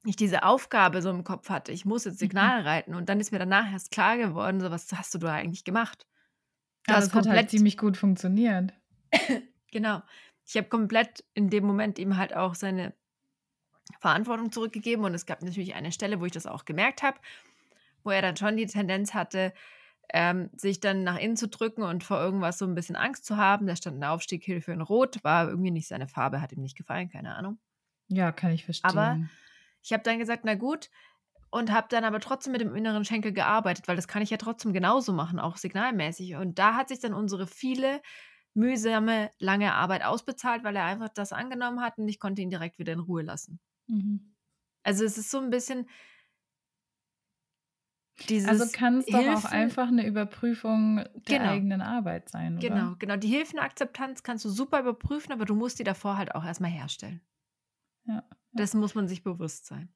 ich 0.05 0.17
diese 0.17 0.43
Aufgabe 0.43 1.01
so 1.01 1.11
im 1.11 1.25
Kopf 1.25 1.49
hatte. 1.49 1.71
Ich 1.71 1.85
muss 1.85 2.05
jetzt 2.05 2.19
Signal 2.19 2.63
mhm. 2.63 2.67
reiten 2.67 2.95
und 2.95 3.09
dann 3.09 3.21
ist 3.21 3.31
mir 3.31 3.39
danach 3.39 3.71
erst 3.71 3.91
klar 3.91 4.19
geworden, 4.19 4.61
so 4.61 4.71
was 4.71 4.93
hast 4.93 5.15
du 5.15 5.19
da 5.19 5.33
eigentlich 5.33 5.65
gemacht? 5.65 6.07
Du 6.87 6.93
ja, 6.93 7.01
das 7.01 7.11
komplett 7.11 7.33
hat 7.33 7.37
halt 7.39 7.51
ziemlich 7.51 7.79
gut 7.79 7.97
funktioniert. 7.97 8.73
genau 9.71 10.03
ich 10.47 10.57
habe 10.57 10.69
komplett 10.69 11.25
in 11.35 11.51
dem 11.51 11.65
Moment 11.65 11.99
ihm 11.99 12.17
halt 12.17 12.35
auch 12.37 12.55
seine 12.55 12.95
Verantwortung 14.01 14.53
zurückgegeben 14.53 15.05
und 15.05 15.15
es 15.15 15.27
gab 15.27 15.43
natürlich 15.43 15.75
eine 15.75 15.93
Stelle, 15.93 16.21
wo 16.21 16.25
ich 16.27 16.33
das 16.33 16.47
auch 16.47 16.65
gemerkt 16.65 17.03
habe. 17.03 17.19
wo 18.05 18.11
er 18.11 18.23
dann 18.23 18.37
schon 18.37 18.57
die 18.57 18.67
Tendenz 18.67 19.15
hatte, 19.15 19.53
ähm, 20.13 20.51
sich 20.57 20.81
dann 20.81 21.05
nach 21.05 21.19
innen 21.19 21.37
zu 21.37 21.49
drücken 21.49 21.83
und 21.83 22.05
vor 22.05 22.21
irgendwas 22.21 22.59
so 22.59 22.67
ein 22.67 22.75
bisschen 22.75 22.97
Angst 22.97 23.25
zu 23.27 23.37
haben. 23.39 23.67
Da 23.67 23.77
stand 23.77 23.97
eine 23.97 24.11
Aufstieghilfe 24.11 24.73
in 24.73 24.83
Rot, 24.83 25.25
war 25.25 25.49
irgendwie 25.49 25.71
nicht 25.73 25.89
seine 25.89 26.09
Farbe, 26.09 26.41
hat 26.43 26.53
ihm 26.53 26.63
nicht 26.63 26.77
gefallen, 26.77 27.11
keine 27.11 27.35
Ahnung. 27.37 27.61
Ja, 28.09 28.33
kann 28.33 28.53
ich 28.53 28.65
verstehen. 28.65 28.91
Aber 28.91 29.21
ich 29.83 29.93
habe 29.93 30.03
dann 30.03 30.19
gesagt, 30.19 30.45
na 30.45 30.55
gut, 30.55 30.91
und 31.51 31.73
habe 31.73 31.89
dann 31.91 32.05
aber 32.05 32.21
trotzdem 32.21 32.53
mit 32.53 32.61
dem 32.61 32.75
inneren 32.75 33.05
Schenkel 33.05 33.33
gearbeitet, 33.33 33.89
weil 33.89 33.97
das 33.97 34.09
kann 34.09 34.23
ich 34.23 34.31
ja 34.31 34.37
trotzdem 34.39 34.73
genauso 34.73 35.13
machen, 35.13 35.39
auch 35.39 35.57
signalmäßig. 35.57 36.37
Und 36.37 36.59
da 36.59 36.75
hat 36.75 36.89
sich 36.89 37.01
dann 37.01 37.15
unsere 37.15 37.47
viele 37.47 38.03
mühsame, 38.55 39.31
lange 39.39 39.75
Arbeit 39.75 40.05
ausbezahlt, 40.05 40.65
weil 40.65 40.77
er 40.77 40.85
einfach 40.85 41.09
das 41.11 41.33
angenommen 41.33 41.81
hat 41.81 41.99
und 41.99 42.09
ich 42.09 42.21
konnte 42.21 42.43
ihn 42.43 42.51
direkt 42.51 42.79
wieder 42.79 42.93
in 42.93 43.01
Ruhe 43.01 43.23
lassen. 43.23 43.61
Mhm. 43.89 44.35
Also 44.83 45.05
es 45.05 45.19
ist 45.19 45.31
so 45.31 45.39
ein 45.41 45.51
bisschen 45.51 45.89
dieses 48.29 48.49
Also 48.51 48.67
kann 48.73 48.99
es 48.99 49.11
doch 49.11 49.27
auch 49.27 49.45
einfach 49.45 49.89
eine 49.89 50.07
Überprüfung 50.07 51.05
der 51.29 51.39
Genau. 51.39 51.45
eigenen 51.45 51.81
Arbeit 51.81 52.29
sein, 52.29 52.59
oder? 52.59 52.65
Genau, 52.69 52.97
genau. 52.99 53.17
Die 53.17 53.29
Hilfenakzeptanz 53.29 54.23
kannst 54.23 54.45
du 54.45 54.49
super 54.49 54.81
überprüfen, 54.81 55.33
aber 55.33 55.45
du 55.45 55.55
musst 55.55 55.79
die 55.79 55.85
davor 55.85 56.17
halt 56.17 56.35
auch 56.35 56.45
erstmal 56.45 56.71
herstellen. 56.71 57.21
Ja, 58.07 58.23
ja. 58.53 58.63
Dessen 58.63 58.81
muss 58.81 58.95
man 58.95 59.07
sich 59.07 59.23
bewusst 59.23 59.67
sein. 59.67 59.95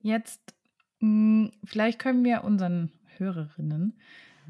Jetzt, 0.00 0.54
mh, 1.00 1.50
vielleicht 1.64 1.98
können 1.98 2.24
wir 2.24 2.44
unseren 2.44 2.92
Hörerinnen. 3.16 3.98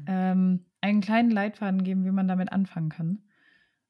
Ähm, 0.07 0.65
einen 0.81 1.01
kleinen 1.01 1.31
Leitfaden 1.31 1.83
geben, 1.83 2.05
wie 2.05 2.11
man 2.11 2.27
damit 2.27 2.51
anfangen 2.51 2.89
kann. 2.89 3.23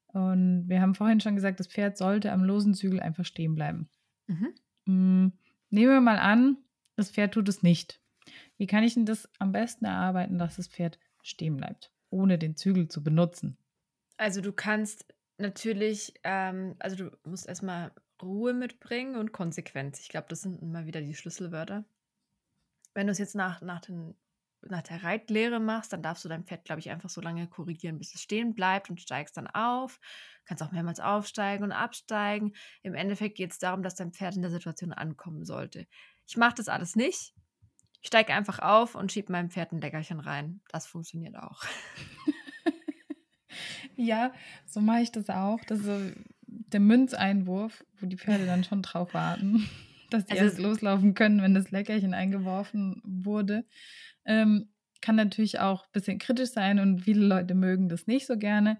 Und 0.08 0.68
wir 0.68 0.80
haben 0.80 0.94
vorhin 0.94 1.20
schon 1.20 1.34
gesagt, 1.34 1.58
das 1.58 1.66
Pferd 1.66 1.98
sollte 1.98 2.30
am 2.30 2.44
losen 2.44 2.74
Zügel 2.74 3.00
einfach 3.00 3.24
stehen 3.24 3.54
bleiben. 3.54 3.88
Mhm. 4.26 4.54
Mh, 4.84 5.32
nehmen 5.70 5.92
wir 5.92 6.00
mal 6.00 6.18
an, 6.18 6.58
das 6.96 7.10
Pferd 7.10 7.34
tut 7.34 7.48
es 7.48 7.62
nicht. 7.62 8.00
Wie 8.56 8.66
kann 8.66 8.84
ich 8.84 8.94
denn 8.94 9.06
das 9.06 9.28
am 9.38 9.52
besten 9.52 9.84
erarbeiten, 9.84 10.38
dass 10.38 10.56
das 10.56 10.68
Pferd 10.68 10.98
stehen 11.22 11.56
bleibt, 11.56 11.90
ohne 12.10 12.38
den 12.38 12.56
Zügel 12.56 12.88
zu 12.88 13.02
benutzen? 13.02 13.58
Also 14.16 14.40
du 14.40 14.52
kannst 14.52 15.06
natürlich, 15.38 16.14
ähm, 16.22 16.76
also 16.78 16.96
du 16.96 17.10
musst 17.24 17.48
erstmal 17.48 17.92
Ruhe 18.22 18.54
mitbringen 18.54 19.16
und 19.16 19.32
Konsequenz. 19.32 20.00
Ich 20.00 20.08
glaube, 20.08 20.26
das 20.28 20.42
sind 20.42 20.62
immer 20.62 20.86
wieder 20.86 21.00
die 21.00 21.14
Schlüsselwörter. 21.14 21.84
Wenn 22.94 23.08
du 23.08 23.10
es 23.10 23.18
jetzt 23.18 23.34
nach, 23.34 23.60
nach, 23.60 23.80
den, 23.80 24.14
nach 24.68 24.82
der 24.82 25.02
Reitlehre 25.02 25.60
machst, 25.60 25.92
dann 25.92 26.02
darfst 26.02 26.24
du 26.24 26.28
dein 26.28 26.44
Pferd, 26.44 26.64
glaube 26.64 26.80
ich, 26.80 26.90
einfach 26.90 27.08
so 27.08 27.20
lange 27.20 27.46
korrigieren, 27.48 27.98
bis 27.98 28.14
es 28.14 28.22
stehen 28.22 28.54
bleibt 28.54 28.90
und 28.90 29.00
steigst 29.00 29.36
dann 29.36 29.46
auf. 29.46 30.00
Kannst 30.44 30.62
auch 30.62 30.72
mehrmals 30.72 31.00
aufsteigen 31.00 31.64
und 31.64 31.72
absteigen. 31.72 32.54
Im 32.82 32.94
Endeffekt 32.94 33.36
geht 33.36 33.52
es 33.52 33.58
darum, 33.58 33.82
dass 33.82 33.94
dein 33.94 34.12
Pferd 34.12 34.36
in 34.36 34.42
der 34.42 34.50
Situation 34.50 34.92
ankommen 34.92 35.44
sollte. 35.44 35.86
Ich 36.26 36.36
mache 36.36 36.54
das 36.56 36.68
alles 36.68 36.96
nicht. 36.96 37.34
Ich 38.00 38.08
steige 38.08 38.34
einfach 38.34 38.58
auf 38.58 38.94
und 38.94 39.12
schiebe 39.12 39.32
meinem 39.32 39.50
Pferd 39.50 39.72
ein 39.72 39.80
Leckerchen 39.80 40.20
rein. 40.20 40.60
Das 40.68 40.86
funktioniert 40.86 41.36
auch. 41.36 41.62
Ja, 43.96 44.32
so 44.66 44.80
mache 44.80 45.00
ich 45.00 45.12
das 45.12 45.30
auch. 45.30 45.60
Das 45.66 45.80
ist 45.80 45.86
so 45.86 45.98
der 46.46 46.80
Münzeinwurf, 46.80 47.84
wo 47.98 48.06
die 48.06 48.16
Pferde 48.16 48.46
dann 48.46 48.64
schon 48.64 48.82
drauf 48.82 49.14
warten, 49.14 49.68
dass 50.10 50.26
die 50.26 50.32
Also 50.32 50.44
erst 50.44 50.58
loslaufen 50.58 51.14
können, 51.14 51.42
wenn 51.42 51.54
das 51.54 51.70
Leckerchen 51.70 52.14
eingeworfen 52.14 53.00
wurde. 53.04 53.64
Ähm, 54.24 54.70
kann 55.00 55.16
natürlich 55.16 55.60
auch 55.60 55.84
ein 55.84 55.92
bisschen 55.92 56.18
kritisch 56.18 56.50
sein 56.50 56.78
und 56.78 57.00
viele 57.02 57.26
Leute 57.26 57.54
mögen 57.54 57.88
das 57.88 58.06
nicht 58.06 58.26
so 58.26 58.38
gerne. 58.38 58.78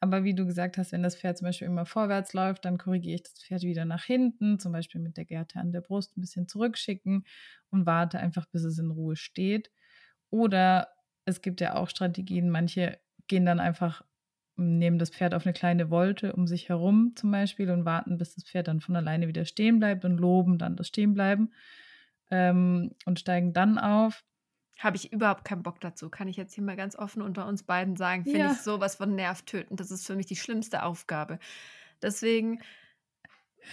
Aber 0.00 0.22
wie 0.24 0.34
du 0.34 0.46
gesagt 0.46 0.78
hast, 0.78 0.92
wenn 0.92 1.02
das 1.02 1.16
Pferd 1.16 1.38
zum 1.38 1.46
Beispiel 1.46 1.66
immer 1.66 1.84
vorwärts 1.84 2.32
läuft, 2.32 2.64
dann 2.64 2.78
korrigiere 2.78 3.16
ich 3.16 3.24
das 3.24 3.42
Pferd 3.42 3.62
wieder 3.62 3.84
nach 3.84 4.04
hinten, 4.04 4.58
zum 4.58 4.72
Beispiel 4.72 5.00
mit 5.00 5.16
der 5.16 5.24
Gerte 5.24 5.58
an 5.58 5.72
der 5.72 5.80
Brust 5.80 6.16
ein 6.16 6.20
bisschen 6.20 6.46
zurückschicken 6.46 7.24
und 7.70 7.84
warte 7.84 8.18
einfach, 8.18 8.46
bis 8.46 8.62
es 8.64 8.78
in 8.78 8.90
Ruhe 8.90 9.16
steht. 9.16 9.70
Oder 10.30 10.88
es 11.24 11.42
gibt 11.42 11.60
ja 11.60 11.74
auch 11.74 11.88
Strategien, 11.88 12.48
manche 12.50 12.98
gehen 13.26 13.44
dann 13.44 13.60
einfach, 13.60 14.02
nehmen 14.56 14.98
das 14.98 15.10
Pferd 15.10 15.34
auf 15.34 15.46
eine 15.46 15.52
kleine 15.52 15.90
Wolte 15.90 16.32
um 16.32 16.46
sich 16.46 16.68
herum 16.68 17.12
zum 17.16 17.30
Beispiel 17.30 17.70
und 17.70 17.84
warten, 17.84 18.18
bis 18.18 18.34
das 18.34 18.44
Pferd 18.44 18.68
dann 18.68 18.80
von 18.80 18.96
alleine 18.96 19.28
wieder 19.28 19.44
stehen 19.44 19.80
bleibt 19.80 20.04
und 20.04 20.18
loben 20.18 20.58
dann 20.58 20.76
das 20.76 20.88
Stehenbleiben 20.88 21.52
ähm, 22.30 22.92
und 23.04 23.20
steigen 23.20 23.52
dann 23.52 23.78
auf. 23.78 24.24
Habe 24.78 24.96
ich 24.96 25.12
überhaupt 25.12 25.44
keinen 25.44 25.62
Bock 25.64 25.80
dazu. 25.80 26.08
Kann 26.08 26.28
ich 26.28 26.36
jetzt 26.36 26.54
hier 26.54 26.64
mal 26.64 26.76
ganz 26.76 26.96
offen 26.96 27.20
unter 27.22 27.46
uns 27.46 27.64
beiden 27.64 27.96
sagen. 27.96 28.26
Finde 28.26 28.46
Ja. 28.46 28.52
ich 28.52 28.58
sowas 28.62 28.96
von 28.96 29.14
nervtötend. 29.14 29.80
Das 29.80 29.90
ist 29.90 30.06
für 30.06 30.16
mich 30.16 30.26
die 30.26 30.36
schlimmste 30.36 30.84
Aufgabe. 30.84 31.38
Deswegen, 32.02 32.60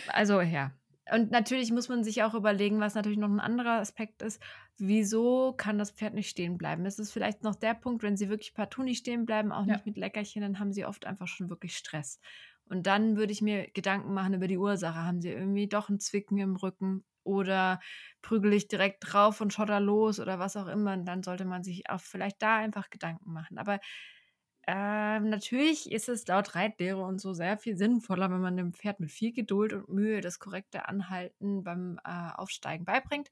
also 0.07 0.41
ja. 0.41 0.71
Und 1.11 1.29
natürlich 1.29 1.71
muss 1.71 1.87
man 1.87 2.03
sich 2.03 2.23
auch 2.23 2.33
überlegen, 2.33 2.79
was 2.79 2.95
natürlich 2.95 3.19
noch 3.19 3.29
ein 3.29 3.39
anderer 3.39 3.79
Aspekt 3.79 4.23
ist. 4.23 4.41
Wieso 4.77 5.53
kann 5.55 5.77
das 5.77 5.91
Pferd 5.91 6.15
nicht 6.15 6.29
stehen 6.29 6.57
bleiben? 6.57 6.83
Es 6.87 6.97
ist 6.97 7.11
vielleicht 7.11 7.43
noch 7.43 7.53
der 7.55 7.75
Punkt, 7.75 8.01
wenn 8.01 8.17
sie 8.17 8.27
wirklich 8.29 8.55
partout 8.55 8.81
nicht 8.83 8.99
stehen 8.99 9.25
bleiben, 9.27 9.51
auch 9.51 9.65
Ja. 9.65 9.73
nicht 9.75 9.85
mit 9.85 9.97
Leckerchen, 9.97 10.41
dann 10.41 10.57
haben 10.59 10.73
sie 10.73 10.83
oft 10.85 11.05
einfach 11.05 11.27
schon 11.27 11.49
wirklich 11.49 11.77
Stress. 11.77 12.19
Und 12.69 12.87
dann 12.87 13.17
würde 13.17 13.31
ich 13.31 13.41
mir 13.41 13.69
Gedanken 13.71 14.13
machen 14.13 14.33
über 14.33 14.47
die 14.47 14.57
Ursache. 14.57 15.03
Haben 15.03 15.21
sie 15.21 15.29
irgendwie 15.29 15.67
doch 15.67 15.89
ein 15.89 15.99
Zwicken 15.99 16.37
im 16.39 16.55
Rücken 16.55 17.05
oder 17.23 17.79
prügel 18.21 18.53
ich 18.53 18.67
direkt 18.67 18.99
drauf 19.01 19.41
und 19.41 19.53
schotter 19.53 19.79
los 19.79 20.19
oder 20.19 20.39
was 20.39 20.57
auch 20.57 20.67
immer. 20.67 20.93
Und 20.93 21.05
dann 21.05 21.23
sollte 21.23 21.45
man 21.45 21.63
sich 21.63 21.89
auch 21.89 21.99
vielleicht 22.01 22.41
da 22.41 22.57
einfach 22.57 22.89
Gedanken 22.89 23.31
machen. 23.33 23.57
Aber 23.57 23.79
ähm, 24.67 25.29
natürlich 25.29 25.91
ist 25.91 26.09
es 26.09 26.25
laut 26.27 26.55
Reitlehre 26.55 27.03
und 27.03 27.21
so 27.21 27.33
sehr 27.33 27.57
viel 27.57 27.77
sinnvoller, 27.77 28.31
wenn 28.31 28.41
man 28.41 28.57
dem 28.57 28.73
Pferd 28.73 28.99
mit 28.99 29.11
viel 29.11 29.31
Geduld 29.31 29.73
und 29.73 29.89
Mühe 29.89 30.21
das 30.21 30.39
korrekte 30.39 30.87
Anhalten 30.87 31.63
beim 31.63 31.99
äh, 32.03 32.31
Aufsteigen 32.35 32.85
beibringt. 32.85 33.29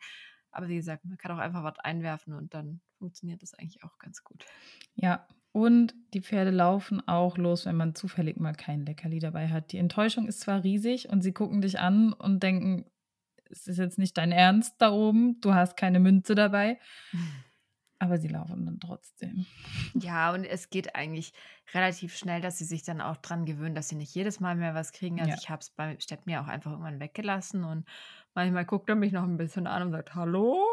Aber 0.51 0.67
wie 0.67 0.75
gesagt, 0.75 1.05
man 1.05 1.17
kann 1.17 1.31
auch 1.31 1.39
einfach 1.39 1.63
was 1.63 1.79
einwerfen 1.79 2.33
und 2.35 2.53
dann 2.53 2.81
funktioniert 2.99 3.41
das 3.41 3.55
eigentlich 3.55 3.83
auch 3.83 3.97
ganz 3.97 4.23
gut. 4.23 4.45
Ja, 4.93 5.27
und 5.53 5.93
die 6.13 6.21
Pferde 6.21 6.51
laufen 6.51 7.07
auch 7.07 7.37
los, 7.37 7.65
wenn 7.65 7.77
man 7.77 7.95
zufällig 7.95 8.37
mal 8.37 8.53
kein 8.53 8.85
Leckerli 8.85 9.19
dabei 9.19 9.47
hat. 9.47 9.71
Die 9.71 9.77
Enttäuschung 9.77 10.27
ist 10.27 10.41
zwar 10.41 10.63
riesig 10.63 11.07
und 11.09 11.21
sie 11.21 11.31
gucken 11.31 11.61
dich 11.61 11.79
an 11.79 12.11
und 12.11 12.43
denken, 12.43 12.85
es 13.49 13.67
ist 13.67 13.77
jetzt 13.77 13.97
nicht 13.99 14.17
dein 14.17 14.31
Ernst 14.31 14.75
da 14.79 14.91
oben, 14.91 15.39
du 15.41 15.53
hast 15.53 15.77
keine 15.77 15.99
Münze 15.99 16.33
dabei, 16.35 16.79
aber 17.99 18.17
sie 18.17 18.27
laufen 18.27 18.65
dann 18.65 18.79
trotzdem. 18.79 19.45
Ja, 19.93 20.33
und 20.33 20.43
es 20.43 20.69
geht 20.71 20.95
eigentlich 20.95 21.31
relativ 21.73 22.17
schnell, 22.17 22.41
dass 22.41 22.57
sie 22.57 22.65
sich 22.65 22.83
dann 22.83 22.99
auch 22.99 23.17
dran 23.17 23.45
gewöhnen, 23.45 23.75
dass 23.75 23.89
sie 23.89 23.95
nicht 23.95 24.13
jedes 24.15 24.39
Mal 24.39 24.55
mehr 24.55 24.73
was 24.73 24.91
kriegen. 24.91 25.19
Also 25.19 25.29
Ja. 25.29 25.37
ich 25.39 25.49
habe 25.49 25.61
es 25.61 25.69
bei 25.69 25.95
Stepp 25.99 26.25
mir 26.25 26.41
auch 26.41 26.47
einfach 26.47 26.71
irgendwann 26.71 26.99
weggelassen 26.99 27.63
und 27.63 27.85
manchmal 28.33 28.65
guckt 28.65 28.89
er 28.89 28.95
mich 28.95 29.11
noch 29.13 29.23
ein 29.23 29.37
bisschen 29.37 29.67
an 29.67 29.83
und 29.83 29.91
sagt 29.91 30.15
Hallo. 30.15 30.65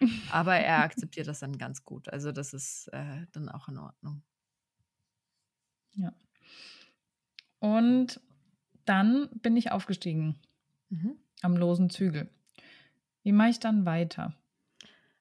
Aber 0.30 0.56
er 0.56 0.80
akzeptiert 0.80 1.28
das 1.28 1.40
dann 1.40 1.58
ganz 1.58 1.84
gut. 1.84 2.08
Also 2.12 2.32
das 2.32 2.52
ist 2.52 2.88
äh, 2.88 3.26
dann 3.32 3.48
auch 3.48 3.68
in 3.68 3.78
Ordnung. 3.78 4.22
Und 7.60 8.20
dann 8.84 9.30
bin 9.40 9.56
ich 9.56 9.72
aufgestiegen 9.72 10.38
Mhm. 10.90 11.16
am 11.40 11.56
losen 11.56 11.88
Zügel. 11.88 12.28
Wie 13.22 13.32
mache 13.32 13.48
ich 13.48 13.58
dann 13.58 13.86
weiter? 13.86 14.34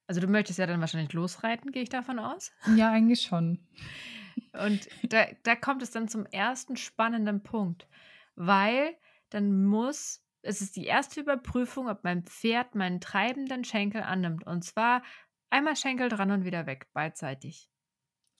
Also 0.07 0.19
du 0.19 0.27
möchtest 0.27 0.59
ja 0.59 0.67
dann 0.67 0.81
wahrscheinlich 0.81 1.13
losreiten, 1.13 1.71
gehe 1.71 1.83
ich 1.83 1.89
davon 1.89 2.19
aus. 2.19 2.51
Ja, 2.75 2.91
eigentlich 2.91 3.21
schon. 3.21 3.59
Und 4.53 4.87
da, 5.03 5.25
da 5.43 5.55
kommt 5.55 5.81
es 5.81 5.91
dann 5.91 6.07
zum 6.09 6.25
ersten 6.25 6.75
spannenden 6.75 7.41
Punkt, 7.43 7.87
weil 8.35 8.95
dann 9.29 9.65
muss, 9.65 10.22
es 10.43 10.61
ist 10.61 10.75
die 10.75 10.85
erste 10.85 11.21
Überprüfung, 11.21 11.87
ob 11.89 12.03
mein 12.03 12.23
Pferd 12.23 12.75
meinen 12.75 12.99
treibenden 12.99 13.63
Schenkel 13.63 14.03
annimmt. 14.03 14.45
Und 14.45 14.63
zwar 14.63 15.01
einmal 15.49 15.75
Schenkel 15.75 16.09
dran 16.09 16.31
und 16.31 16.45
wieder 16.45 16.65
weg, 16.65 16.87
beidseitig. 16.93 17.69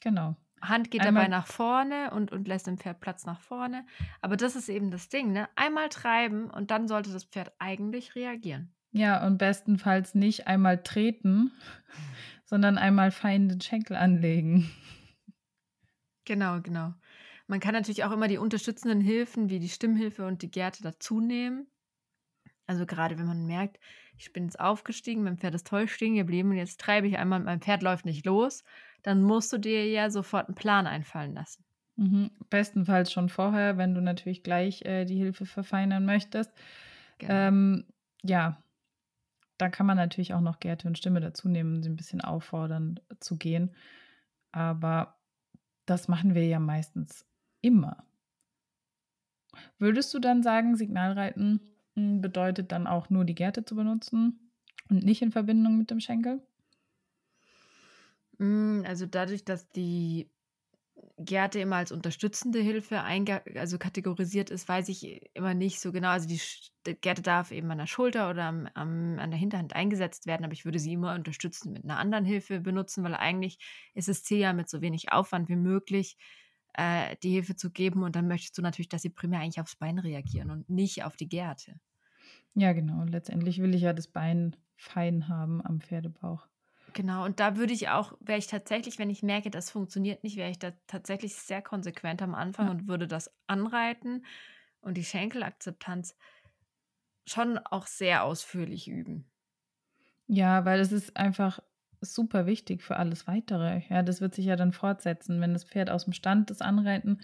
Genau. 0.02 0.36
Hand 0.62 0.92
geht 0.92 1.02
Einmal- 1.02 1.24
dabei 1.24 1.36
nach 1.36 1.48
vorne 1.48 2.12
und, 2.12 2.32
und 2.32 2.48
lässt 2.48 2.68
dem 2.68 2.78
Pferd 2.78 3.00
Platz 3.00 3.26
nach 3.26 3.40
vorne. 3.42 3.86
Aber 4.22 4.38
das 4.38 4.56
ist 4.56 4.70
eben 4.70 4.92
das 4.92 5.10
Ding, 5.10 5.32
ne? 5.32 5.50
Einmal 5.56 5.90
treiben 5.90 6.50
und 6.50 6.72
dann 6.72 6.88
sollte 6.88 7.12
das 7.12 7.26
Pferd 7.26 7.54
eigentlich 7.60 8.16
reagieren. 8.16 8.74
Ja, 8.92 9.26
und 9.26 9.38
bestenfalls 9.38 10.14
nicht 10.14 10.48
einmal 10.48 10.84
treten, 10.84 11.52
sondern 12.46 12.78
einmal 12.78 13.12
fein 13.12 13.50
den 13.50 13.62
Schenkel 13.62 13.98
anlegen. 13.98 14.72
Genau, 16.26 16.62
genau. 16.62 16.94
Man 17.48 17.60
kann 17.60 17.74
natürlich 17.74 18.04
auch 18.06 18.12
immer 18.12 18.28
die 18.28 18.38
unterstützenden 18.38 19.02
Hilfen 19.02 19.50
wie 19.50 19.60
die 19.60 19.70
Stimmhilfe 19.70 20.26
und 20.26 20.42
die 20.42 20.52
Gerte 20.52 20.82
dazu 20.82 21.20
nehmen. 21.20 21.68
Also 22.66 22.86
gerade 22.86 23.18
wenn 23.18 23.26
man 23.26 23.46
merkt, 23.46 23.80
ich 24.18 24.32
bin 24.32 24.46
jetzt 24.46 24.60
aufgestiegen, 24.60 25.24
mein 25.24 25.38
Pferd 25.38 25.56
ist 25.56 25.68
toll 25.68 25.88
stehen 25.88 26.16
geblieben 26.16 26.52
und 26.52 26.58
jetzt 26.58 26.80
treibe 26.80 27.08
ich 27.08 27.18
einmal 27.18 27.40
und 27.40 27.46
mein 27.46 27.62
Pferd 27.62 27.84
läuft 27.84 28.06
nicht 28.06 28.26
los, 28.26 28.64
dann 29.02 29.22
musst 29.22 29.52
du 29.52 29.58
dir 29.58 29.86
ja 29.90 30.10
sofort 30.10 30.48
einen 30.48 30.56
Plan 30.56 30.88
einfallen 30.88 31.34
lassen. 31.34 31.64
Mhm. 31.96 32.32
Bestenfalls 32.50 33.12
schon 33.12 33.30
vorher, 33.30 33.78
wenn 33.78 33.94
du 33.94 34.02
natürlich 34.02 34.44
gleich 34.44 34.84
äh, 34.84 35.06
die 35.06 35.18
Hilfe 35.18 35.46
verfeinern 35.46 36.06
möchtest. 36.06 36.52
Genau. 37.20 37.34
Ähm, 37.34 37.86
ja, 38.24 38.64
da 39.58 39.70
kann 39.70 39.86
man 39.86 39.98
natürlich 39.98 40.34
auch 40.34 40.42
noch 40.42 40.60
Gerte 40.60 40.88
und 40.88 40.98
Stimme 40.98 41.20
dazu 41.20 41.50
nehmen, 41.50 41.84
sie 41.84 41.90
ein 41.90 41.96
bisschen 41.96 42.22
auffordern 42.22 43.00
zu 43.20 43.38
gehen. 43.38 43.76
Aber 44.52 45.20
das 45.86 46.08
machen 46.08 46.34
wir 46.34 46.46
ja 46.46 46.60
meistens 46.60 47.26
immer. 47.62 48.06
Würdest 49.78 50.14
du 50.14 50.20
dann 50.20 50.42
sagen, 50.42 50.76
Signalreiten 50.76 51.73
bedeutet 51.96 52.72
dann 52.72 52.88
auch 52.88 53.10
nur 53.10 53.26
die 53.26 53.36
Gerte 53.36 53.66
zu 53.66 53.76
benutzen 53.76 54.52
und 54.90 55.04
nicht 55.04 55.22
in 55.22 55.32
Verbindung 55.32 55.78
mit 55.78 55.92
dem 55.92 56.00
Schenkel? 56.00 56.42
Hm, 58.40 58.84
also 58.88 59.06
dadurch, 59.06 59.46
dass 59.46 59.70
die 59.70 60.32
Gerte 61.18 61.60
immer 61.60 61.78
als 61.78 61.92
unterstützende 61.92 62.60
Hilfe 62.60 63.02
also 63.56 63.78
kategorisiert 63.78 64.50
ist, 64.50 64.68
weiß 64.68 64.90
ich 64.90 65.30
immer 65.36 65.54
nicht 65.54 65.80
so 65.80 65.92
genau. 65.92 66.10
Also 66.10 66.28
die, 66.28 66.40
Gerte 67.02 67.22
darf 67.22 67.52
eben 67.52 67.72
an 67.72 67.78
der 67.78 67.88
Schulter 67.88 68.30
oder 68.30 68.44
am, 68.44 68.68
am, 68.74 69.20
an 69.20 69.32
der 69.32 69.40
Hinterhand 69.40 69.76
eingesetzt 69.76 70.26
werden, 70.28 70.44
aber 70.44 70.54
ich 70.54 70.66
würde 70.66 70.80
sie 70.80 70.94
immer 70.94 71.16
unterstützen 71.16 71.74
mit 71.74 71.84
einer 71.84 71.98
anderen 72.00 72.26
Hilfe 72.26 72.60
benutzen, 72.60 73.04
weil 73.04 73.16
eigentlich 73.16 73.60
ist 73.94 74.10
es 74.10 74.24
Ziel 74.24 74.40
ja 74.40 74.54
mit 74.54 74.70
so 74.70 74.82
wenig 74.82 75.12
Aufwand 75.12 75.50
wie 75.50 75.56
möglich 75.56 76.18
äh, 76.74 77.16
die 77.24 77.32
Hilfe 77.32 77.56
zu 77.56 77.72
geben 77.72 78.04
und 78.04 78.16
dann 78.16 78.28
möchtest 78.28 78.58
du 78.58 78.62
natürlich, 78.62 78.90
dass 78.90 79.02
sie 79.04 79.10
primär 79.10 79.40
eigentlich 79.42 79.62
aufs 79.62 79.76
Bein 79.76 80.00
reagieren 80.00 80.52
und 80.52 80.70
nicht 80.70 81.04
auf 81.04 81.16
die 81.16 81.30
Gerte. 81.30 81.80
Ja, 82.56 82.74
genau. 82.74 83.04
Letztendlich 83.04 83.62
will 83.62 83.74
ich 83.76 83.82
ja 83.82 83.94
das 83.94 84.08
Bein 84.08 84.56
fein 84.76 85.28
haben 85.28 85.64
am 85.66 85.82
Pferdebauch. 85.82 86.48
Genau, 86.94 87.24
und 87.26 87.40
da 87.40 87.56
würde 87.56 87.74
ich 87.74 87.90
auch, 87.90 88.14
wäre 88.20 88.38
ich 88.38 88.48
tatsächlich, 88.48 89.00
wenn 89.00 89.10
ich 89.10 89.24
merke, 89.24 89.50
das 89.50 89.72
funktioniert 89.72 90.24
nicht, 90.24 90.36
wäre 90.36 90.52
ich 90.52 90.60
da 90.60 90.72
tatsächlich 90.86 91.36
sehr 91.36 91.62
konsequent 91.62 92.22
am 92.22 92.36
Anfang 92.36 92.68
Ja. 92.68 92.70
und 92.70 92.88
würde 92.88 93.08
das 93.08 93.34
anreiten 93.48 94.26
und 94.82 94.96
die 94.98 95.06
Schenkelakzeptanz 95.06 96.16
schon 97.28 97.58
auch 97.58 97.86
sehr 97.88 98.24
ausführlich 98.24 98.88
üben. 98.88 99.30
Ja, 100.28 100.66
weil 100.66 100.80
es 100.80 100.92
ist 100.92 101.18
einfach 101.18 101.60
super 102.04 102.46
wichtig 102.46 102.82
für 102.82 102.98
alles 102.98 103.28
Weitere. 103.28 103.82
Ja, 103.90 104.04
das 104.04 104.22
wird 104.22 104.36
sich 104.36 104.46
ja 104.46 104.56
dann 104.56 104.72
fortsetzen. 104.72 105.42
Wenn 105.42 105.54
das 105.54 105.64
Pferd 105.64 105.90
aus 105.90 106.06
dem 106.06 106.14
Stand 106.14 106.50
das 106.50 106.62
Anreiten 106.62 107.22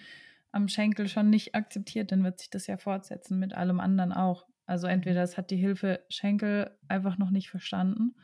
am 0.51 0.67
Schenkel 0.67 1.07
schon 1.07 1.29
nicht 1.29 1.55
akzeptiert, 1.55 2.11
dann 2.11 2.23
wird 2.23 2.39
sich 2.39 2.49
das 2.49 2.67
ja 2.67 2.77
fortsetzen 2.77 3.39
mit 3.39 3.53
allem 3.53 3.79
anderen 3.79 4.13
auch. 4.13 4.47
Also 4.65 4.87
entweder 4.87 5.23
es 5.23 5.37
hat 5.37 5.51
die 5.51 5.57
Hilfe 5.57 6.03
Schenkel 6.09 6.77
einfach 6.87 7.17
noch 7.17 7.31
nicht 7.31 7.49
verstanden 7.49 8.15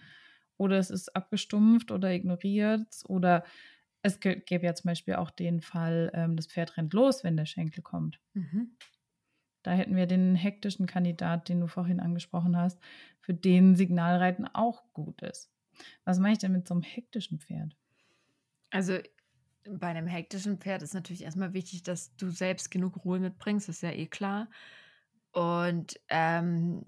oder 0.57 0.77
es 0.77 0.89
ist 0.89 1.15
abgestumpft 1.15 1.91
oder 1.91 2.11
ignoriert 2.13 2.87
oder 3.07 3.43
es 4.01 4.21
gä- 4.21 4.39
gäbe 4.45 4.65
ja 4.65 4.75
zum 4.75 4.89
Beispiel 4.89 5.15
auch 5.15 5.31
den 5.31 5.61
Fall, 5.61 6.11
ähm, 6.13 6.35
das 6.35 6.47
Pferd 6.47 6.77
rennt 6.77 6.93
los, 6.93 7.23
wenn 7.23 7.37
der 7.37 7.45
Schenkel 7.47 7.81
kommt. 7.81 8.19
Mhm. 8.33 8.77
Da 9.63 9.71
hätten 9.71 9.95
wir 9.95 10.05
den 10.05 10.35
hektischen 10.35 10.85
Kandidat, 10.85 11.49
den 11.49 11.59
du 11.59 11.67
vorhin 11.67 11.99
angesprochen 11.99 12.55
hast, 12.55 12.79
für 13.19 13.33
den 13.33 13.75
Signalreiten 13.75 14.47
auch 14.53 14.83
gut 14.93 15.23
ist. 15.23 15.51
Was 16.03 16.19
mache 16.19 16.33
ich 16.33 16.37
denn 16.39 16.51
mit 16.51 16.67
so 16.67 16.73
einem 16.73 16.83
hektischen 16.83 17.39
Pferd? 17.39 17.75
Also 18.71 18.99
bei 19.67 19.87
einem 19.87 20.07
hektischen 20.07 20.59
Pferd 20.59 20.83
ist 20.83 20.93
natürlich 20.93 21.23
erstmal 21.23 21.53
wichtig, 21.53 21.83
dass 21.83 22.15
du 22.15 22.29
selbst 22.29 22.69
genug 22.71 23.03
Ruhe 23.03 23.19
mitbringst, 23.19 23.69
ist 23.69 23.81
ja 23.81 23.91
eh 23.91 24.07
klar. 24.07 24.49
Und 25.31 25.99
ähm, 26.09 26.85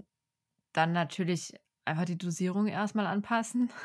dann 0.74 0.92
natürlich 0.92 1.54
einfach 1.86 2.06
die 2.06 2.18
Dosierung 2.18 2.68
erstmal 2.68 3.08
anpassen. 3.08 3.72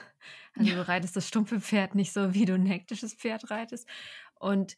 Also 0.54 0.74
du 0.74 0.86
reitest 0.86 1.16
das 1.16 1.26
stumpfe 1.26 1.60
Pferd 1.60 1.94
nicht 1.94 2.12
so, 2.12 2.34
wie 2.34 2.44
du 2.44 2.54
ein 2.54 2.66
hektisches 2.66 3.14
Pferd 3.14 3.50
reitest. 3.50 3.88
Und 4.38 4.76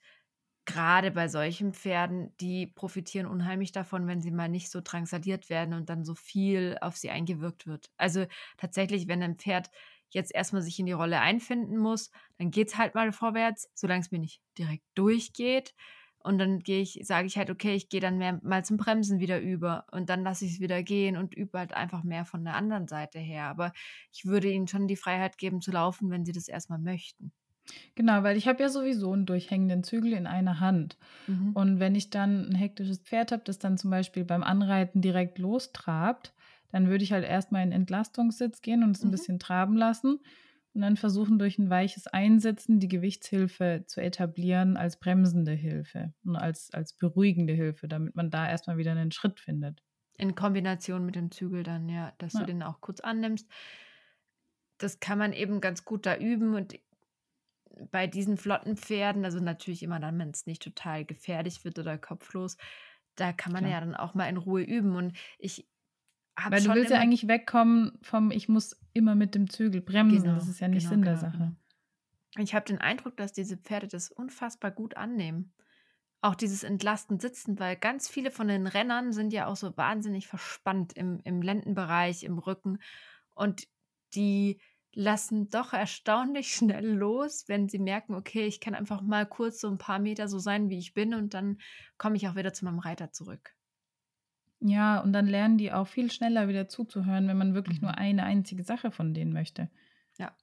gerade 0.64 1.10
bei 1.10 1.28
solchen 1.28 1.74
Pferden, 1.74 2.34
die 2.40 2.66
profitieren 2.66 3.26
unheimlich 3.26 3.72
davon, 3.72 4.06
wenn 4.06 4.22
sie 4.22 4.30
mal 4.30 4.48
nicht 4.48 4.70
so 4.70 4.80
drangsaliert 4.82 5.50
werden 5.50 5.74
und 5.74 5.90
dann 5.90 6.04
so 6.04 6.14
viel 6.14 6.78
auf 6.80 6.96
sie 6.96 7.10
eingewirkt 7.10 7.66
wird. 7.66 7.90
Also 7.96 8.26
tatsächlich, 8.56 9.08
wenn 9.08 9.22
ein 9.22 9.36
Pferd 9.36 9.70
jetzt 10.14 10.34
erstmal 10.34 10.62
sich 10.62 10.78
in 10.78 10.86
die 10.86 10.92
Rolle 10.92 11.20
einfinden 11.20 11.76
muss, 11.76 12.10
dann 12.38 12.50
geht 12.50 12.68
es 12.68 12.78
halt 12.78 12.94
mal 12.94 13.12
vorwärts, 13.12 13.68
solange 13.74 14.00
es 14.00 14.10
mir 14.10 14.18
nicht 14.18 14.40
direkt 14.58 14.84
durchgeht. 14.94 15.74
Und 16.18 16.38
dann 16.38 16.60
gehe 16.60 16.80
ich, 16.80 17.00
sage 17.02 17.26
ich 17.26 17.36
halt, 17.36 17.50
okay, 17.50 17.74
ich 17.74 17.90
gehe 17.90 18.00
dann 18.00 18.16
mehr 18.16 18.40
mal 18.42 18.64
zum 18.64 18.78
Bremsen 18.78 19.20
wieder 19.20 19.40
über 19.40 19.84
und 19.92 20.08
dann 20.08 20.22
lasse 20.22 20.46
ich 20.46 20.54
es 20.54 20.60
wieder 20.60 20.82
gehen 20.82 21.18
und 21.18 21.34
übe 21.34 21.58
halt 21.58 21.74
einfach 21.74 22.02
mehr 22.02 22.24
von 22.24 22.44
der 22.44 22.54
anderen 22.54 22.88
Seite 22.88 23.18
her. 23.18 23.44
Aber 23.44 23.72
ich 24.10 24.24
würde 24.24 24.48
ihnen 24.50 24.66
schon 24.66 24.88
die 24.88 24.96
Freiheit 24.96 25.36
geben 25.36 25.60
zu 25.60 25.70
laufen, 25.70 26.10
wenn 26.10 26.24
sie 26.24 26.32
das 26.32 26.48
erstmal 26.48 26.78
möchten. 26.78 27.32
Genau, 27.94 28.22
weil 28.22 28.36
ich 28.36 28.48
habe 28.48 28.62
ja 28.62 28.68
sowieso 28.68 29.12
einen 29.12 29.26
durchhängenden 29.26 29.84
Zügel 29.84 30.12
in 30.12 30.26
einer 30.26 30.60
Hand. 30.60 30.96
Mhm. 31.26 31.52
Und 31.52 31.80
wenn 31.80 31.94
ich 31.94 32.10
dann 32.10 32.48
ein 32.48 32.54
hektisches 32.54 32.98
Pferd 33.00 33.32
habe, 33.32 33.42
das 33.44 33.58
dann 33.58 33.78
zum 33.78 33.90
Beispiel 33.90 34.24
beim 34.24 34.42
Anreiten 34.42 35.00
direkt 35.00 35.38
lostrabt, 35.38 36.34
dann 36.74 36.88
würde 36.88 37.04
ich 37.04 37.12
halt 37.12 37.24
erstmal 37.24 37.62
in 37.62 37.72
Entlastungssitz 37.72 38.60
gehen 38.60 38.82
und 38.82 38.96
es 38.96 39.04
ein 39.04 39.10
Mhm. 39.10 39.12
bisschen 39.12 39.38
traben 39.38 39.76
lassen 39.76 40.18
und 40.74 40.80
dann 40.82 40.96
versuchen, 40.96 41.38
durch 41.38 41.58
ein 41.58 41.70
weiches 41.70 42.08
Einsitzen 42.08 42.80
die 42.80 42.88
Gewichtshilfe 42.88 43.84
zu 43.86 44.00
etablieren 44.02 44.76
als 44.76 44.98
bremsende 44.98 45.52
Hilfe 45.52 46.14
und 46.24 46.36
als, 46.36 46.70
als 46.72 46.94
beruhigende 46.94 47.52
Hilfe, 47.54 47.86
damit 47.88 48.16
man 48.16 48.30
da 48.30 48.48
erstmal 48.48 48.76
wieder 48.76 48.90
einen 48.92 49.12
Schritt 49.12 49.38
findet. 49.40 49.82
In 50.16 50.34
Kombination 50.34 51.06
mit 51.06 51.14
dem 51.14 51.30
Zügel 51.30 51.62
dann, 51.62 51.88
ja, 51.88 52.12
dass 52.18 52.36
du 52.36 52.42
Ja. 52.42 52.44
den 52.44 52.62
auch 52.64 52.80
kurz 52.80 52.98
annimmst. 53.00 53.48
Das 54.78 55.00
kann 55.00 55.18
man 55.18 55.32
eben 55.32 55.60
ganz 55.60 55.84
gut 55.84 56.06
da 56.06 56.16
üben 56.16 56.54
und 56.54 56.78
bei 57.90 58.06
diesen 58.06 58.36
flotten 58.36 58.76
Pferden, 58.76 59.24
also 59.24 59.40
natürlich 59.40 59.82
immer 59.82 59.98
dann, 60.00 60.18
wenn 60.18 60.30
es 60.30 60.46
nicht 60.46 60.62
total 60.62 61.04
gefährlich 61.04 61.64
wird 61.64 61.78
oder 61.78 61.98
kopflos, 61.98 62.56
da 63.16 63.32
kann 63.32 63.52
man 63.52 63.64
Klar. 63.64 63.66
ja 63.66 63.80
dann 63.80 63.94
auch 63.94 64.14
mal 64.14 64.28
in 64.28 64.36
Ruhe 64.36 64.62
üben. 64.62 64.96
Und 64.96 65.16
ich 65.38 65.68
habe 66.36 66.56
Weil 66.56 66.62
du 66.62 66.74
willst 66.74 66.90
ja 66.90 66.98
eigentlich 66.98 67.28
wegkommen 67.28 67.98
vom, 68.02 68.30
ich 68.30 68.48
muss 68.48 68.80
immer 68.92 69.14
mit 69.14 69.34
dem 69.34 69.48
Zügel 69.48 69.80
bremsen. 69.80 70.24
Genau, 70.24 70.34
das 70.34 70.48
ist 70.48 70.60
ja 70.60 70.68
nicht 70.68 70.84
genau, 70.84 70.90
Sinn 70.90 71.02
der 71.02 71.14
genau, 71.14 71.26
Sache. 71.26 71.38
genau. 71.38 72.44
Ich 72.44 72.54
habe 72.54 72.66
den 72.66 72.78
Eindruck, 72.78 73.16
dass 73.16 73.32
diese 73.32 73.56
Pferde 73.56 73.86
das 73.86 74.10
unfassbar 74.10 74.72
gut 74.72 74.96
annehmen. 74.96 75.52
Auch 76.20 76.34
dieses 76.34 76.64
Entlasten 76.64 77.20
sitzen, 77.20 77.58
weil 77.60 77.76
ganz 77.76 78.08
viele 78.08 78.30
von 78.30 78.48
den 78.48 78.66
Rennern 78.66 79.12
sind 79.12 79.32
ja 79.32 79.46
auch 79.46 79.56
so 79.56 79.76
wahnsinnig 79.76 80.26
verspannt 80.26 80.94
im, 80.94 81.20
im 81.24 81.42
Lendenbereich, 81.42 82.24
im 82.24 82.38
Rücken. 82.38 82.78
Und 83.34 83.68
die 84.14 84.58
lassen 84.94 85.50
doch 85.50 85.72
erstaunlich 85.72 86.54
schnell 86.54 86.86
los, 86.86 87.44
wenn 87.46 87.68
sie 87.68 87.78
merken, 87.78 88.14
okay, 88.14 88.46
ich 88.46 88.60
kann 88.60 88.74
einfach 88.74 89.02
mal 89.02 89.26
kurz 89.26 89.60
so 89.60 89.68
ein 89.68 89.78
paar 89.78 89.98
Meter 89.98 90.28
so 90.28 90.38
sein, 90.38 90.68
wie 90.70 90.78
ich 90.78 90.94
bin 90.94 91.14
und 91.14 91.34
dann 91.34 91.58
komme 91.98 92.16
ich 92.16 92.26
auch 92.28 92.36
wieder 92.36 92.52
zu 92.52 92.64
meinem 92.64 92.78
Reiter 92.80 93.12
zurück. 93.12 93.54
Ja, 94.64 94.98
und 95.00 95.12
dann 95.12 95.26
lernen 95.28 95.58
die 95.58 95.72
auch 95.72 95.86
viel 95.86 96.10
schneller 96.10 96.48
wieder 96.48 96.68
zuzuhören, 96.68 97.28
wenn 97.28 97.36
man 97.36 97.54
wirklich 97.54 97.80
Mhm. 97.80 97.82
nur 97.82 97.96
eine 97.98 98.24
einzige 98.24 98.62
Sache 98.64 98.90
von 98.90 99.12
denen 99.14 99.32
möchte. 99.32 99.70
Ja. 100.18 100.36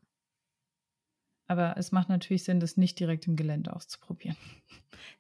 Aber 1.46 1.78
es 1.78 1.92
macht 1.92 2.10
natürlich 2.10 2.46
Sinn, 2.46 2.60
das 2.60 2.78
nicht 2.78 3.00
direkt 3.00 3.28
im 3.28 3.36
Gelände 3.36 3.74
auszuprobieren. 3.76 4.38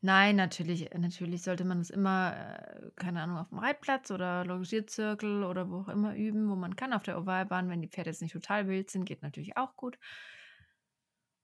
Nein, 0.01 0.35
natürlich, 0.35 0.89
natürlich 0.97 1.41
sollte 1.43 1.65
man 1.65 1.79
es 1.79 1.89
immer, 1.89 2.35
äh, 2.35 2.91
keine 2.95 3.21
Ahnung, 3.21 3.37
auf 3.37 3.49
dem 3.49 3.59
Reitplatz 3.59 4.11
oder 4.11 4.45
Logierzirkel 4.45 5.43
oder 5.43 5.69
wo 5.69 5.81
auch 5.81 5.87
immer 5.89 6.15
üben, 6.15 6.49
wo 6.49 6.55
man 6.55 6.75
kann, 6.75 6.93
auf 6.93 7.03
der 7.03 7.17
Ovalbahn, 7.19 7.69
wenn 7.69 7.81
die 7.81 7.87
Pferde 7.89 8.09
jetzt 8.09 8.21
nicht 8.21 8.33
total 8.33 8.67
wild 8.67 8.89
sind, 8.89 9.05
geht 9.05 9.21
natürlich 9.21 9.57
auch 9.57 9.75
gut. 9.75 9.97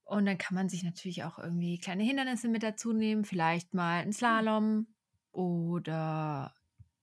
Und 0.03 0.25
dann 0.25 0.37
kann 0.37 0.55
man 0.55 0.69
sich 0.69 0.83
natürlich 0.83 1.23
auch 1.23 1.37
irgendwie 1.37 1.79
kleine 1.79 2.03
Hindernisse 2.03 2.47
mit 2.47 2.63
dazu 2.63 2.93
nehmen, 2.93 3.25
vielleicht 3.25 3.73
mal 3.73 4.01
ein 4.01 4.13
Slalom 4.13 4.87
oder 5.31 6.53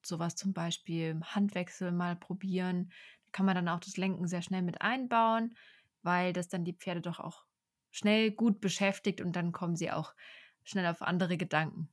sowas 0.07 0.37
zum 0.37 0.53
Beispiel, 0.53 1.21
Handwechsel 1.23 1.93
mal 1.93 2.17
probieren. 2.17 2.91
Da 3.27 3.31
kann 3.33 3.47
man 3.47 3.55
dann 3.55 3.69
auch 3.69 3.81
das 3.81 3.97
Lenken 3.97 4.27
sehr 4.27 4.43
schnell 4.43 4.63
mit 4.63 4.83
einbauen, 4.83 5.55
weil 6.03 6.33
das 6.33 6.49
dann 6.49 6.65
die 6.65 6.75
Pferde 6.75 7.01
doch 7.01 7.21
auch 7.21 7.45
schnell 7.91 8.31
gut 8.33 8.61
beschäftigt 8.61 9.21
und 9.21 9.37
dann 9.37 9.53
kommen 9.53 9.77
sie 9.77 9.91
auch 9.91 10.15
schnell 10.65 10.87
auf 10.87 11.03
andere 11.03 11.37
Gedanken. 11.37 11.89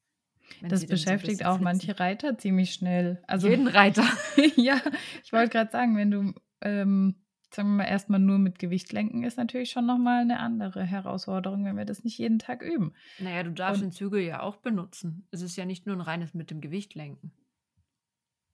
Das 0.61 0.81
so 0.81 0.87
beschäftigt 0.87 1.37
bisschen 1.39 1.45
auch 1.45 1.57
flitzen. 1.57 1.63
manche 1.63 1.99
Reiter 1.99 2.37
ziemlich 2.37 2.73
schnell. 2.73 3.23
Also 3.27 3.47
Jeden 3.47 3.67
Reiter. 3.67 4.03
ja, 4.55 4.81
ich 5.23 5.31
wollte 5.31 5.49
gerade 5.49 5.71
sagen, 5.71 5.95
wenn 5.95 6.11
du, 6.11 6.33
ähm, 6.61 7.15
sagen 7.53 7.69
wir 7.69 7.77
mal, 7.77 7.83
erstmal 7.85 8.19
nur 8.19 8.37
mit 8.37 8.59
Gewicht 8.59 8.91
lenken, 8.91 9.23
ist 9.23 9.37
natürlich 9.37 9.69
schon 9.71 9.85
nochmal 9.85 10.21
eine 10.21 10.39
andere 10.39 10.83
Herausforderung, 10.83 11.63
wenn 11.65 11.77
wir 11.77 11.85
das 11.85 12.03
nicht 12.03 12.17
jeden 12.17 12.39
Tag 12.39 12.61
üben. 12.63 12.93
Naja, 13.19 13.43
du 13.43 13.51
darfst 13.51 13.81
Und- 13.81 13.89
den 13.89 13.91
Zügel 13.93 14.21
ja 14.21 14.41
auch 14.41 14.57
benutzen. 14.57 15.25
Es 15.31 15.41
ist 15.41 15.55
ja 15.55 15.65
nicht 15.65 15.85
nur 15.85 15.95
ein 15.95 16.01
reines 16.01 16.33
mit 16.33 16.49
dem 16.51 16.59
Gewicht 16.59 16.95
lenken. 16.95 17.31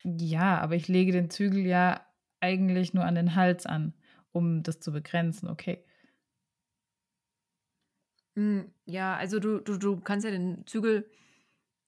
Ja, 0.03 0.60
aber 0.60 0.75
ich 0.75 0.88
lege 0.88 1.12
den 1.12 1.29
Zügel 1.29 1.65
ja 1.65 2.05
eigentlich 2.39 2.93
nur 2.93 3.03
an 3.05 3.15
den 3.15 3.36
Hals 3.36 3.65
an, 3.65 3.93
um 4.31 4.63
das 4.63 4.79
zu 4.79 4.91
begrenzen, 4.91 5.47
okay. 5.49 5.83
Hm, 8.36 8.71
Ja, 8.86 9.15
also 9.15 9.39
du, 9.39 9.60
du, 9.60 9.77
du 9.77 9.99
kannst 9.99 10.25
ja 10.25 10.31
den 10.31 10.65
Zügel 10.67 11.10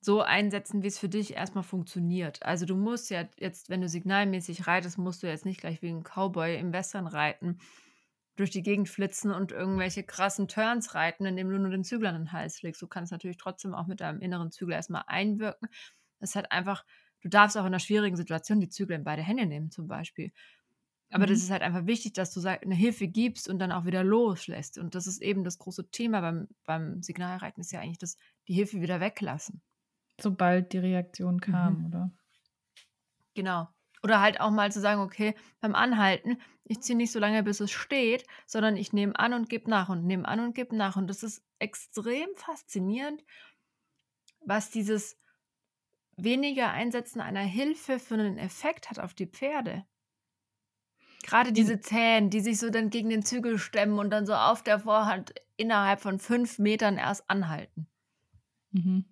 so 0.01 0.21
einsetzen, 0.21 0.83
wie 0.83 0.87
es 0.87 0.99
für 0.99 1.09
dich 1.09 1.35
erstmal 1.35 1.63
funktioniert. 1.63 2.43
Also 2.43 2.65
du 2.65 2.75
musst 2.75 3.09
ja 3.11 3.27
jetzt, 3.39 3.69
wenn 3.69 3.81
du 3.81 3.89
signalmäßig 3.89 4.67
reitest, 4.67 4.97
musst 4.97 5.23
du 5.23 5.27
jetzt 5.27 5.45
nicht 5.45 5.61
gleich 5.61 5.81
wie 5.81 5.89
ein 5.89 6.03
Cowboy 6.03 6.57
im 6.57 6.73
Western 6.73 7.07
reiten, 7.07 7.59
durch 8.37 8.51
die 8.51 8.63
Gegend 8.63 8.89
flitzen 8.89 9.31
und 9.31 9.51
irgendwelche 9.53 10.03
krassen 10.03 10.47
Turns 10.47 10.95
reiten, 10.95 11.25
indem 11.25 11.49
du 11.49 11.59
nur 11.59 11.71
den 11.71 11.83
Zügel 11.85 12.07
an 12.07 12.15
den 12.15 12.31
Hals 12.33 12.61
legst. 12.63 12.81
Du 12.81 12.87
kannst 12.87 13.11
natürlich 13.11 13.37
trotzdem 13.37 13.75
auch 13.75 13.87
mit 13.87 14.01
deinem 14.01 14.21
inneren 14.21 14.51
Zügel 14.51 14.73
erstmal 14.75 15.03
einwirken. 15.07 15.69
Das 16.19 16.35
hat 16.35 16.51
einfach, 16.51 16.85
du 17.21 17.29
darfst 17.29 17.57
auch 17.57 17.61
in 17.61 17.67
einer 17.67 17.79
schwierigen 17.79 18.17
Situation 18.17 18.59
die 18.61 18.69
Zügel 18.69 18.95
in 18.97 19.03
beide 19.03 19.21
Hände 19.23 19.45
nehmen, 19.45 19.71
zum 19.71 19.87
Beispiel. 19.87 20.31
Aber 21.11 21.25
das 21.27 21.39
Mhm. 21.39 21.43
ist 21.43 21.51
halt 21.51 21.61
einfach 21.63 21.87
wichtig, 21.87 22.13
dass 22.13 22.31
du 22.33 22.41
eine 22.47 22.75
Hilfe 22.75 23.07
gibst 23.07 23.49
und 23.49 23.59
dann 23.59 23.71
auch 23.71 23.85
wieder 23.85 24.03
loslässt. 24.03 24.77
Und 24.77 24.95
das 24.95 25.07
ist 25.07 25.21
eben 25.21 25.43
das 25.43 25.57
große 25.59 25.89
Thema 25.91 26.21
beim, 26.21 26.47
beim 26.65 27.01
Signalreiten, 27.03 27.61
ist 27.61 27.71
ja 27.71 27.81
eigentlich 27.81 27.97
das, 27.99 28.17
die 28.47 28.53
Hilfe 28.53 28.81
wieder 28.81 28.99
weglassen. 28.99 29.61
Sobald 30.21 30.71
die 30.71 30.77
Reaktion 30.77 31.41
kam, 31.41 31.83
Mhm. 31.83 31.87
oder? 31.87 32.11
Genau. 33.35 33.69
Oder 34.03 34.21
halt 34.21 34.39
auch 34.39 34.51
mal 34.51 34.71
zu 34.71 34.79
sagen, 34.79 35.01
okay, 35.01 35.35
beim 35.59 35.75
Anhalten, 35.75 36.39
ich 36.63 36.79
ziehe 36.81 36.95
nicht 36.97 37.11
so 37.11 37.19
lange, 37.19 37.43
bis 37.43 37.59
es 37.59 37.71
steht, 37.71 38.25
sondern 38.45 38.77
ich 38.77 38.93
nehme 38.93 39.17
an 39.19 39.33
und 39.33 39.49
gebe 39.49 39.69
nach 39.69 39.89
und 39.89 40.05
nehme 40.05 40.27
an 40.27 40.39
und 40.39 40.53
gebe 40.55 40.75
nach. 40.75 40.95
Und 40.95 41.07
das 41.07 41.23
ist 41.23 41.43
extrem 41.59 42.29
faszinierend, 42.35 43.23
was 44.45 44.69
dieses 44.69 45.17
weniger 46.23 46.71
Einsetzen 46.71 47.21
einer 47.21 47.41
Hilfe 47.41 47.99
für 47.99 48.15
einen 48.15 48.37
Effekt 48.37 48.89
hat 48.89 48.99
auf 48.99 49.13
die 49.13 49.27
Pferde. 49.27 49.85
Gerade 51.23 51.51
diese 51.51 51.79
Zähne, 51.81 52.29
die 52.29 52.39
sich 52.39 52.57
so 52.57 52.69
dann 52.69 52.89
gegen 52.89 53.09
den 53.09 53.23
Zügel 53.23 53.57
stemmen 53.57 53.99
und 53.99 54.09
dann 54.09 54.25
so 54.25 54.33
auf 54.33 54.63
der 54.63 54.79
Vorhand 54.79 55.33
innerhalb 55.57 56.01
von 56.01 56.17
fünf 56.19 56.59
Metern 56.59 56.97
erst 56.97 57.29
anhalten. 57.29 57.87
Mhm. 58.71 59.05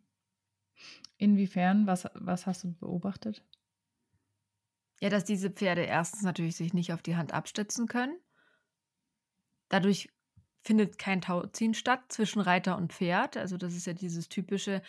Inwiefern? 1.17 1.88
Was, 1.88 2.08
was 2.13 2.46
hast 2.46 2.63
du 2.63 2.74
beobachtet? 2.74 3.43
Ja, 5.00 5.10
dass 5.10 5.26
diese 5.26 5.50
Pferde 5.50 5.82
erstens 5.82 6.24
natürlich 6.24 6.56
sich 6.56 6.74
nicht 6.74 6.93
auf 6.93 7.02
die 7.02 7.15
Hand 7.15 7.34
abstützen 7.34 7.88
können. 7.88 8.17
Dadurch 9.70 10.10
findet 10.63 10.98
kein 10.98 11.22
Tauziehen 11.22 11.74
statt 11.74 12.04
zwischen 12.10 12.41
Reiter 12.41 12.78
und 12.78 12.93
Pferd. 12.93 13.38
Also 13.38 13.58
das 13.58 13.74
ist 13.74 13.86
ja 13.86 13.93
dieses 13.93 14.30
typische, 14.30 14.82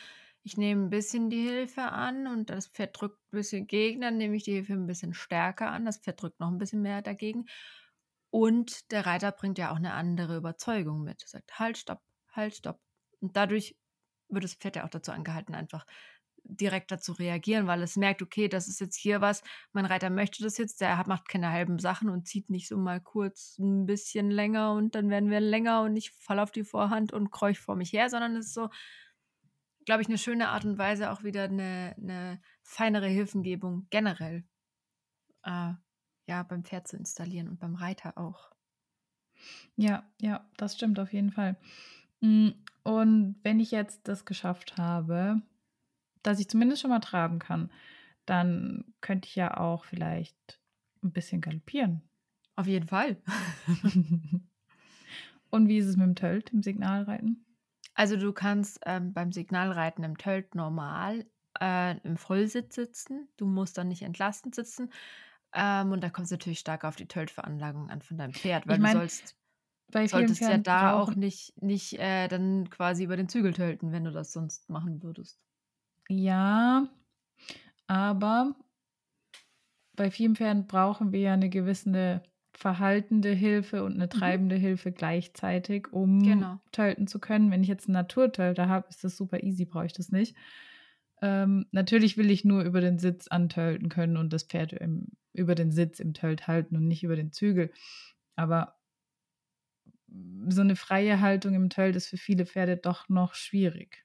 ich 0.42 0.56
nehme 0.56 0.86
ein 0.86 0.90
bisschen 0.90 1.30
die 1.30 1.42
Hilfe 1.42 1.82
an 1.82 2.26
und 2.26 2.50
das 2.50 2.68
Pferd 2.68 3.00
drückt 3.00 3.18
ein 3.32 3.36
bisschen 3.36 3.66
gegen, 3.66 4.00
dann 4.00 4.16
nehme 4.16 4.36
ich 4.36 4.44
die 4.44 4.52
Hilfe 4.52 4.74
ein 4.74 4.86
bisschen 4.86 5.14
stärker 5.14 5.70
an, 5.70 5.84
das 5.84 5.98
Pferd 5.98 6.22
drückt 6.22 6.40
noch 6.40 6.48
ein 6.48 6.58
bisschen 6.58 6.82
mehr 6.82 7.02
dagegen. 7.02 7.46
Und 8.30 8.90
der 8.90 9.06
Reiter 9.06 9.32
bringt 9.32 9.58
ja 9.58 9.70
auch 9.70 9.76
eine 9.76 9.94
andere 9.94 10.36
Überzeugung 10.36 11.02
mit. 11.02 11.22
Er 11.22 11.28
sagt, 11.28 11.58
halt, 11.58 11.78
stopp, 11.78 12.02
halt, 12.32 12.54
stopp. 12.54 12.80
Und 13.20 13.36
dadurch 13.36 13.76
wird 14.28 14.44
das 14.44 14.54
Pferd 14.54 14.76
ja 14.76 14.84
auch 14.84 14.90
dazu 14.90 15.12
angehalten, 15.12 15.54
einfach 15.54 15.86
direkt 16.48 16.90
dazu 16.90 17.12
reagieren, 17.12 17.66
weil 17.66 17.82
es 17.82 17.96
merkt, 17.96 18.22
okay, 18.22 18.48
das 18.48 18.68
ist 18.68 18.80
jetzt 18.80 18.96
hier 18.96 19.20
was, 19.20 19.42
mein 19.72 19.84
Reiter 19.84 20.08
möchte 20.08 20.42
das 20.42 20.56
jetzt, 20.56 20.80
der 20.80 21.04
macht 21.06 21.28
keine 21.28 21.50
halben 21.50 21.78
Sachen 21.78 22.08
und 22.08 22.26
zieht 22.26 22.48
nicht 22.48 22.68
so 22.68 22.78
mal 22.78 23.00
kurz 23.00 23.58
ein 23.58 23.86
bisschen 23.86 24.30
länger 24.30 24.72
und 24.72 24.94
dann 24.94 25.10
werden 25.10 25.30
wir 25.30 25.40
länger 25.40 25.82
und 25.82 25.96
ich 25.96 26.12
falle 26.12 26.42
auf 26.42 26.50
die 26.50 26.64
Vorhand 26.64 27.12
und 27.12 27.30
kräuch 27.30 27.58
vor 27.58 27.76
mich 27.76 27.92
her, 27.92 28.08
sondern 28.08 28.36
es 28.36 28.46
ist 28.46 28.54
so, 28.54 28.68
glaube 29.88 30.02
ich, 30.02 30.08
eine 30.08 30.18
schöne 30.18 30.50
Art 30.50 30.66
und 30.66 30.76
Weise 30.76 31.10
auch 31.10 31.22
wieder 31.22 31.44
eine, 31.44 31.96
eine 31.96 32.42
feinere 32.62 33.06
Hilfengebung 33.06 33.86
generell 33.88 34.44
äh, 35.44 35.72
ja, 36.26 36.42
beim 36.42 36.62
Pferd 36.62 36.86
zu 36.86 36.98
installieren 36.98 37.48
und 37.48 37.58
beim 37.58 37.74
Reiter 37.74 38.18
auch. 38.18 38.52
Ja, 39.76 40.06
ja, 40.20 40.46
das 40.58 40.74
stimmt 40.74 41.00
auf 41.00 41.14
jeden 41.14 41.32
Fall. 41.32 41.56
Mm, 42.20 42.50
und 42.82 43.36
wenn 43.42 43.60
ich 43.60 43.70
jetzt 43.70 44.06
das 44.06 44.26
geschafft 44.26 44.76
habe, 44.76 45.40
dass 46.22 46.38
ich 46.38 46.50
zumindest 46.50 46.82
schon 46.82 46.90
mal 46.90 47.00
traben 47.00 47.38
kann, 47.38 47.72
dann 48.26 48.92
könnte 49.00 49.26
ich 49.26 49.36
ja 49.36 49.56
auch 49.56 49.86
vielleicht 49.86 50.60
ein 51.02 51.12
bisschen 51.12 51.40
galoppieren. 51.40 52.02
Auf 52.56 52.66
jeden 52.66 52.88
Fall. 52.88 53.22
Und 55.48 55.68
wie 55.68 55.78
ist 55.78 55.86
es 55.86 55.96
mit 55.96 56.04
dem 56.08 56.14
Tölt, 56.14 56.50
im 56.50 56.62
Signalreiten? 56.62 57.47
Also 57.98 58.16
du 58.16 58.32
kannst 58.32 58.78
ähm, 58.86 59.12
beim 59.12 59.32
Signalreiten 59.32 60.04
im 60.04 60.16
Tölt 60.16 60.54
normal 60.54 61.26
äh, 61.60 61.98
im 62.06 62.16
Vollsitz 62.16 62.76
sitzen. 62.76 63.28
Du 63.36 63.44
musst 63.44 63.76
dann 63.76 63.88
nicht 63.88 64.02
entlastend 64.02 64.54
sitzen. 64.54 64.92
Ähm, 65.52 65.90
und 65.90 66.04
da 66.04 66.08
kommt 66.08 66.26
es 66.26 66.30
natürlich 66.30 66.60
stark 66.60 66.84
auf 66.84 66.94
die 66.94 67.08
Töltveranlagung 67.08 67.90
an 67.90 68.00
von 68.00 68.16
deinem 68.16 68.34
Pferd, 68.34 68.68
weil 68.68 68.76
ich 68.76 68.82
mein, 68.82 68.92
du 68.92 68.98
sollst, 69.00 69.36
solltest 70.12 70.40
ja 70.42 70.58
da 70.58 70.92
auch 70.92 71.16
nicht, 71.16 71.60
nicht 71.60 71.98
äh, 71.98 72.28
dann 72.28 72.70
quasi 72.70 73.02
über 73.02 73.16
den 73.16 73.28
Zügel 73.28 73.52
tölten, 73.52 73.90
wenn 73.90 74.04
du 74.04 74.12
das 74.12 74.32
sonst 74.32 74.70
machen 74.70 75.02
würdest. 75.02 75.40
Ja, 76.08 76.86
aber 77.88 78.54
bei 79.96 80.12
vielen 80.12 80.36
Pferden 80.36 80.68
brauchen 80.68 81.10
wir 81.10 81.20
ja 81.20 81.32
eine 81.32 81.48
gewisse 81.48 82.22
verhaltende 82.58 83.30
Hilfe 83.30 83.84
und 83.84 83.94
eine 83.94 84.06
mhm. 84.06 84.10
treibende 84.10 84.56
mhm. 84.56 84.60
Hilfe 84.60 84.90
gleichzeitig, 84.90 85.92
um 85.92 86.24
genau. 86.24 86.58
tölten 86.72 87.06
zu 87.06 87.20
können. 87.20 87.52
Wenn 87.52 87.62
ich 87.62 87.68
jetzt 87.68 87.86
einen 87.86 87.94
Naturtölter 87.94 88.68
habe, 88.68 88.88
ist 88.88 89.04
das 89.04 89.16
super 89.16 89.44
easy, 89.44 89.64
brauche 89.64 89.86
ich 89.86 89.92
das 89.92 90.10
nicht. 90.10 90.34
Ähm, 91.22 91.66
natürlich 91.70 92.16
will 92.16 92.32
ich 92.32 92.44
nur 92.44 92.62
über 92.62 92.80
den 92.80 92.98
Sitz 92.98 93.28
antölten 93.28 93.88
können 93.88 94.16
und 94.16 94.32
das 94.32 94.42
Pferd 94.42 94.72
im, 94.72 95.06
über 95.32 95.54
den 95.54 95.70
Sitz 95.70 96.00
im 96.00 96.14
Tölt 96.14 96.48
halten 96.48 96.76
und 96.76 96.88
nicht 96.88 97.04
über 97.04 97.14
den 97.14 97.30
Zügel. 97.30 97.70
Aber 98.34 98.74
so 100.48 100.60
eine 100.60 100.74
freie 100.74 101.20
Haltung 101.20 101.54
im 101.54 101.70
Tölt 101.70 101.94
ist 101.94 102.08
für 102.08 102.16
viele 102.16 102.44
Pferde 102.44 102.76
doch 102.76 103.08
noch 103.08 103.34
schwierig. 103.34 104.04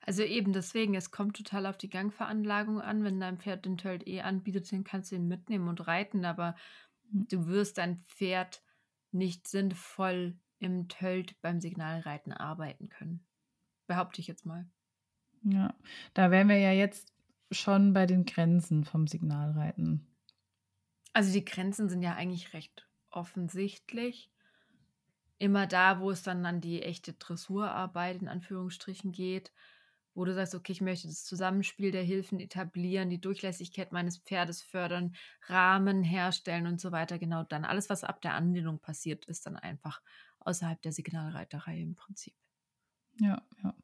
Also 0.00 0.22
eben 0.22 0.54
deswegen, 0.54 0.94
es 0.94 1.10
kommt 1.10 1.36
total 1.36 1.66
auf 1.66 1.76
die 1.76 1.90
Gangveranlagung 1.90 2.80
an. 2.80 3.04
Wenn 3.04 3.20
dein 3.20 3.38
Pferd 3.38 3.66
den 3.66 3.76
Tölt 3.76 4.06
eh 4.06 4.22
anbietet, 4.22 4.72
dann 4.72 4.84
kannst 4.84 5.12
du 5.12 5.16
ihn 5.16 5.28
mitnehmen 5.28 5.68
und 5.68 5.86
reiten, 5.86 6.24
aber. 6.24 6.56
Du 7.10 7.46
wirst 7.46 7.78
dein 7.78 8.02
Pferd 8.04 8.62
nicht 9.12 9.48
sinnvoll 9.48 10.38
im 10.58 10.88
Tölt 10.88 11.40
beim 11.40 11.60
Signalreiten 11.60 12.32
arbeiten 12.32 12.88
können. 12.88 13.26
Behaupte 13.86 14.20
ich 14.20 14.26
jetzt 14.26 14.46
mal. 14.46 14.68
Ja, 15.42 15.74
da 16.14 16.30
wären 16.30 16.48
wir 16.48 16.58
ja 16.58 16.72
jetzt 16.72 17.12
schon 17.50 17.92
bei 17.92 18.06
den 18.06 18.24
Grenzen 18.24 18.84
vom 18.84 19.06
Signalreiten. 19.06 20.06
Also 21.12 21.32
die 21.32 21.44
Grenzen 21.44 21.88
sind 21.88 22.02
ja 22.02 22.14
eigentlich 22.14 22.52
recht 22.52 22.86
offensichtlich. 23.10 24.30
Immer 25.38 25.66
da, 25.66 26.00
wo 26.00 26.10
es 26.10 26.22
dann 26.22 26.44
an 26.44 26.60
die 26.60 26.82
echte 26.82 27.14
Dressurarbeit 27.14 28.20
in 28.20 28.28
Anführungsstrichen 28.28 29.10
geht, 29.10 29.52
wo 30.14 30.24
du 30.24 30.34
sagst, 30.34 30.54
okay, 30.54 30.72
ich 30.72 30.80
möchte 30.80 31.08
das 31.08 31.24
Zusammenspiel 31.24 31.90
der 31.92 32.02
Hilfen 32.02 32.40
etablieren, 32.40 33.10
die 33.10 33.20
Durchlässigkeit 33.20 33.92
meines 33.92 34.18
Pferdes 34.18 34.62
fördern, 34.62 35.14
Rahmen 35.46 36.02
herstellen 36.02 36.66
und 36.66 36.80
so 36.80 36.92
weiter. 36.92 37.18
Genau 37.18 37.44
dann. 37.44 37.64
Alles, 37.64 37.90
was 37.90 38.04
ab 38.04 38.20
der 38.20 38.34
Anlehnung 38.34 38.80
passiert, 38.80 39.24
ist 39.26 39.46
dann 39.46 39.56
einfach 39.56 40.02
außerhalb 40.40 40.80
der 40.82 40.92
Signalreiterei 40.92 41.80
im 41.80 41.94
Prinzip. 41.94 42.34
Ja, 43.20 43.42
ja. 43.62 43.74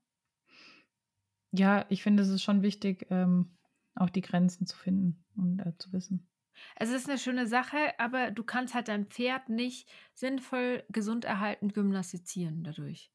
Ja, 1.52 1.86
ich 1.88 2.02
finde, 2.02 2.22
es 2.22 2.28
ist 2.28 2.42
schon 2.42 2.62
wichtig, 2.62 3.06
ähm, 3.10 3.56
auch 3.94 4.10
die 4.10 4.20
Grenzen 4.20 4.66
zu 4.66 4.76
finden 4.76 5.24
und 5.36 5.60
äh, 5.60 5.72
zu 5.78 5.92
wissen. 5.92 6.28
Es 6.74 6.90
ist 6.90 7.08
eine 7.08 7.18
schöne 7.18 7.46
Sache, 7.46 7.98
aber 7.98 8.30
du 8.30 8.42
kannst 8.44 8.74
halt 8.74 8.88
dein 8.88 9.06
Pferd 9.06 9.48
nicht 9.48 9.88
sinnvoll 10.14 10.84
gesund 10.88 11.24
erhalten 11.24 11.72
gymnastizieren 11.72 12.64
dadurch. 12.64 13.12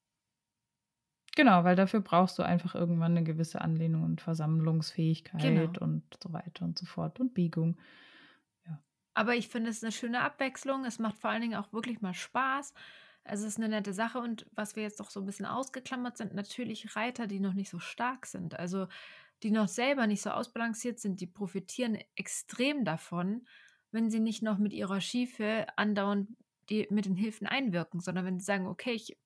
Genau, 1.36 1.64
weil 1.64 1.76
dafür 1.76 2.02
brauchst 2.02 2.38
du 2.40 2.44
einfach 2.44 2.76
irgendwann 2.76 3.12
eine 3.12 3.24
gewisse 3.24 3.62
Anlehnung 3.62 4.04
und 4.04 4.22
Versammlungsfähigkeit 4.22 5.42
genau. 5.42 5.72
und 5.80 6.04
so 6.22 6.34
weiter 6.34 6.66
und 6.66 6.78
so 6.78 6.86
fort 6.86 7.20
und 7.20 7.34
Biegung. 7.34 7.78
Ja. 8.66 8.82
Aber 9.14 9.36
ich 9.36 9.48
finde 9.48 9.70
es 9.70 9.82
eine 9.82 9.94
schöne 9.94 10.22
Abwechslung. 10.22 10.84
Es 10.84 11.00
macht 11.00 11.18
vor 11.18 11.30
allen 11.30 11.42
Dingen 11.42 11.56
auch 11.56 11.72
wirklich 11.72 12.02
mal 12.02 12.14
Spaß. 12.14 12.74
Es 13.24 13.44
ist 13.44 13.58
eine 13.58 13.70
nette 13.70 13.94
Sache 13.94 14.20
und 14.20 14.46
was 14.56 14.76
wir 14.76 14.84
jetzt 14.84 15.00
doch 15.00 15.10
so 15.10 15.20
ein 15.20 15.26
bisschen 15.26 15.46
ausgeklammert 15.46 16.18
sind, 16.18 16.34
natürlich 16.34 16.96
Reiter, 16.96 17.28
die 17.28 17.40
noch 17.40 17.54
nicht 17.54 17.70
so 17.70 17.80
stark 17.80 18.26
sind. 18.26 18.60
Also 18.60 18.88
die 19.44 19.52
noch 19.52 19.68
selber 19.68 20.08
nicht 20.08 20.22
so 20.22 20.32
ausbalanciert 20.32 21.00
sind, 21.00 21.22
die 21.22 21.28
profitieren 21.28 21.98
extrem 22.16 22.84
davon, 22.84 23.46
wenn 23.92 24.10
sie 24.10 24.20
nicht 24.20 24.44
noch 24.44 24.58
mit 24.58 24.74
ihrer 24.74 25.02
Schiefe 25.02 25.68
andauernd 25.76 26.30
die, 26.70 26.88
mit 26.90 27.06
den 27.06 27.16
Hilfen 27.16 27.48
einwirken, 27.48 28.00
sondern 28.00 28.26
wenn 28.26 28.40
sie 28.40 28.46
sagen, 28.46 28.68
okay, 28.68 28.92
ich 28.92 29.18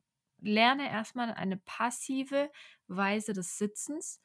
lerne 0.46 0.90
erstmal 0.90 1.34
eine 1.34 1.58
passive 1.58 2.52
Weise 2.88 3.34
des 3.34 3.58
Sitzens 3.58 4.22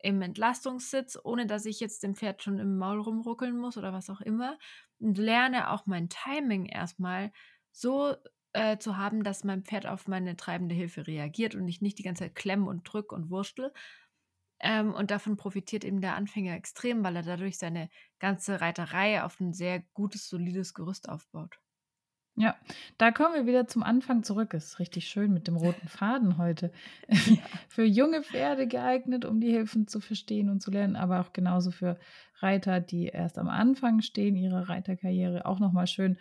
im 0.00 0.22
Entlastungssitz, 0.22 1.18
ohne 1.22 1.46
dass 1.46 1.66
ich 1.66 1.80
jetzt 1.80 2.02
dem 2.02 2.14
Pferd 2.14 2.42
schon 2.42 2.58
im 2.58 2.78
Maul 2.78 3.00
rumruckeln 3.00 3.56
muss 3.56 3.76
oder 3.76 3.92
was 3.92 4.10
auch 4.10 4.20
immer. 4.20 4.58
Und 5.00 5.18
lerne 5.18 5.70
auch 5.70 5.86
mein 5.86 6.08
Timing 6.08 6.66
erstmal 6.66 7.32
so 7.72 8.14
äh, 8.52 8.78
zu 8.78 8.96
haben, 8.96 9.22
dass 9.24 9.44
mein 9.44 9.64
Pferd 9.64 9.86
auf 9.86 10.08
meine 10.08 10.36
treibende 10.36 10.74
Hilfe 10.74 11.06
reagiert 11.06 11.54
und 11.54 11.68
ich 11.68 11.80
nicht 11.80 11.98
die 11.98 12.02
ganze 12.02 12.24
Zeit 12.24 12.34
klemm 12.34 12.66
und 12.66 12.84
drück 12.84 13.12
und 13.12 13.30
wurstel. 13.30 13.72
Ähm, 14.60 14.94
und 14.94 15.10
davon 15.10 15.36
profitiert 15.36 15.84
eben 15.84 16.00
der 16.00 16.16
Anfänger 16.16 16.54
extrem, 16.54 17.04
weil 17.04 17.16
er 17.16 17.22
dadurch 17.22 17.58
seine 17.58 17.88
ganze 18.18 18.60
Reiterei 18.60 19.22
auf 19.22 19.38
ein 19.40 19.52
sehr 19.52 19.80
gutes, 19.94 20.28
solides 20.28 20.74
Gerüst 20.74 21.08
aufbaut. 21.08 21.60
Ja, 22.40 22.56
da 22.98 23.10
kommen 23.10 23.34
wir 23.34 23.46
wieder 23.46 23.66
zum 23.66 23.82
Anfang 23.82 24.22
zurück. 24.22 24.54
Ist 24.54 24.78
richtig 24.78 25.08
schön 25.08 25.32
mit 25.32 25.48
dem 25.48 25.56
roten 25.56 25.88
Faden 25.88 26.38
heute. 26.38 26.70
für 27.68 27.84
junge 27.84 28.22
Pferde 28.22 28.68
geeignet, 28.68 29.24
um 29.24 29.40
die 29.40 29.50
Hilfen 29.50 29.88
zu 29.88 30.00
verstehen 30.00 30.48
und 30.48 30.62
zu 30.62 30.70
lernen, 30.70 30.94
aber 30.94 31.20
auch 31.20 31.32
genauso 31.32 31.72
für 31.72 31.98
Reiter, 32.38 32.80
die 32.80 33.06
erst 33.06 33.38
am 33.38 33.48
Anfang 33.48 34.02
stehen 34.02 34.36
ihrer 34.36 34.68
Reiterkarriere, 34.68 35.46
auch 35.46 35.58
nochmal 35.58 35.88
schön 35.88 36.16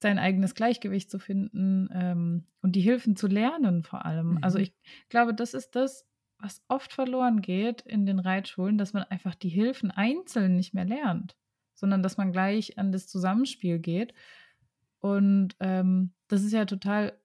sein 0.00 0.18
eigenes 0.18 0.54
Gleichgewicht 0.54 1.10
zu 1.10 1.18
finden 1.18 1.88
ähm, 1.92 2.46
und 2.62 2.76
die 2.76 2.80
Hilfen 2.80 3.16
zu 3.16 3.26
lernen 3.26 3.82
vor 3.82 4.04
allem. 4.06 4.32
Mhm. 4.34 4.38
Also 4.42 4.58
ich 4.58 4.72
glaube, 5.08 5.34
das 5.34 5.52
ist 5.52 5.74
das, 5.74 6.06
was 6.38 6.62
oft 6.68 6.92
verloren 6.92 7.42
geht 7.42 7.82
in 7.82 8.06
den 8.06 8.18
Reitschulen, 8.18 8.78
dass 8.78 8.92
man 8.92 9.02
einfach 9.02 9.34
die 9.34 9.50
Hilfen 9.50 9.90
einzeln 9.90 10.56
nicht 10.56 10.72
mehr 10.72 10.86
lernt, 10.86 11.36
sondern 11.74 12.02
dass 12.02 12.16
man 12.16 12.32
gleich 12.32 12.78
an 12.78 12.92
das 12.92 13.08
Zusammenspiel 13.08 13.78
geht 13.78 14.14
und 15.00 15.56
ähm, 15.60 16.12
das 16.28 16.42
ist 16.42 16.52
ja 16.52 16.64
total 16.64 17.18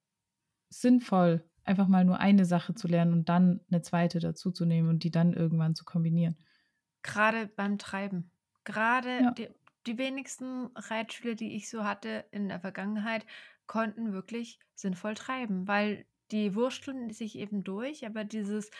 sinnvoll, 0.68 1.44
einfach 1.64 1.88
mal 1.88 2.04
nur 2.04 2.18
eine 2.18 2.44
Sache 2.44 2.74
zu 2.74 2.88
lernen 2.88 3.12
und 3.12 3.28
dann 3.28 3.60
eine 3.70 3.82
zweite 3.82 4.18
dazuzunehmen 4.18 4.90
und 4.90 5.04
die 5.04 5.10
dann 5.10 5.32
irgendwann 5.32 5.74
zu 5.74 5.84
kombinieren. 5.84 6.36
Gerade 7.02 7.46
beim 7.46 7.78
Treiben. 7.78 8.30
Gerade, 8.64 9.22
ja. 9.22 9.34
die 9.86 9.98
wenigsten 9.98 10.66
Reitschüler, 10.74 11.34
die 11.34 11.54
ich 11.54 11.70
so 11.70 11.84
hatte 11.84 12.24
in 12.32 12.48
der 12.48 12.60
Vergangenheit, 12.60 13.24
konnten 13.66 14.12
wirklich 14.12 14.58
sinnvoll 14.74 15.14
treiben, 15.14 15.68
weil 15.68 16.06
die 16.30 16.54
wursteln 16.54 17.10
sich 17.10 17.36
eben 17.36 17.62
durch, 17.62 18.06
aber 18.06 18.24
dieses 18.24 18.70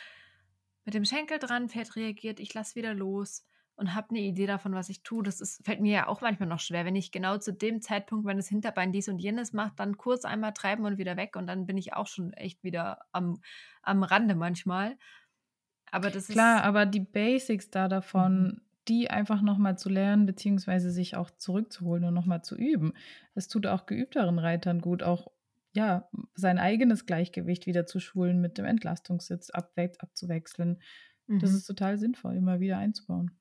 mit 0.84 0.94
dem 0.94 1.04
Schenkel 1.04 1.38
dran, 1.38 1.68
Pferd 1.68 1.96
reagiert, 1.96 2.40
ich 2.40 2.54
lasse 2.54 2.76
wieder 2.76 2.94
los 2.94 3.44
und 3.76 3.94
habe 3.94 4.10
eine 4.10 4.20
Idee 4.20 4.46
davon, 4.46 4.74
was 4.74 4.88
ich 4.88 5.02
tue. 5.02 5.22
Das 5.22 5.40
ist, 5.40 5.64
fällt 5.64 5.80
mir 5.80 5.92
ja 5.92 6.06
auch 6.08 6.20
manchmal 6.22 6.48
noch 6.48 6.60
schwer, 6.60 6.84
wenn 6.84 6.96
ich 6.96 7.12
genau 7.12 7.38
zu 7.38 7.52
dem 7.52 7.80
Zeitpunkt, 7.82 8.26
wenn 8.26 8.36
das 8.38 8.48
Hinterbein 8.48 8.92
dies 8.92 9.08
und 9.08 9.18
jenes 9.18 9.52
macht, 9.52 9.78
dann 9.80 9.96
kurz 9.98 10.24
einmal 10.24 10.52
treiben 10.54 10.84
und 10.86 10.98
wieder 10.98 11.16
weg 11.16 11.36
und 11.36 11.46
dann 11.46 11.66
bin 11.66 11.76
ich 11.78 11.94
auch 11.94 12.06
schon 12.06 12.32
echt 12.32 12.64
wieder 12.64 13.00
am, 13.12 13.40
am 13.82 14.02
Rande 14.02 14.34
manchmal. 14.34 14.96
Aber 15.90 16.10
das 16.10 16.28
Klar, 16.28 16.62
ist. 16.62 16.64
aber 16.64 16.86
die 16.86 17.00
Basics 17.00 17.70
da 17.70 17.88
davon, 17.88 18.54
Mhm. 18.54 18.60
die 18.88 19.10
einfach 19.10 19.42
nochmal 19.42 19.78
zu 19.78 19.88
lernen, 19.88 20.26
beziehungsweise 20.26 20.90
sich 20.90 21.16
auch 21.16 21.30
zurückzuholen 21.30 22.04
und 22.04 22.14
nochmal 22.14 22.42
zu 22.42 22.56
üben. 22.56 22.92
Das 23.34 23.48
tut 23.48 23.66
auch 23.66 23.86
geübteren 23.86 24.38
Reitern 24.38 24.80
gut, 24.80 25.02
auch 25.02 25.28
ja, 25.74 26.08
sein 26.34 26.58
eigenes 26.58 27.04
Gleichgewicht 27.06 27.66
wieder 27.66 27.86
zu 27.86 28.00
schulen, 28.00 28.40
mit 28.40 28.58
dem 28.58 28.64
Entlastungssitz 28.64 29.50
abwe 29.50 29.92
abzuwechseln. 29.98 30.80
Das 31.38 31.52
Mhm. 31.52 31.54
ist 31.54 31.66
total 31.66 31.98
sinnvoll, 31.98 32.36
immer 32.36 32.60
wieder 32.60 32.78
einzubauen. 32.78 33.38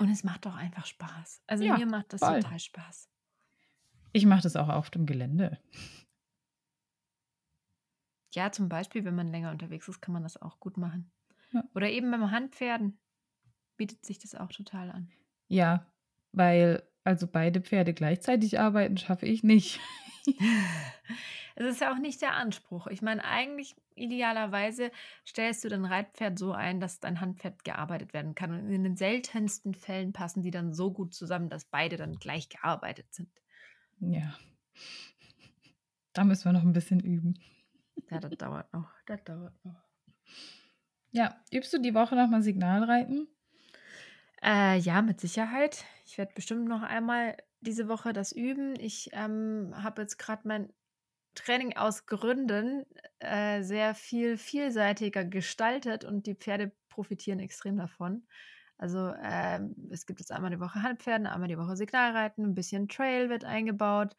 Und 0.00 0.08
es 0.10 0.24
macht 0.24 0.46
doch 0.46 0.56
einfach 0.56 0.86
Spaß. 0.86 1.42
Also 1.46 1.64
Ja, 1.64 1.76
mir 1.76 1.86
macht 1.86 2.12
das 2.12 2.20
voll. 2.20 2.40
total 2.40 2.58
Spaß. 2.58 3.08
Ich 4.12 4.26
mache 4.26 4.42
das 4.42 4.56
auch 4.56 4.68
auf 4.68 4.90
dem 4.90 5.06
Gelände. 5.06 5.58
Ja, 8.32 8.50
zum 8.52 8.68
Beispiel, 8.68 9.04
wenn 9.04 9.14
man 9.14 9.28
länger 9.28 9.50
unterwegs 9.50 9.88
ist, 9.88 10.00
kann 10.00 10.12
man 10.14 10.22
das 10.22 10.40
auch 10.40 10.58
gut 10.60 10.76
machen. 10.76 11.10
Ja. 11.52 11.64
Oder 11.74 11.90
eben 11.90 12.10
beim 12.10 12.30
Handpferden 12.30 12.98
bietet 13.76 14.04
sich 14.04 14.18
das 14.18 14.34
auch 14.34 14.50
total 14.52 14.90
an. 14.90 15.10
Ja, 15.48 15.86
weil 16.32 16.82
also 17.04 17.26
beide 17.26 17.60
Pferde 17.60 17.92
gleichzeitig 17.94 18.58
arbeiten, 18.60 18.96
schaffe 18.96 19.26
ich 19.26 19.42
nicht. 19.42 19.80
Es 21.56 21.66
ist 21.66 21.80
ja 21.82 21.92
auch 21.92 21.98
nicht 21.98 22.22
der 22.22 22.34
Anspruch. 22.36 22.86
Ich 22.86 23.02
meine, 23.02 23.22
eigentlich 23.22 23.74
idealerweise 24.00 24.90
stellst 25.26 25.64
du 25.64 25.68
dein 25.68 25.84
Reitpferd 25.84 26.38
so 26.38 26.52
ein, 26.52 26.80
dass 26.80 27.00
dein 27.00 27.20
Handpferd 27.20 27.64
gearbeitet 27.64 28.12
werden 28.12 28.34
kann. 28.34 28.52
Und 28.52 28.70
in 28.70 28.82
den 28.82 28.96
seltensten 28.96 29.74
Fällen 29.74 30.12
passen 30.12 30.42
die 30.42 30.50
dann 30.50 30.72
so 30.72 30.92
gut 30.92 31.14
zusammen, 31.14 31.48
dass 31.48 31.64
beide 31.64 31.96
dann 31.96 32.18
gleich 32.18 32.48
gearbeitet 32.48 33.12
sind. 33.12 33.30
Ja. 34.00 34.34
Da 36.12 36.24
müssen 36.24 36.46
wir 36.46 36.52
noch 36.52 36.62
ein 36.62 36.72
bisschen 36.72 37.00
üben. 37.00 37.38
Ja, 38.10 38.18
das 38.18 38.36
dauert 38.36 38.72
noch. 38.72 38.90
Das 39.06 39.22
dauert 39.24 39.64
noch. 39.64 39.82
Ja, 41.12 41.40
übst 41.52 41.72
du 41.72 41.78
die 41.78 41.94
Woche 41.94 42.16
nochmal 42.16 42.42
Signalreiten? 42.42 43.28
Äh, 44.42 44.78
ja, 44.78 45.02
mit 45.02 45.20
Sicherheit. 45.20 45.84
Ich 46.06 46.18
werde 46.18 46.32
bestimmt 46.34 46.66
noch 46.66 46.82
einmal 46.82 47.36
diese 47.60 47.88
Woche 47.88 48.12
das 48.12 48.32
üben. 48.32 48.74
Ich 48.78 49.10
ähm, 49.12 49.72
habe 49.74 50.02
jetzt 50.02 50.18
gerade 50.18 50.46
mein 50.48 50.72
Training 51.44 51.76
aus 51.76 52.06
Gründen 52.06 52.84
äh, 53.18 53.62
sehr 53.62 53.94
viel 53.94 54.36
vielseitiger 54.36 55.24
gestaltet 55.24 56.04
und 56.04 56.26
die 56.26 56.34
Pferde 56.34 56.72
profitieren 56.88 57.38
extrem 57.40 57.76
davon. 57.76 58.26
Also 58.78 59.12
ähm, 59.22 59.74
es 59.90 60.06
gibt 60.06 60.20
jetzt 60.20 60.32
einmal 60.32 60.50
die 60.50 60.60
Woche 60.60 60.82
Handpferden, 60.82 61.26
einmal 61.26 61.48
die 61.48 61.58
Woche 61.58 61.76
Signalreiten, 61.76 62.44
ein 62.44 62.54
bisschen 62.54 62.88
Trail 62.88 63.28
wird 63.28 63.44
eingebaut. 63.44 64.16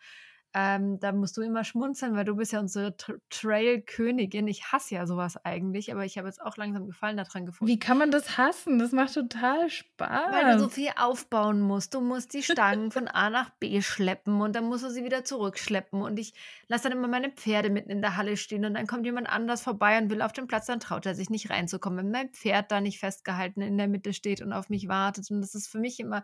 Ähm, 0.54 1.00
da 1.00 1.14
musst 1.14 1.38
du 1.38 1.42
immer 1.42 1.64
schmunzeln, 1.64 2.14
weil 2.14 2.26
du 2.26 2.36
bist 2.36 2.52
ja 2.52 2.60
unsere 2.60 2.98
Tra 2.98 3.14
Trail-Königin. 3.30 4.48
Ich 4.48 4.72
hasse 4.72 4.96
ja 4.96 5.08
sowas 5.08 5.38
eigentlich, 5.46 5.92
aber 5.94 6.04
ich 6.04 6.18
habe 6.18 6.28
jetzt 6.28 6.42
auch 6.42 6.58
langsam 6.58 6.88
Gefallen 6.88 7.16
daran 7.16 7.46
gefunden. 7.46 7.72
Wie 7.72 7.80
kann 7.80 7.98
man 7.98 8.12
das 8.12 8.38
hassen? 8.38 8.78
Das 8.78 8.92
macht 8.92 9.14
total 9.14 9.70
Spaß. 9.70 10.32
Weil 10.32 10.54
du 10.54 10.60
so 10.60 10.70
viel 10.70 10.90
aufbauen 10.98 11.62
musst. 11.62 11.94
Du 11.94 12.02
musst 12.02 12.34
die 12.34 12.44
Stangen 12.44 12.92
von 12.92 13.08
A 13.08 13.30
nach 13.30 13.52
B 13.60 13.82
schleppen 13.82 14.42
und 14.42 14.54
dann 14.56 14.66
musst 14.66 14.84
du 14.84 14.90
sie 14.90 15.06
wieder 15.06 15.24
zurückschleppen. 15.24 16.02
Und 16.02 16.20
ich 16.20 16.34
lasse 16.68 16.90
dann 16.90 16.98
immer 16.98 17.08
meine 17.08 17.30
Pferde 17.30 17.70
mitten 17.70 17.90
in 17.90 18.02
der 18.02 18.18
Halle 18.18 18.36
stehen 18.36 18.66
und 18.66 18.74
dann 18.74 18.88
kommt 18.88 19.06
jemand 19.06 19.30
anders 19.30 19.62
vorbei 19.62 19.98
und 19.98 20.10
will 20.10 20.22
auf 20.22 20.34
den 20.34 20.48
Platz, 20.48 20.66
dann 20.66 20.82
traut 20.82 21.06
er 21.06 21.16
sich 21.16 21.30
nicht 21.30 21.50
reinzukommen. 21.50 22.00
Wenn 22.00 22.12
mein 22.12 22.30
Pferd 22.30 22.72
da 22.72 22.82
nicht 22.82 23.00
festgehalten 23.00 23.62
in 23.62 23.78
der 23.78 23.88
Mitte 23.88 24.14
steht 24.14 24.42
und 24.42 24.52
auf 24.52 24.70
mich 24.70 24.90
wartet. 24.90 25.32
Und 25.32 25.40
das 25.40 25.56
ist 25.56 25.68
für 25.70 25.80
mich 25.80 26.00
immer 26.00 26.24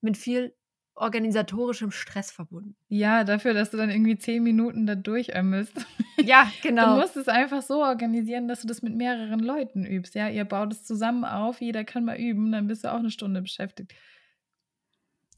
mit 0.00 0.16
viel 0.16 0.54
organisatorischem 0.96 1.90
Stress 1.90 2.30
verbunden. 2.30 2.76
Ja, 2.88 3.24
dafür, 3.24 3.52
dass 3.54 3.70
du 3.70 3.76
dann 3.76 3.90
irgendwie 3.90 4.16
zehn 4.16 4.42
Minuten 4.42 4.86
da 4.86 4.94
durchömmelst. 4.94 5.84
Ja, 6.22 6.48
Du 6.62 6.68
genau. 6.68 6.94
musst 6.96 7.16
es 7.16 7.26
einfach 7.26 7.60
so 7.60 7.82
organisieren, 7.82 8.46
dass 8.46 8.60
du 8.60 8.68
das 8.68 8.82
mit 8.82 8.94
mehreren 8.94 9.40
Leuten 9.40 9.84
übst. 9.84 10.14
Ja, 10.14 10.28
ihr 10.28 10.44
baut 10.44 10.72
es 10.72 10.84
zusammen 10.84 11.24
auf, 11.24 11.60
jeder 11.60 11.82
kann 11.84 12.04
mal 12.04 12.16
üben, 12.16 12.52
dann 12.52 12.68
bist 12.68 12.84
du 12.84 12.92
auch 12.92 13.00
eine 13.00 13.10
Stunde 13.10 13.42
beschäftigt. 13.42 13.92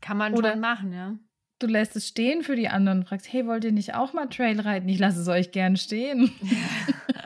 Kann 0.02 0.18
man 0.18 0.34
Oder- 0.34 0.50
schon 0.52 0.60
machen, 0.60 0.92
ja. 0.92 1.16
Du 1.58 1.66
lässt 1.66 1.96
es 1.96 2.06
stehen 2.06 2.42
für 2.42 2.54
die 2.54 2.68
anderen 2.68 2.98
und 2.98 3.08
fragst, 3.08 3.32
hey, 3.32 3.46
wollt 3.46 3.64
ihr 3.64 3.72
nicht 3.72 3.94
auch 3.94 4.12
mal 4.12 4.26
Trail 4.26 4.60
reiten? 4.60 4.86
Ich 4.90 4.98
lasse 4.98 5.18
es 5.22 5.28
euch 5.28 5.50
gern 5.52 5.78
stehen. 5.78 6.30
ja, 6.42 7.25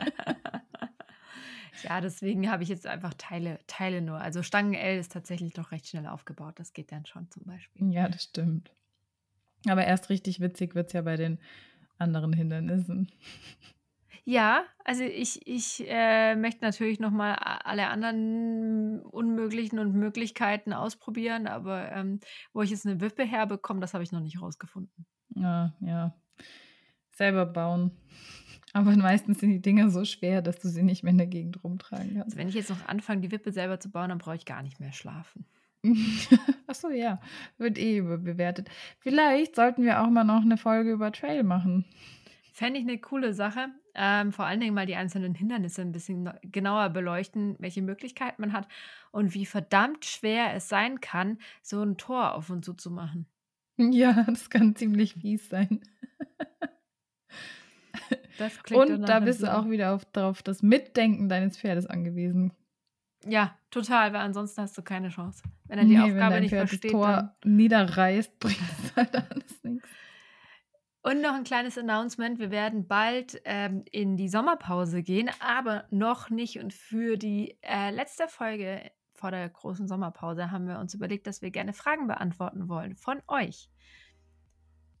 deswegen 2.01 2.49
habe 2.49 2.63
ich 2.63 2.69
jetzt 2.69 2.87
einfach 2.87 3.13
Teile, 3.17 3.59
Teile 3.67 4.01
nur. 4.01 4.19
Also 4.19 4.43
Stangen 4.43 4.73
L 4.73 4.99
ist 4.99 5.11
tatsächlich 5.11 5.53
doch 5.53 5.71
recht 5.71 5.87
schnell 5.87 6.07
aufgebaut. 6.07 6.59
Das 6.59 6.73
geht 6.73 6.91
dann 6.91 7.05
schon 7.05 7.29
zum 7.29 7.43
Beispiel. 7.45 7.91
Ja, 7.91 8.07
das 8.09 8.23
stimmt. 8.23 8.71
Aber 9.67 9.85
erst 9.85 10.09
richtig 10.09 10.39
witzig 10.39 10.75
wird 10.75 10.87
es 10.87 10.93
ja 10.93 11.01
bei 11.01 11.17
den 11.17 11.39
anderen 11.97 12.33
Hindernissen. 12.33 13.11
Ja, 14.23 14.65
also 14.85 15.03
ich, 15.03 15.47
ich 15.47 15.83
äh, 15.87 16.35
möchte 16.35 16.63
natürlich 16.63 16.99
nochmal 16.99 17.35
alle 17.35 17.87
anderen 17.87 19.01
unmöglichen 19.01 19.79
und 19.79 19.93
Möglichkeiten 19.93 20.73
ausprobieren, 20.73 21.47
aber 21.47 21.91
ähm, 21.91 22.19
wo 22.53 22.61
ich 22.61 22.69
jetzt 22.69 22.85
eine 22.85 23.01
Wippe 23.01 23.23
herbekomme, 23.23 23.79
das 23.79 23.93
habe 23.93 24.03
ich 24.03 24.11
noch 24.11 24.19
nicht 24.19 24.41
rausgefunden. 24.41 25.07
Ja, 25.35 25.73
ja. 25.81 26.15
Selber 27.11 27.45
bauen. 27.45 27.91
Aber 28.73 28.95
meistens 28.95 29.39
sind 29.39 29.51
die 29.51 29.61
Dinger 29.61 29.89
so 29.89 30.05
schwer, 30.05 30.41
dass 30.41 30.59
du 30.59 30.69
sie 30.69 30.83
nicht 30.83 31.03
mehr 31.03 31.11
in 31.11 31.17
der 31.17 31.27
Gegend 31.27 31.63
rumtragen 31.63 32.13
kannst. 32.13 32.25
Also 32.25 32.37
wenn 32.37 32.47
ich 32.47 32.55
jetzt 32.55 32.69
noch 32.69 32.87
anfange, 32.87 33.21
die 33.21 33.31
Wippe 33.31 33.51
selber 33.51 33.79
zu 33.79 33.89
bauen, 33.89 34.09
dann 34.09 34.17
brauche 34.17 34.35
ich 34.35 34.45
gar 34.45 34.63
nicht 34.63 34.79
mehr 34.79 34.93
schlafen. 34.93 35.45
Achso, 36.67 36.89
ja. 36.89 37.19
Wird 37.57 37.77
eh 37.77 37.97
überbewertet. 37.97 38.69
Vielleicht 38.99 39.55
sollten 39.55 39.83
wir 39.83 40.01
auch 40.01 40.09
mal 40.09 40.23
noch 40.23 40.41
eine 40.41 40.57
Folge 40.57 40.91
über 40.91 41.11
Trail 41.11 41.43
machen. 41.43 41.85
Fände 42.53 42.79
ich 42.79 42.87
eine 42.87 42.99
coole 42.99 43.33
Sache. 43.33 43.67
Ähm, 43.93 44.31
vor 44.31 44.45
allen 44.45 44.59
Dingen 44.59 44.73
mal 44.73 44.85
die 44.85 44.95
einzelnen 44.95 45.35
Hindernisse 45.35 45.81
ein 45.81 45.91
bisschen 45.91 46.29
genauer 46.43 46.89
beleuchten, 46.89 47.55
welche 47.59 47.81
Möglichkeiten 47.81 48.41
man 48.41 48.53
hat 48.53 48.67
und 49.11 49.33
wie 49.33 49.45
verdammt 49.45 50.05
schwer 50.05 50.53
es 50.53 50.69
sein 50.69 51.01
kann, 51.01 51.39
so 51.61 51.81
ein 51.81 51.97
Tor 51.97 52.35
auf 52.35 52.49
und 52.49 52.63
zu 52.63 52.73
zu 52.73 52.89
machen. 52.91 53.25
Ja, 53.77 54.23
das 54.27 54.49
kann 54.49 54.75
ziemlich 54.75 55.15
fies 55.15 55.49
sein. 55.49 55.81
Das 58.37 58.63
klingt 58.63 58.89
doch 58.89 58.95
Und 58.95 59.07
da 59.07 59.19
bist 59.19 59.43
du 59.43 59.53
auch 59.53 59.69
wieder 59.69 59.93
auf, 59.93 60.03
auf 60.15 60.41
das 60.41 60.63
Mitdenken 60.63 61.29
deines 61.29 61.59
Pferdes 61.59 61.85
angewiesen. 61.85 62.53
Ja, 63.27 63.55
total, 63.69 64.13
weil 64.13 64.21
ansonsten 64.21 64.61
hast 64.61 64.75
du 64.77 64.81
keine 64.81 65.09
Chance. 65.09 65.43
Wenn 65.65 65.77
er 65.77 65.85
die 65.85 65.95
wenn 65.95 66.01
Aufgabe 66.01 66.33
dein 66.33 66.41
nicht 66.41 66.49
Pferd 66.49 66.69
versteht, 66.69 66.91
das 66.93 66.99
Tor 66.99 67.35
niederreißt, 67.43 68.39
bringt 68.39 68.57
es 68.83 68.95
halt 68.95 69.15
alles 69.15 69.63
nichts. 69.63 69.87
Und 71.03 71.21
noch 71.21 71.33
ein 71.33 71.43
kleines 71.43 71.77
Announcement. 71.77 72.39
Wir 72.39 72.51
werden 72.51 72.87
bald 72.87 73.41
ähm, 73.45 73.83
in 73.91 74.17
die 74.17 74.29
Sommerpause 74.29 75.01
gehen, 75.01 75.29
aber 75.39 75.85
noch 75.89 76.29
nicht. 76.29 76.59
Und 76.59 76.73
für 76.73 77.17
die 77.17 77.57
äh, 77.61 77.89
letzte 77.91 78.27
Folge 78.27 78.91
vor 79.13 79.31
der 79.31 79.47
großen 79.49 79.87
Sommerpause 79.87 80.51
haben 80.51 80.67
wir 80.67 80.79
uns 80.79 80.93
überlegt, 80.93 81.27
dass 81.27 81.41
wir 81.41 81.51
gerne 81.51 81.73
Fragen 81.73 82.07
beantworten 82.07 82.69
wollen 82.69 82.95
von 82.95 83.21
euch. 83.27 83.69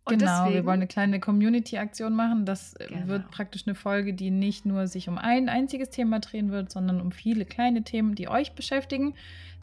Und 0.03 0.17
Genau, 0.17 0.31
wir 0.31 0.45
deswegen- 0.45 0.65
wollen 0.65 0.79
eine 0.79 0.87
kleine 0.87 1.19
Community-Aktion 1.19 2.13
machen. 2.15 2.45
Das 2.45 2.73
äh, 2.75 2.87
Genau. 2.87 3.07
wird 3.07 3.29
praktisch 3.29 3.67
eine 3.67 3.75
Folge, 3.75 4.13
die 4.15 4.31
nicht 4.31 4.65
nur 4.65 4.87
sich 4.87 5.07
um 5.07 5.17
ein 5.19 5.47
einziges 5.47 5.89
Thema 5.91 6.19
drehen 6.19 6.49
wird, 6.51 6.71
sondern 6.71 6.99
um 7.01 7.11
viele 7.11 7.45
kleine 7.45 7.83
Themen, 7.83 8.15
die 8.15 8.27
euch 8.27 8.53
beschäftigen. 8.55 9.13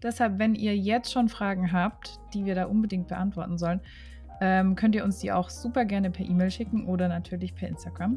Deshalb, 0.00 0.38
wenn 0.38 0.54
ihr 0.54 0.76
jetzt 0.76 1.10
schon 1.12 1.28
Fragen 1.28 1.72
habt, 1.72 2.20
die 2.34 2.44
wir 2.44 2.54
da 2.54 2.66
unbedingt 2.66 3.08
beantworten 3.08 3.58
sollen, 3.58 3.80
ähm, 4.40 4.76
könnt 4.76 4.94
ihr 4.94 5.02
uns 5.02 5.18
die 5.18 5.32
auch 5.32 5.50
super 5.50 5.84
gerne 5.84 6.12
per 6.12 6.24
E-Mail 6.24 6.52
schicken 6.52 6.86
oder 6.86 7.08
natürlich 7.08 7.56
per 7.56 7.66
Instagram. 7.68 8.16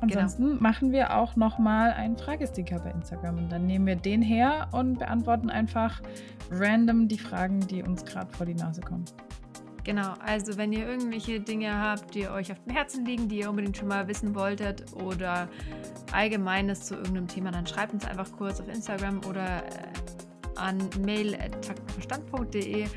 Ansonsten 0.00 0.60
machen 0.60 0.90
wir 0.92 1.16
auch 1.16 1.36
nochmal 1.36 1.92
einen 1.92 2.16
Fragesticker 2.16 2.80
bei 2.80 2.90
Instagram 2.90 3.38
und 3.38 3.52
dann 3.52 3.66
nehmen 3.66 3.86
wir 3.86 3.96
den 3.96 4.20
her 4.20 4.68
und 4.72 4.98
beantworten 4.98 5.48
einfach 5.48 6.02
random 6.50 7.08
die 7.08 7.18
Fragen, 7.18 7.60
die 7.60 7.82
uns 7.82 8.04
gerade 8.04 8.30
vor 8.32 8.44
die 8.46 8.54
Nase 8.54 8.80
kommen. 8.82 9.04
Genau, 9.86 10.14
also 10.18 10.56
wenn 10.56 10.72
ihr 10.72 10.84
irgendwelche 10.84 11.38
Dinge 11.38 11.72
habt, 11.80 12.12
die 12.12 12.28
euch 12.28 12.50
auf 12.50 12.58
dem 12.64 12.74
Herzen 12.74 13.04
liegen, 13.04 13.28
die 13.28 13.38
ihr 13.38 13.48
unbedingt 13.48 13.76
schon 13.76 13.86
mal 13.86 14.08
wissen 14.08 14.34
wolltet 14.34 14.92
oder 14.94 15.48
Allgemeines 16.10 16.86
zu 16.86 16.96
irgendeinem 16.96 17.28
Thema, 17.28 17.52
dann 17.52 17.68
schreibt 17.68 17.92
uns 17.92 18.04
einfach 18.04 18.28
kurz 18.36 18.60
auf 18.60 18.66
Instagram 18.66 19.20
oder 19.28 19.64
äh, 19.64 19.70
an 20.56 20.78
mail.taktverstand.de 21.04 22.88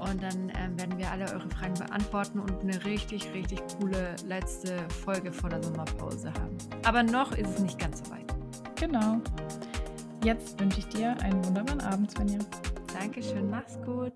und 0.00 0.20
dann 0.20 0.50
ähm, 0.58 0.76
werden 0.80 0.98
wir 0.98 1.08
alle 1.12 1.32
eure 1.32 1.48
Fragen 1.48 1.74
beantworten 1.74 2.40
und 2.40 2.60
eine 2.60 2.84
richtig, 2.84 3.32
richtig 3.32 3.62
coole 3.78 4.16
letzte 4.26 4.78
Folge 5.04 5.32
vor 5.32 5.48
der 5.48 5.62
Sommerpause 5.62 6.32
haben. 6.32 6.58
Aber 6.84 7.04
noch 7.04 7.30
ist 7.30 7.50
es 7.50 7.60
nicht 7.60 7.78
ganz 7.78 8.02
so 8.04 8.10
weit. 8.10 8.34
Genau. 8.74 9.20
Jetzt 10.24 10.58
wünsche 10.58 10.80
ich 10.80 10.88
dir 10.88 11.16
einen 11.22 11.44
wunderbaren 11.44 11.80
Abend, 11.82 12.10
Svenja. 12.10 12.40
Dankeschön, 12.98 13.48
mach's 13.48 13.78
gut. 13.84 14.14